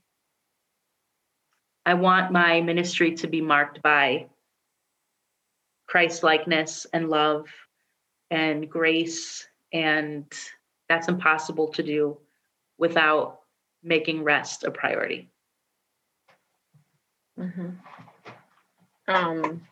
i 1.86 1.94
want 1.94 2.32
my 2.32 2.61
ministry 2.61 3.14
to 3.14 3.28
be 3.28 3.40
marked 3.40 3.80
by 3.82 4.28
christ 5.93 6.22
likeness 6.22 6.86
and 6.95 7.11
love 7.11 7.47
and 8.30 8.70
grace 8.70 9.47
and 9.74 10.24
that's 10.88 11.09
impossible 11.09 11.68
to 11.68 11.82
do 11.82 12.16
without 12.78 13.40
making 13.82 14.24
rest 14.24 14.64
a 14.64 14.70
priority 14.70 15.28
Mhm. 17.38 17.76
Um, 19.09 19.62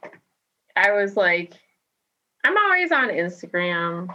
I 0.77 0.93
was 0.93 1.17
like, 1.17 1.55
I'm 2.45 2.57
always 2.57 2.93
on 2.93 3.09
Instagram. 3.09 4.09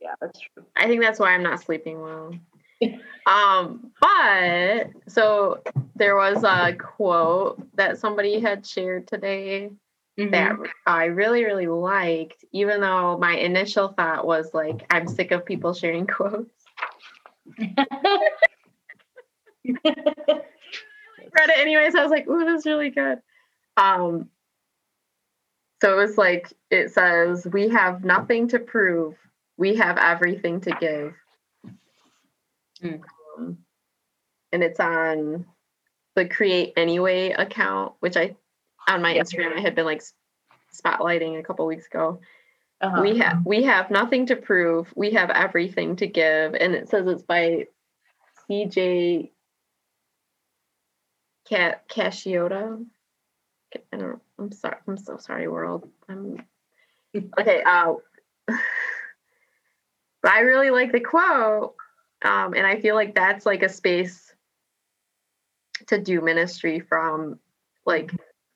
yeah 0.00 0.14
that's 0.20 0.38
true 0.40 0.66
I 0.76 0.86
think 0.88 1.00
that's 1.00 1.18
why 1.18 1.32
I'm 1.32 1.42
not 1.42 1.62
sleeping 1.62 2.02
well. 2.02 2.34
um, 3.26 3.92
but 3.98 4.88
so 5.06 5.62
there 5.96 6.16
was 6.16 6.44
a 6.44 6.74
quote 6.74 7.66
that 7.76 7.96
somebody 7.98 8.40
had 8.40 8.66
shared 8.66 9.06
today 9.08 9.70
that 10.18 10.56
I 10.84 11.04
really, 11.04 11.44
really 11.44 11.68
liked, 11.68 12.44
even 12.52 12.80
though 12.80 13.16
my 13.18 13.36
initial 13.36 13.88
thought 13.88 14.26
was 14.26 14.52
like, 14.52 14.84
I'm 14.90 15.06
sick 15.06 15.30
of 15.30 15.46
people 15.46 15.72
sharing 15.72 16.06
quotes. 16.06 16.50
read 17.56 17.86
it 21.50 21.58
anyways. 21.58 21.94
I 21.94 22.02
was 22.02 22.10
like, 22.10 22.28
ooh, 22.28 22.44
that's 22.44 22.66
really 22.66 22.90
good. 22.90 23.18
Um, 23.76 24.28
so 25.80 25.92
it 25.92 25.96
was 25.96 26.18
like 26.18 26.52
it 26.70 26.92
says, 26.92 27.46
we 27.46 27.68
have 27.68 28.04
nothing 28.04 28.48
to 28.48 28.58
prove, 28.58 29.14
we 29.56 29.76
have 29.76 29.98
everything 29.98 30.60
to 30.62 30.72
give. 30.80 31.14
Mm. 32.82 33.00
Um, 33.38 33.58
and 34.52 34.64
it's 34.64 34.80
on 34.80 35.46
the 36.16 36.26
Create 36.26 36.72
Anyway 36.76 37.30
account, 37.30 37.92
which 38.00 38.16
I 38.16 38.34
on 38.88 39.02
my 39.02 39.14
Instagram 39.14 39.56
I 39.56 39.60
had 39.60 39.74
been 39.74 39.84
like 39.84 40.02
spotlighting 40.74 41.38
a 41.38 41.42
couple 41.42 41.66
weeks 41.66 41.86
ago. 41.86 42.20
Uh-huh. 42.80 43.02
We 43.02 43.18
have 43.18 43.44
we 43.44 43.64
have 43.64 43.90
nothing 43.90 44.26
to 44.26 44.36
prove. 44.36 44.92
We 44.94 45.10
have 45.12 45.30
everything 45.30 45.96
to 45.96 46.06
give, 46.06 46.54
and 46.54 46.74
it 46.74 46.88
says 46.88 47.06
it's 47.06 47.22
by 47.22 47.66
C.J. 48.46 49.32
Ca- 51.48 51.80
Casciotta. 51.88 52.84
I 53.92 53.96
don't. 53.96 54.22
I'm 54.38 54.52
sorry. 54.52 54.76
I'm 54.86 54.96
so 54.96 55.16
sorry, 55.16 55.48
world. 55.48 55.88
I'm 56.08 56.44
okay. 57.40 57.62
Uh, 57.66 57.94
but 58.46 58.56
I 60.32 60.40
really 60.40 60.70
like 60.70 60.92
the 60.92 61.00
quote, 61.00 61.74
um, 62.24 62.54
and 62.54 62.64
I 62.64 62.80
feel 62.80 62.94
like 62.94 63.16
that's 63.16 63.44
like 63.44 63.64
a 63.64 63.68
space 63.68 64.32
to 65.88 65.98
do 65.98 66.20
ministry 66.20 66.78
from. 66.78 67.40
Like 67.84 68.12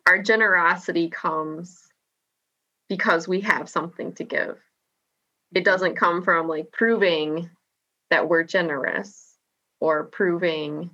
our 0.06 0.22
generosity 0.22 1.08
comes 1.08 1.88
because 2.88 3.26
we 3.28 3.40
have 3.40 3.68
something 3.68 4.12
to 4.14 4.24
give. 4.24 4.58
It 5.54 5.64
doesn't 5.64 5.96
come 5.96 6.22
from 6.22 6.48
like 6.48 6.72
proving 6.72 7.50
that 8.10 8.28
we're 8.28 8.44
generous 8.44 9.36
or 9.80 10.04
proving 10.04 10.90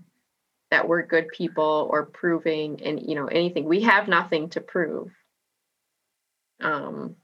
that 0.70 0.86
we're 0.86 1.02
good 1.06 1.28
people 1.28 1.88
or 1.90 2.06
proving 2.06 2.82
and 2.82 3.00
you 3.02 3.14
know 3.14 3.26
anything. 3.26 3.64
We 3.64 3.82
have 3.82 4.08
nothing 4.08 4.50
to 4.50 4.60
prove. 4.60 5.10
Um 6.60 7.16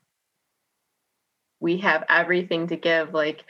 we 1.61 1.79
have 1.79 2.05
everything 2.09 2.69
to 2.69 2.77
give 2.77 3.13
like 3.15 3.45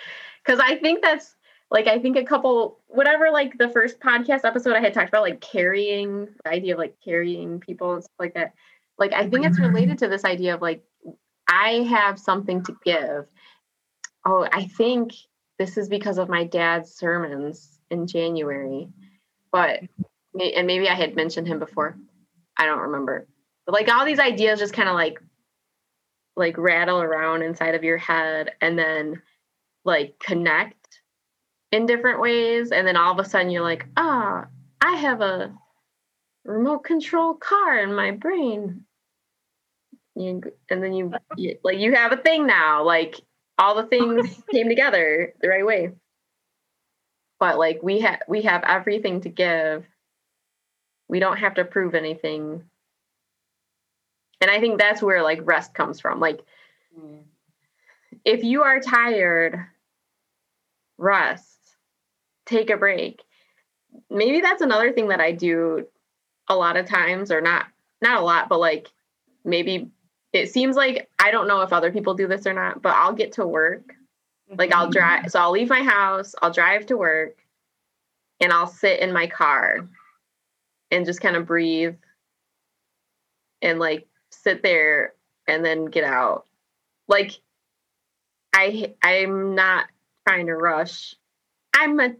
cuz 0.44 0.58
I 0.58 0.76
think 0.76 1.02
that's 1.02 1.34
like 1.74 1.88
I 1.88 1.98
think 1.98 2.16
a 2.16 2.22
couple 2.22 2.78
whatever 2.86 3.32
like 3.32 3.58
the 3.58 3.68
first 3.68 3.98
podcast 3.98 4.44
episode 4.44 4.76
I 4.76 4.80
had 4.80 4.94
talked 4.94 5.08
about 5.08 5.22
like 5.22 5.40
carrying 5.40 6.28
the 6.44 6.50
idea 6.50 6.74
of 6.74 6.78
like 6.78 6.94
carrying 7.04 7.58
people 7.58 7.94
and 7.94 8.04
stuff 8.04 8.14
like 8.20 8.34
that. 8.34 8.54
Like 8.96 9.12
I 9.12 9.28
think 9.28 9.44
it's 9.44 9.58
related 9.58 9.98
to 9.98 10.08
this 10.08 10.24
idea 10.24 10.54
of 10.54 10.62
like 10.62 10.84
I 11.48 11.82
have 11.90 12.20
something 12.20 12.62
to 12.62 12.76
give. 12.84 13.26
Oh, 14.24 14.46
I 14.52 14.66
think 14.66 15.14
this 15.58 15.76
is 15.76 15.88
because 15.88 16.16
of 16.16 16.28
my 16.28 16.44
dad's 16.44 16.94
sermons 16.94 17.80
in 17.90 18.06
January. 18.06 18.88
But 19.50 19.80
and 20.40 20.66
maybe 20.68 20.88
I 20.88 20.94
had 20.94 21.16
mentioned 21.16 21.48
him 21.48 21.58
before. 21.58 21.96
I 22.56 22.66
don't 22.66 22.82
remember. 22.82 23.26
But 23.66 23.72
like 23.72 23.88
all 23.88 24.04
these 24.04 24.20
ideas 24.20 24.60
just 24.60 24.74
kind 24.74 24.88
of 24.88 24.94
like 24.94 25.20
like 26.36 26.56
rattle 26.56 27.02
around 27.02 27.42
inside 27.42 27.74
of 27.74 27.82
your 27.82 27.98
head 27.98 28.52
and 28.60 28.78
then 28.78 29.22
like 29.84 30.20
connect 30.20 30.83
in 31.74 31.86
different 31.86 32.20
ways 32.20 32.70
and 32.70 32.86
then 32.86 32.96
all 32.96 33.12
of 33.12 33.18
a 33.18 33.28
sudden 33.28 33.50
you're 33.50 33.62
like, 33.62 33.86
"Ah, 33.96 34.46
I 34.80 34.96
have 34.96 35.20
a 35.20 35.52
remote 36.44 36.84
control 36.84 37.34
car 37.34 37.80
in 37.80 37.92
my 37.94 38.12
brain." 38.12 38.84
You, 40.14 40.40
and 40.70 40.80
then 40.80 40.92
you, 40.92 41.12
you 41.36 41.58
like 41.64 41.78
you 41.78 41.94
have 41.94 42.12
a 42.12 42.16
thing 42.16 42.46
now 42.46 42.84
like 42.84 43.20
all 43.58 43.74
the 43.74 43.88
things 43.88 44.28
came 44.52 44.68
together 44.68 45.34
the 45.40 45.48
right 45.48 45.66
way 45.66 45.90
but 47.40 47.58
like 47.58 47.82
we 47.82 47.98
have 48.00 48.20
we 48.28 48.42
have 48.42 48.62
everything 48.62 49.22
to 49.22 49.28
give 49.28 49.84
we 51.08 51.18
don't 51.18 51.38
have 51.38 51.54
to 51.54 51.64
prove 51.64 51.96
anything 51.96 52.62
and 54.40 54.50
i 54.52 54.60
think 54.60 54.78
that's 54.78 55.02
where 55.02 55.24
like 55.24 55.40
rest 55.42 55.74
comes 55.74 55.98
from 55.98 56.20
like 56.20 56.40
Mm. 56.96 57.24
if 58.24 58.44
you 58.44 58.62
are 58.62 58.78
tired 58.78 59.66
rest 60.96 61.53
take 62.46 62.70
a 62.70 62.76
break 62.76 63.22
maybe 64.10 64.40
that's 64.40 64.62
another 64.62 64.92
thing 64.92 65.08
that 65.08 65.20
i 65.20 65.32
do 65.32 65.86
a 66.48 66.56
lot 66.56 66.76
of 66.76 66.86
times 66.86 67.30
or 67.30 67.40
not 67.40 67.66
not 68.02 68.20
a 68.20 68.24
lot 68.24 68.48
but 68.48 68.58
like 68.58 68.90
maybe 69.44 69.90
it 70.32 70.50
seems 70.50 70.76
like 70.76 71.08
i 71.18 71.30
don't 71.30 71.48
know 71.48 71.62
if 71.62 71.72
other 71.72 71.92
people 71.92 72.14
do 72.14 72.26
this 72.26 72.46
or 72.46 72.52
not 72.52 72.82
but 72.82 72.94
i'll 72.94 73.12
get 73.12 73.32
to 73.32 73.46
work 73.46 73.94
like 74.48 74.72
I'll 74.72 74.84
mm-hmm. 74.84 74.92
drive, 74.92 75.30
so 75.30 75.40
I'll 75.40 75.50
leave 75.50 75.68
my 75.68 75.82
house, 75.82 76.34
I'll 76.42 76.52
drive 76.52 76.86
to 76.86 76.96
work, 76.96 77.38
and 78.40 78.52
I'll 78.52 78.66
sit 78.66 79.00
in 79.00 79.12
my 79.12 79.26
car 79.26 79.88
and 80.90 81.06
just 81.06 81.20
kind 81.20 81.36
of 81.36 81.46
breathe 81.46 81.96
and 83.62 83.78
like 83.78 84.06
sit 84.30 84.62
there 84.62 85.14
and 85.48 85.64
then 85.64 85.86
get 85.86 86.04
out. 86.04 86.46
Like 87.08 87.32
I 88.54 88.94
I'm 89.02 89.54
not 89.54 89.86
trying 90.26 90.46
to 90.46 90.56
rush. 90.56 91.14
I'm 91.74 91.98
a 92.00 92.14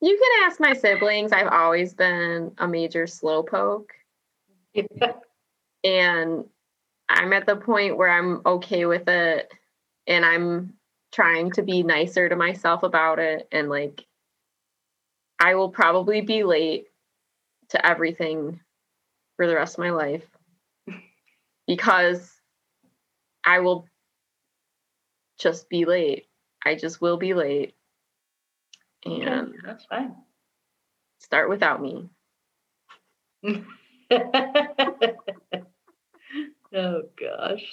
you 0.00 0.16
can 0.18 0.46
ask 0.46 0.60
my 0.60 0.74
siblings. 0.74 1.32
I've 1.32 1.52
always 1.52 1.94
been 1.94 2.52
a 2.58 2.68
major 2.68 3.04
slowpoke. 3.04 3.88
and 5.84 6.44
I'm 7.08 7.32
at 7.32 7.46
the 7.46 7.56
point 7.56 7.96
where 7.96 8.10
I'm 8.10 8.42
okay 8.44 8.86
with 8.86 9.08
it 9.08 9.52
and 10.06 10.24
I'm 10.24 10.74
trying 11.12 11.50
to 11.52 11.62
be 11.62 11.82
nicer 11.82 12.28
to 12.28 12.36
myself 12.36 12.82
about 12.82 13.18
it 13.18 13.48
and 13.50 13.68
like 13.68 14.04
I 15.40 15.54
will 15.54 15.70
probably 15.70 16.20
be 16.20 16.42
late 16.42 16.88
to 17.70 17.86
everything 17.86 18.60
for 19.36 19.46
the 19.46 19.54
rest 19.54 19.74
of 19.74 19.84
my 19.84 19.90
life 19.90 20.26
because 21.66 22.32
I 23.44 23.60
will 23.60 23.86
just 25.38 25.68
be 25.68 25.84
late. 25.84 26.26
I 26.64 26.74
just 26.74 27.00
will 27.00 27.16
be 27.16 27.34
late. 27.34 27.74
And 29.12 29.48
Okay, 29.48 29.58
that's 29.64 29.84
fine. 29.86 30.14
start 31.18 31.48
without 31.48 31.80
me. 31.82 32.08
oh 33.44 33.62
gosh. 37.20 37.64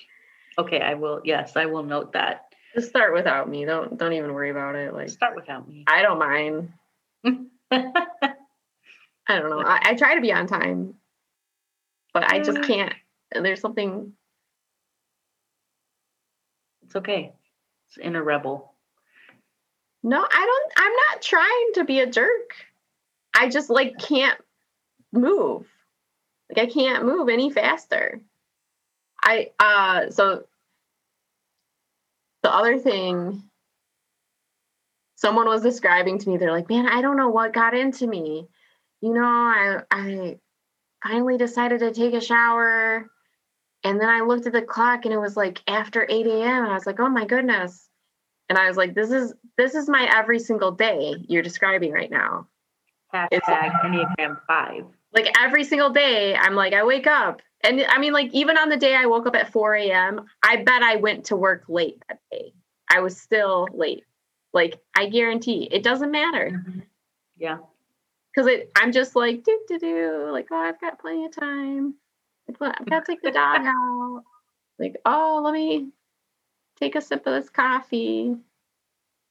Okay, 0.58 0.80
I 0.80 0.94
will. 0.94 1.22
Yes, 1.24 1.56
I 1.56 1.66
will 1.66 1.84
note 1.84 2.14
that. 2.14 2.46
Just 2.76 2.90
start 2.90 3.14
without 3.14 3.50
me. 3.50 3.66
Don't 3.66 3.98
don't 3.98 4.14
even 4.14 4.34
worry 4.34 4.52
about 4.52 4.76
it. 4.76 4.94
Like 4.94 5.10
Start 5.10 5.36
without 5.36 5.68
me. 5.68 5.84
I 5.88 6.02
don't 6.02 6.20
mind. 6.20 6.72
I 7.72 9.40
don't 9.40 9.50
know. 9.50 9.62
I, 9.62 9.80
I 9.84 9.94
try 9.96 10.16
to 10.16 10.22
be 10.22 10.32
on 10.32 10.48
time, 10.48 10.96
but 12.14 12.24
I 12.24 12.40
just 12.40 12.60
Mm. 12.60 12.68
can't. 12.68 12.94
And 13.34 13.46
there's 13.46 13.60
something. 13.60 14.14
it's 16.86 16.96
okay. 16.96 17.34
It's 17.88 17.98
inner 17.98 18.24
rebel. 18.24 18.74
No, 20.06 20.20
I 20.20 20.45
don't. 20.45 20.74
I'm 20.78 20.93
not 21.10 21.22
trying 21.24 21.72
to 21.74 21.84
be 21.84 21.99
a 21.99 22.06
jerk. 22.06 22.53
I 23.36 23.49
just 23.49 23.72
like 23.72 23.97
can't 23.97 24.39
move. 25.12 25.66
Like 26.47 26.70
I 26.70 26.72
can't 26.72 27.06
move 27.06 27.28
any 27.28 27.49
faster. 27.49 28.22
I 29.24 29.49
uh 29.60 30.12
so 30.12 30.43
the 32.43 32.53
other 32.53 32.78
thing 32.78 33.41
someone 35.16 35.47
was 35.47 35.64
describing 35.64 36.20
to 36.20 36.30
me 36.30 36.38
they're 36.38 36.51
like, 36.51 36.70
"Man, 36.70 36.88
I 36.88 37.01
don't 37.01 37.18
know 37.18 37.30
what 37.30 37.51
got 37.51 37.74
into 37.74 38.06
me. 38.06 38.47
You 39.01 39.12
know, 39.12 39.26
I 39.26 39.82
I 39.89 40.38
finally 41.03 41.38
decided 41.39 41.80
to 41.80 41.91
take 41.91 42.14
a 42.14 42.22
shower 42.22 43.10
and 43.84 43.99
then 43.99 44.10
I 44.10 44.22
looked 44.22 44.45
at 44.45 44.53
the 44.53 44.62
clock 44.62 45.06
and 45.06 45.14
it 45.16 45.20
was 45.20 45.36
like 45.36 45.64
after 45.68 46.06
8 46.08 46.28
a.m. 46.28 46.64
and 46.64 46.72
I 46.72 46.76
was 46.76 46.86
like, 46.86 46.99
oh 46.99 47.10
my 47.10 47.26
goodness. 47.26 47.89
And 48.50 48.58
I 48.58 48.68
was 48.68 48.78
like, 48.78 48.93
this 48.93 49.12
is 49.12 49.34
this 49.58 49.76
is 49.76 49.89
my 49.89 50.10
every 50.16 50.39
single 50.39 50.72
day 50.72 51.16
you're 51.28 51.41
describing 51.43 51.91
right 51.91 52.12
now. 52.12 52.48
Hashtag 53.14 53.72
Enneagram 53.84 54.39
Five. 54.48 54.86
Like 55.14 55.34
every 55.41 55.64
single 55.64 55.89
day, 55.89 56.36
I'm 56.36 56.56
like, 56.56 56.74
I 56.74 56.84
wake 56.84 57.08
up. 57.08 57.41
And 57.64 57.82
I 57.88 57.98
mean, 58.00 58.14
like, 58.14 58.32
even 58.34 58.58
on 58.58 58.70
the 58.70 58.78
day 58.78 58.96
I 58.96 59.06
woke 59.06 59.26
up 59.26 59.36
at 59.36 59.52
4 59.52 59.76
a.m., 59.76 60.26
I 60.43 60.58
bet 60.58 60.84
I 60.84 60.98
went 60.98 61.26
to 61.26 61.36
work 61.36 61.64
late 61.68 62.04
that 62.08 62.20
day. 62.32 62.54
I 62.91 63.00
was 63.00 63.18
still 63.20 63.68
late. 63.74 64.04
Like, 64.54 64.80
I 64.96 65.08
guarantee 65.08 65.68
it 65.72 65.82
doesn't 65.82 66.12
matter. 66.12 66.52
Mm-hmm. 66.54 66.80
Yeah. 67.38 67.58
because 68.34 68.48
it 68.48 68.72
I'm 68.76 68.91
just 68.91 69.16
like 69.16 69.43
do 69.43 69.60
do 69.68 69.80
do 69.80 70.30
like 70.32 70.48
oh 70.52 70.56
I've 70.58 70.80
got 70.80 71.00
plenty 71.00 71.26
of 71.26 71.36
time. 71.36 71.96
I've 72.50 72.60
got 72.60 73.06
to 73.06 73.12
take 73.12 73.22
the 73.22 73.32
dog 73.32 73.62
out. 73.66 74.24
Like 74.80 74.96
oh 75.06 75.41
let 75.43 75.54
me 75.54 75.89
take 76.80 76.95
a 76.95 77.01
sip 77.01 77.26
of 77.26 77.34
this 77.34 77.49
coffee. 77.49 78.36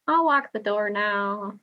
I'll 0.06 0.24
walk 0.24 0.52
the 0.52 0.58
door 0.58 0.90
now. 0.90 1.58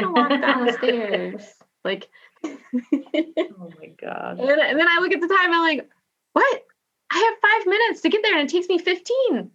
I'll 0.00 0.12
walk 0.12 0.40
down 0.40 0.66
the 0.66 0.72
stairs. 0.72 1.42
Like 1.84 2.08
Oh 2.44 3.70
my 3.78 3.88
god. 4.00 4.38
then, 4.38 4.58
and 4.58 4.78
then 4.78 4.88
I 4.88 4.98
look 5.00 5.12
at 5.12 5.20
the 5.20 5.28
time. 5.28 5.52
I'm 5.52 5.60
like, 5.60 5.86
what? 6.32 6.62
I 7.10 7.18
have 7.18 7.50
five 7.50 7.66
minutes 7.66 8.00
to 8.00 8.08
get 8.08 8.22
there, 8.22 8.38
and 8.38 8.48
it 8.48 8.52
takes 8.52 8.68
me 8.68 8.78
15. 8.78 9.04
How 9.30 9.40
did 9.42 9.52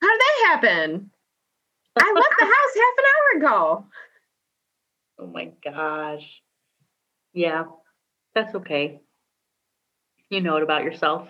that 0.00 0.46
happen? 0.46 1.10
I 1.98 2.12
left 2.14 2.34
the 2.38 2.44
house 2.46 2.74
half 2.74 2.98
an 2.98 3.04
hour 3.12 3.38
ago. 3.38 3.86
Oh 5.18 5.26
my 5.26 5.52
gosh. 5.62 6.42
Yeah, 7.34 7.64
that's 8.34 8.54
okay. 8.54 9.00
You 10.30 10.40
know 10.40 10.56
it 10.56 10.62
about 10.62 10.84
yourself. 10.84 11.28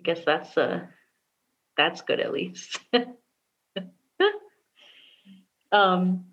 I 0.00 0.02
guess 0.02 0.24
that's 0.24 0.56
uh 0.58 0.80
that's 1.76 2.02
good 2.02 2.20
at 2.20 2.32
least. 2.32 2.78
um 5.72 6.24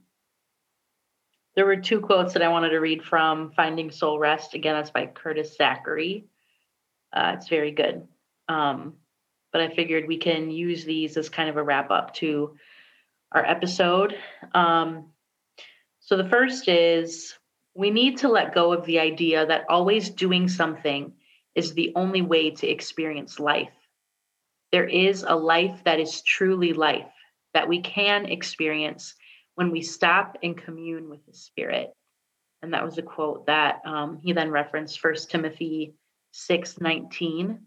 there 1.56 1.66
were 1.66 1.76
two 1.76 2.00
quotes 2.00 2.34
that 2.34 2.42
I 2.42 2.48
wanted 2.48 2.70
to 2.70 2.80
read 2.80 3.04
from 3.04 3.52
Finding 3.52 3.92
Soul 3.92 4.18
Rest. 4.18 4.54
Again, 4.54 4.76
that's 4.76 4.92
by 4.92 5.08
Curtis 5.08 5.58
Zackery. 5.60 6.24
Uh, 7.12 7.34
it's 7.36 7.50
very 7.50 7.72
good. 7.72 8.08
Um, 8.48 8.94
but 9.52 9.60
I 9.60 9.68
figured 9.68 10.08
we 10.08 10.20
can 10.20 10.52
use 10.52 10.86
these 10.86 11.18
as 11.18 11.28
kind 11.28 11.50
of 11.50 11.58
a 11.58 11.64
wrap 11.64 11.92
up 11.92 12.14
to 12.16 12.56
our 13.32 13.44
episode. 13.44 14.16
Um, 14.54 15.08
so 16.00 16.18
the 16.18 16.30
first 16.30 16.68
is 16.68 17.34
we 17.76 17.92
need 17.92 18.20
to 18.20 18.30
let 18.30 18.56
go 18.56 18.72
of 18.72 18.86
the 18.86 19.00
idea 19.00 19.46
that 19.46 19.66
always 19.70 20.10
doing 20.10 20.48
something 20.48 21.14
is 21.56 21.74
the 21.74 21.92
only 21.96 22.22
way 22.22 22.52
to 22.52 22.68
experience 22.68 23.40
life. 23.40 23.70
There 24.72 24.88
is 24.88 25.26
a 25.28 25.36
life 25.36 25.82
that 25.86 26.00
is 26.00 26.22
truly 26.22 26.74
life 26.74 27.12
that 27.54 27.68
we 27.68 27.82
can 27.82 28.26
experience 28.26 29.16
when 29.56 29.72
we 29.72 29.82
stop 29.82 30.38
and 30.44 30.58
commune 30.58 31.10
with 31.10 31.26
the 31.26 31.34
Spirit. 31.34 31.92
And 32.62 32.74
that 32.74 32.84
was 32.84 32.98
a 32.98 33.02
quote 33.02 33.48
that 33.48 33.82
um, 33.86 34.20
he 34.22 34.34
then 34.34 34.52
referenced, 34.52 35.00
First 35.00 35.32
Timothy 35.32 35.94
6 36.32 36.80
19. 36.80 37.60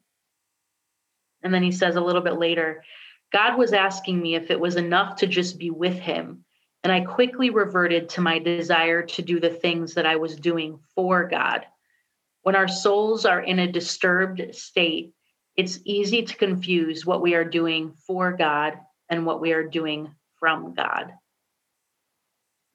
And 1.42 1.52
then 1.52 1.62
he 1.62 1.72
says 1.72 1.96
a 1.96 2.00
little 2.00 2.22
bit 2.22 2.38
later, 2.38 2.84
God 3.32 3.56
was 3.56 3.72
asking 3.72 4.20
me 4.20 4.34
if 4.34 4.50
it 4.50 4.60
was 4.60 4.76
enough 4.76 5.16
to 5.16 5.26
just 5.26 5.58
be 5.58 5.70
with 5.70 5.98
him 5.98 6.44
and 6.84 6.92
I 6.92 7.00
quickly 7.00 7.50
reverted 7.50 8.08
to 8.10 8.20
my 8.20 8.38
desire 8.38 9.02
to 9.02 9.22
do 9.22 9.38
the 9.38 9.50
things 9.50 9.94
that 9.94 10.06
I 10.06 10.16
was 10.16 10.36
doing 10.36 10.80
for 10.94 11.28
God. 11.28 11.64
When 12.42 12.56
our 12.56 12.66
souls 12.66 13.24
are 13.24 13.40
in 13.40 13.60
a 13.60 13.70
disturbed 13.70 14.54
state, 14.54 15.12
it's 15.56 15.80
easy 15.84 16.22
to 16.22 16.36
confuse 16.36 17.04
what 17.04 17.22
we 17.22 17.34
are 17.34 17.44
doing 17.44 17.92
for 18.06 18.32
God 18.32 18.78
and 19.08 19.26
what 19.26 19.40
we 19.40 19.52
are 19.52 19.64
doing 19.64 20.14
from 20.38 20.74
God. 20.74 21.12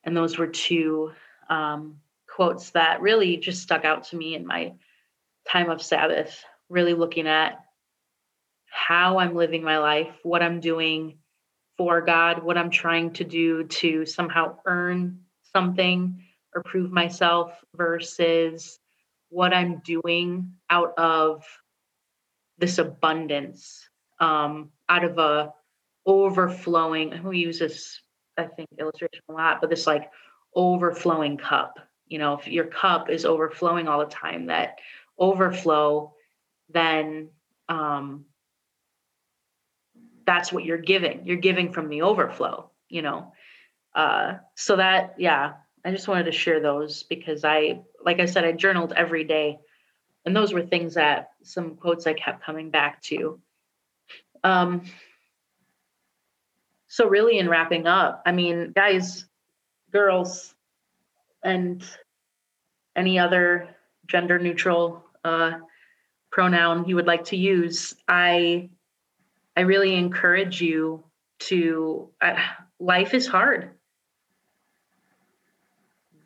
And 0.03 0.15
those 0.15 0.37
were 0.37 0.47
two 0.47 1.11
um, 1.49 1.97
quotes 2.33 2.69
that 2.71 3.01
really 3.01 3.37
just 3.37 3.63
stuck 3.63 3.83
out 3.83 4.05
to 4.05 4.15
me 4.15 4.35
in 4.35 4.45
my 4.45 4.73
time 5.49 5.69
of 5.69 5.81
Sabbath, 5.81 6.43
really 6.69 6.93
looking 6.93 7.27
at 7.27 7.59
how 8.69 9.17
I'm 9.17 9.35
living 9.35 9.63
my 9.63 9.79
life, 9.79 10.13
what 10.23 10.43
I'm 10.43 10.59
doing 10.59 11.17
for 11.77 12.01
God, 12.01 12.43
what 12.43 12.57
I'm 12.57 12.69
trying 12.69 13.13
to 13.13 13.23
do 13.23 13.63
to 13.63 14.05
somehow 14.05 14.57
earn 14.65 15.21
something 15.53 16.21
or 16.53 16.63
prove 16.63 16.91
myself 16.91 17.53
versus 17.75 18.79
what 19.29 19.53
I'm 19.53 19.81
doing 19.83 20.53
out 20.69 20.93
of 20.97 21.43
this 22.57 22.77
abundance, 22.77 23.87
um, 24.19 24.71
out 24.89 25.03
of 25.03 25.17
a 25.17 25.53
overflowing. 26.05 27.21
We 27.23 27.39
use 27.39 27.59
this, 27.59 28.01
I 28.37 28.45
think, 28.45 28.69
illustration 28.79 29.21
a 29.29 29.33
lot, 29.33 29.61
but 29.61 29.69
this 29.69 29.87
like 29.87 30.09
overflowing 30.55 31.37
cup. 31.37 31.79
You 32.07 32.19
know, 32.19 32.37
if 32.37 32.47
your 32.47 32.65
cup 32.65 33.09
is 33.09 33.25
overflowing 33.25 33.87
all 33.87 33.99
the 33.99 34.05
time, 34.05 34.47
that 34.47 34.77
overflow, 35.19 36.13
then 36.69 37.29
um, 37.69 38.25
that's 40.25 40.51
what 40.51 40.63
you're 40.63 40.77
giving. 40.77 41.25
You're 41.25 41.37
giving 41.37 41.73
from 41.73 41.89
the 41.89 42.03
overflow, 42.03 42.71
you 42.89 43.01
know. 43.01 43.33
Uh, 43.95 44.35
so 44.55 44.75
that, 44.75 45.15
yeah, 45.17 45.53
I 45.83 45.91
just 45.91 46.07
wanted 46.07 46.25
to 46.25 46.31
share 46.31 46.59
those 46.59 47.03
because 47.03 47.43
I, 47.43 47.81
like 48.03 48.19
I 48.19 48.25
said, 48.25 48.45
I 48.45 48.51
journaled 48.51 48.93
every 48.95 49.23
day, 49.23 49.59
and 50.27 50.35
those 50.35 50.53
were 50.53 50.61
things 50.61 50.95
that 50.95 51.31
some 51.41 51.75
quotes 51.75 52.05
I 52.05 52.11
kept 52.11 52.43
coming 52.43 52.69
back 52.69 53.01
to. 53.03 53.39
Um, 54.43 54.83
so 56.89 57.07
really, 57.07 57.39
in 57.39 57.47
wrapping 57.47 57.87
up, 57.87 58.23
I 58.25 58.33
mean, 58.33 58.73
guys, 58.75 59.23
girls, 59.93 60.53
and 61.43 61.81
any 62.93 63.17
other 63.17 63.69
gender 64.07 64.37
neutral 64.37 65.05
uh, 65.23 65.53
pronoun 66.29 66.89
you 66.89 66.95
would 66.95 67.07
like 67.07 67.23
to 67.25 67.37
use, 67.37 67.95
I 68.09 68.69
I 69.55 69.61
really 69.61 69.95
encourage 69.95 70.61
you 70.61 71.05
to, 71.39 72.09
uh, 72.21 72.35
life 72.79 73.13
is 73.13 73.27
hard. 73.27 73.71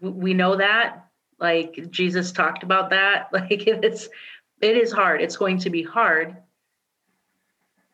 We 0.02 0.34
know 0.34 0.56
that. 0.56 1.06
Like 1.42 1.90
Jesus 1.90 2.32
talked 2.32 2.64
about 2.64 2.92
that. 2.92 3.30
Like 3.34 3.68
it's, 3.68 4.08
it 4.62 4.78
is 4.78 4.92
hard. 4.92 5.22
It's 5.22 5.36
going 5.36 5.58
to 5.60 5.70
be 5.72 5.82
hard. 5.82 6.38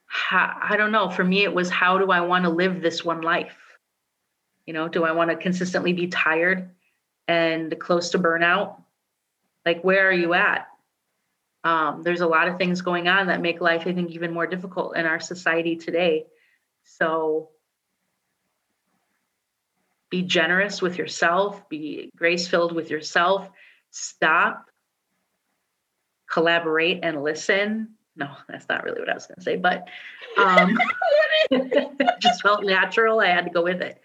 How, 0.06 0.58
I 0.62 0.78
don't 0.78 0.92
know. 0.92 1.10
For 1.10 1.24
me, 1.24 1.44
it 1.44 1.54
was 1.54 1.70
how 1.70 1.98
do 1.98 2.12
I 2.12 2.22
want 2.22 2.44
to 2.44 2.50
live 2.50 2.82
this 2.82 3.04
one 3.04 3.22
life? 3.22 3.58
You 4.66 4.74
know, 4.74 4.90
do 4.90 5.06
I 5.06 5.14
want 5.14 5.30
to 5.30 5.38
consistently 5.38 5.94
be 5.94 6.08
tired 6.08 6.70
and 7.28 7.78
close 7.80 8.10
to 8.10 8.20
burnout? 8.20 8.82
Like, 9.66 9.82
where 9.84 10.10
are 10.10 10.14
you 10.14 10.34
at? 10.34 10.68
Um, 11.64 12.04
there's 12.04 12.22
a 12.22 12.28
lot 12.28 12.48
of 12.48 12.58
things 12.58 12.82
going 12.82 13.08
on 13.08 13.28
that 13.28 13.42
make 13.42 13.62
life, 13.62 13.84
I 13.86 13.94
think, 13.94 14.12
even 14.12 14.34
more 14.34 14.48
difficult 14.48 14.98
in 14.98 15.06
our 15.06 15.20
society 15.20 15.76
today. 15.78 16.26
So 16.84 17.50
be 20.10 20.22
generous 20.22 20.82
with 20.82 20.98
yourself, 20.98 21.68
be 21.70 22.10
grace 22.16 22.48
filled 22.48 22.74
with 22.74 22.90
yourself, 22.90 23.50
stop, 23.92 24.70
collaborate, 26.32 27.00
and 27.04 27.24
listen. 27.24 27.96
No, 28.16 28.30
that's 28.48 28.68
not 28.70 28.84
really 28.84 29.00
what 29.00 29.10
I 29.10 29.14
was 29.14 29.28
going 29.28 29.38
to 29.38 29.44
say, 29.44 29.58
but 29.58 29.88
um, 30.38 30.78
just 32.20 32.42
felt 32.42 32.64
natural. 32.64 33.20
I 33.20 33.28
had 33.28 33.46
to 33.46 33.52
go 33.52 33.64
with 33.64 33.82
it. 33.82 34.02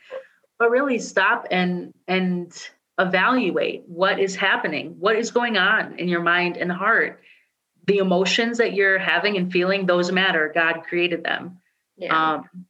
But 0.59 0.71
really 0.71 0.99
stop 0.99 1.47
and 1.51 1.93
and 2.07 2.53
evaluate 2.99 3.85
what 3.87 4.21
is 4.21 4.37
happening, 4.37 4.97
what 4.99 5.17
is 5.17 5.31
going 5.31 5.57
on 5.57 5.99
in 5.99 6.09
your 6.09 6.23
mind 6.23 6.57
and 6.57 6.71
heart. 6.71 7.21
The 7.87 7.99
emotions 7.99 8.59
that 8.59 8.75
you're 8.75 8.99
having 8.99 9.37
and 9.37 9.51
feeling, 9.51 9.87
those 9.87 10.13
matter. 10.13 10.53
God 10.55 10.83
created 10.89 11.25
them. 11.25 11.59
Yeah. 11.97 12.35
Um, 12.35 12.67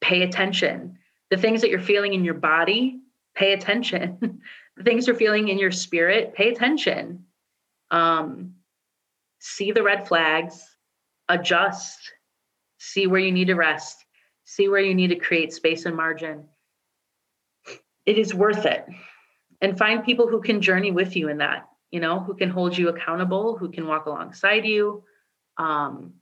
pay 0.00 0.22
attention. 0.22 0.98
The 1.30 1.36
things 1.36 1.60
that 1.60 1.70
you're 1.70 1.80
feeling 1.80 2.14
in 2.14 2.24
your 2.24 2.34
body, 2.34 3.00
pay 3.34 3.52
attention. 3.52 4.40
the 4.76 4.84
things 4.84 5.06
you're 5.06 5.16
feeling 5.16 5.48
in 5.48 5.58
your 5.58 5.72
spirit, 5.72 6.34
pay 6.34 6.50
attention. 6.50 7.24
Um, 7.90 8.54
see 9.40 9.72
the 9.72 9.82
red 9.82 10.06
flags, 10.06 10.64
adjust, 11.28 12.12
see 12.78 13.06
where 13.06 13.20
you 13.20 13.32
need 13.32 13.46
to 13.46 13.54
rest, 13.54 14.04
see 14.44 14.68
where 14.68 14.80
you 14.80 14.94
need 14.94 15.08
to 15.08 15.16
create 15.16 15.52
space 15.52 15.86
and 15.86 15.96
margin. 15.96 16.44
It 18.04 18.18
is 18.18 18.34
worth 18.34 18.66
it. 18.66 18.86
And 19.60 19.78
find 19.78 20.04
people 20.04 20.28
who 20.28 20.40
can 20.40 20.60
journey 20.60 20.90
with 20.90 21.16
you 21.16 21.28
in 21.28 21.38
that, 21.38 21.68
you 21.90 22.00
know, 22.00 22.20
who 22.20 22.34
can 22.34 22.50
hold 22.50 22.76
you 22.76 22.88
accountable, 22.88 23.56
who 23.56 23.70
can 23.70 23.86
walk 23.86 24.06
alongside 24.06 24.66
you. 24.66 25.02
Um, 25.56 26.14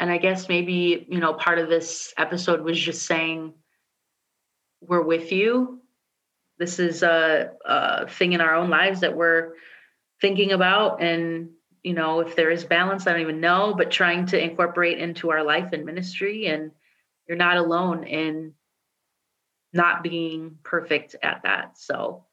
and 0.00 0.10
I 0.10 0.16
guess 0.16 0.48
maybe, 0.48 1.06
you 1.10 1.20
know, 1.20 1.34
part 1.34 1.58
of 1.58 1.68
this 1.68 2.14
episode 2.16 2.62
was 2.62 2.80
just 2.80 3.02
saying, 3.02 3.52
we're 4.80 5.02
with 5.02 5.30
you. 5.30 5.82
This 6.58 6.78
is 6.78 7.02
a, 7.02 7.50
a 7.66 8.08
thing 8.08 8.32
in 8.32 8.40
our 8.40 8.54
own 8.54 8.70
lives 8.70 9.00
that 9.00 9.14
we're 9.14 9.52
thinking 10.22 10.52
about. 10.52 11.02
And, 11.02 11.50
you 11.82 11.92
know, 11.92 12.20
if 12.20 12.34
there 12.34 12.50
is 12.50 12.64
balance, 12.64 13.06
I 13.06 13.12
don't 13.12 13.20
even 13.20 13.40
know, 13.40 13.74
but 13.76 13.90
trying 13.90 14.24
to 14.26 14.42
incorporate 14.42 14.98
into 14.98 15.30
our 15.30 15.44
life 15.44 15.74
and 15.74 15.84
ministry. 15.84 16.46
And 16.46 16.70
you're 17.28 17.36
not 17.36 17.58
alone 17.58 18.04
in 18.04 18.54
not 19.74 20.02
being 20.02 20.56
perfect 20.62 21.14
at 21.22 21.42
that. 21.42 21.76
So 21.76 22.24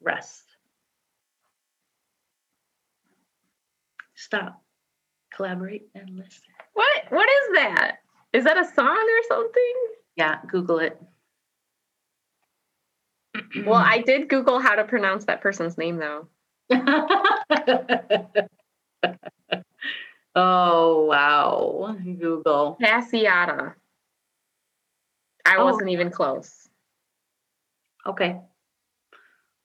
rest. 0.00 0.45
Stop. 4.26 4.60
Collaborate 5.32 5.86
and 5.94 6.10
listen. 6.10 6.42
What 6.72 7.04
what 7.10 7.28
is 7.28 7.54
that? 7.54 7.98
Is 8.32 8.42
that 8.42 8.58
a 8.58 8.64
song 8.74 8.88
or 8.88 9.22
something? 9.28 9.74
Yeah, 10.16 10.38
Google 10.50 10.80
it. 10.80 11.00
Well, 13.64 13.74
I 13.74 13.98
did 14.00 14.28
Google 14.28 14.58
how 14.58 14.74
to 14.74 14.82
pronounce 14.84 15.26
that 15.26 15.40
person's 15.42 15.78
name 15.78 15.98
though. 15.98 16.26
oh 20.34 21.04
wow. 21.04 21.96
Google. 22.02 22.76
Cassiata. 22.82 23.74
I 25.44 25.56
Oh. 25.56 25.64
wasn't 25.66 25.90
even 25.90 26.10
close. 26.10 26.68
Okay. 28.06 28.40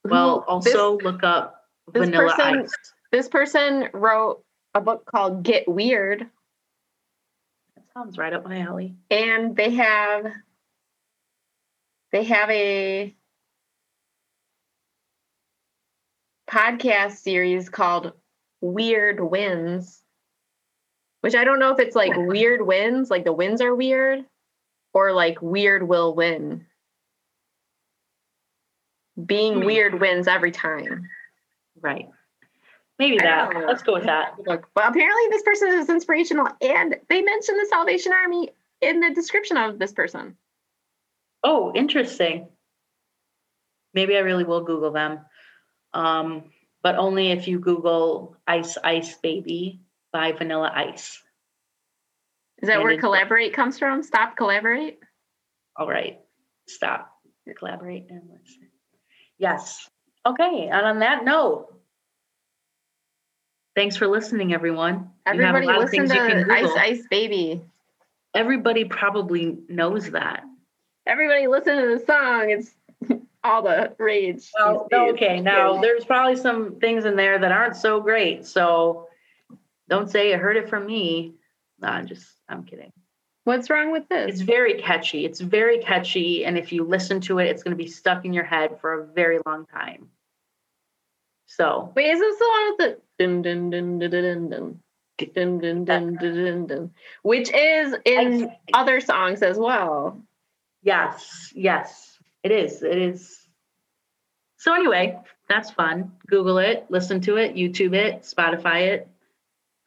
Well, 0.03 0.41
Who- 0.47 0.61
this- 0.61 0.75
also 0.75 0.97
look 0.99 1.23
up 1.23 1.55
this 1.93 2.05
Vanilla 2.05 2.29
person- 2.35 2.59
Ice. 2.61 2.75
this 3.11 3.27
person 3.27 3.89
wrote 3.93 4.43
a 4.73 4.81
book 4.81 5.05
called 5.05 5.43
Get 5.43 5.67
Weird, 5.67 6.27
That 7.75 7.83
sounds 7.93 8.17
right 8.17 8.33
up 8.33 8.45
my 8.45 8.59
alley. 8.61 8.95
and 9.09 9.55
they 9.55 9.71
have 9.71 10.25
they 12.11 12.23
have 12.25 12.49
a 12.49 13.15
podcast 16.49 17.17
series 17.17 17.69
called 17.69 18.13
Weird 18.61 19.19
Wins, 19.19 20.01
which 21.21 21.35
I 21.35 21.43
don't 21.43 21.59
know 21.59 21.71
if 21.73 21.79
it's 21.79 21.95
like 21.95 22.13
weird 22.15 22.65
wins, 22.65 23.09
like 23.09 23.23
the 23.23 23.33
wins 23.33 23.61
are 23.61 23.73
weird, 23.75 24.25
or 24.93 25.13
like 25.13 25.41
weird 25.41 25.87
will 25.87 26.13
win. 26.13 26.65
Being 29.25 29.55
Hmm. 29.59 29.65
weird 29.65 29.99
wins 30.01 30.27
every 30.27 30.51
time. 30.51 31.09
Right. 31.79 32.09
Maybe 33.01 33.17
that. 33.17 33.51
Let's 33.65 33.81
go 33.81 33.93
with 33.93 34.03
that. 34.03 34.35
But 34.45 34.63
apparently 34.75 35.23
this 35.31 35.41
person 35.41 35.69
is 35.69 35.89
inspirational, 35.89 36.47
and 36.61 36.97
they 37.09 37.23
mention 37.23 37.57
the 37.57 37.65
Salvation 37.67 38.13
Army 38.13 38.51
in 38.79 38.99
the 38.99 39.11
description 39.11 39.57
of 39.57 39.79
this 39.79 39.91
person. 39.91 40.37
Oh, 41.43 41.71
interesting. 41.73 42.47
Maybe 43.95 44.15
I 44.15 44.19
really 44.19 44.43
will 44.43 44.63
Google 44.63 44.91
them. 44.91 45.21
Um, 45.95 46.51
but 46.83 46.95
only 46.95 47.31
if 47.31 47.47
you 47.47 47.57
Google 47.57 48.37
Ice 48.45 48.77
Ice 48.83 49.15
Baby 49.15 49.81
by 50.13 50.33
Vanilla 50.33 50.71
Ice. 50.71 51.23
Is 52.61 52.67
that 52.67 52.75
And 52.75 52.83
where 52.83 52.99
collaborate 52.99 53.53
comes 53.53 53.79
from? 53.79 54.03
Stop 54.03 54.37
collaborate. 54.37 54.99
All 55.75 55.89
right. 55.89 56.19
Stop. 56.67 57.11
Collaborate 57.57 58.05
and 58.11 58.21
listen. 58.29 58.69
Yes. 59.39 59.89
Okay. 60.23 60.69
And 60.71 60.85
on 60.85 60.99
that 60.99 61.25
note, 61.25 61.80
thanks 63.75 63.95
for 63.95 64.07
listening, 64.07 64.53
everyone. 64.53 65.09
You 65.25 65.43
Everybody 65.43 65.67
listen 65.67 66.03
you 66.03 66.07
to 66.07 66.51
Ice 66.51 66.71
Ice 66.77 67.03
Baby. 67.09 67.61
Everybody 68.33 68.85
probably 68.85 69.57
knows 69.67 70.11
that. 70.11 70.43
Everybody 71.05 71.47
listen 71.47 71.77
to 71.77 71.97
the 71.97 72.05
song. 72.05 72.49
It's 72.49 72.71
all 73.43 73.63
the 73.63 73.93
rage. 73.97 74.49
Well, 74.57 74.87
okay. 74.93 75.39
Now 75.41 75.81
there's 75.81 76.05
probably 76.05 76.35
some 76.35 76.79
things 76.79 77.05
in 77.05 77.15
there 77.15 77.39
that 77.39 77.51
aren't 77.51 77.75
so 77.75 77.99
great. 77.99 78.45
So 78.45 79.07
don't 79.89 80.09
say 80.09 80.33
I 80.33 80.37
heard 80.37 80.57
it 80.57 80.69
from 80.69 80.85
me. 80.85 81.33
No, 81.79 81.89
I'm 81.89 82.07
just 82.07 82.27
I'm 82.47 82.63
kidding. 82.63 82.91
What's 83.43 83.71
wrong 83.71 83.91
with 83.91 84.07
this? 84.07 84.33
It's 84.33 84.41
very 84.41 84.79
catchy. 84.79 85.25
It's 85.25 85.39
very 85.39 85.79
catchy, 85.79 86.45
and 86.45 86.57
if 86.57 86.71
you 86.71 86.83
listen 86.83 87.19
to 87.21 87.39
it, 87.39 87.47
it's 87.47 87.63
going 87.63 87.75
to 87.75 87.83
be 87.83 87.89
stuck 87.89 88.23
in 88.23 88.33
your 88.33 88.43
head 88.43 88.79
for 88.79 89.01
a 89.01 89.07
very 89.07 89.39
long 89.47 89.65
time. 89.65 90.09
So 91.61 91.91
Wait, 91.95 92.09
is 92.09 92.19
this 92.19 92.39
the 92.39 92.45
one 92.45 92.65
with 92.69 92.77
the 92.79 93.23
dun 93.23 93.41
dun 93.43 93.69
dun 93.69 93.99
dun 93.99 94.09
dun 94.09 94.49
dun 94.49 94.79
dun 95.17 95.59
dun 95.59 95.85
dun 95.85 96.15
dun 96.15 96.17
dun 96.17 96.65
dun, 96.65 96.91
which 97.21 97.51
is 97.53 97.95
in 98.03 98.51
other 98.73 98.99
songs 98.99 99.43
as 99.43 99.59
well? 99.59 100.19
yes, 100.81 101.53
yes, 101.55 102.17
it 102.41 102.51
is. 102.51 102.81
It 102.81 102.97
is. 102.97 103.37
So 104.57 104.73
anyway, 104.73 105.19
that's 105.47 105.69
fun. 105.69 106.13
Google 106.25 106.57
it, 106.57 106.87
listen 106.89 107.21
to 107.21 107.37
it, 107.37 107.53
YouTube 107.55 107.93
it, 107.93 108.23
Spotify 108.23 108.87
it. 108.93 109.07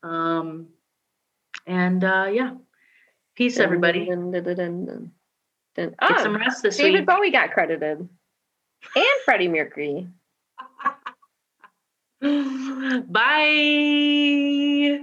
Um, 0.05 0.69
and 1.67 2.05
uh, 2.05 2.29
yeah, 2.33 2.53
peace, 3.35 3.59
everybody. 3.59 4.07
Dun, 4.07 4.31
dun, 4.31 4.45
dun, 4.45 4.57
dun, 4.57 4.87
dun, 4.87 5.13
dun. 5.75 5.95
Get 6.09 6.21
some 6.21 6.37
Oh, 6.37 6.39
rest 6.39 6.63
this 6.63 6.77
David 6.77 7.01
week. 7.01 7.07
Bowie 7.07 7.31
got 7.33 7.51
credited, 7.51 7.99
and 7.99 9.07
Freddie 9.25 9.49
Mercury. 9.49 10.07
Bye. 13.11 13.21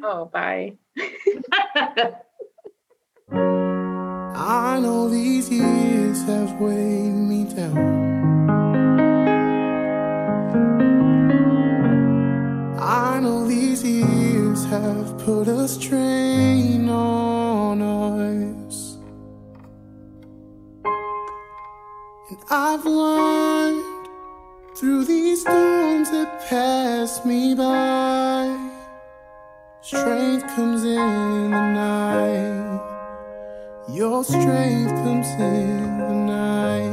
Oh, 0.03 0.25
bye. 0.33 0.73
I 3.31 4.79
know 4.79 5.07
these 5.07 5.47
years 5.51 6.23
have 6.23 6.59
weighed 6.59 7.13
me 7.13 7.43
down. 7.43 7.77
I 12.79 13.19
know 13.19 13.45
these 13.45 13.83
years 13.83 14.65
have 14.65 15.19
put 15.19 15.47
a 15.47 15.67
strain 15.67 16.89
on 16.89 17.83
us. 17.83 18.97
And 22.31 22.39
I've 22.49 22.83
learned 22.83 23.90
through 24.81 25.05
these 25.05 25.41
storms 25.41 26.09
that 26.09 26.43
pass 26.49 27.23
me 27.23 27.53
by. 27.53 28.49
Strength 29.81 30.47
comes 30.55 30.83
in 30.83 31.51
the 31.51 31.65
night. 31.85 32.81
Your 33.93 34.23
strength 34.23 34.89
comes 35.03 35.27
in 35.39 35.99
the 35.99 36.13
night. 36.25 36.90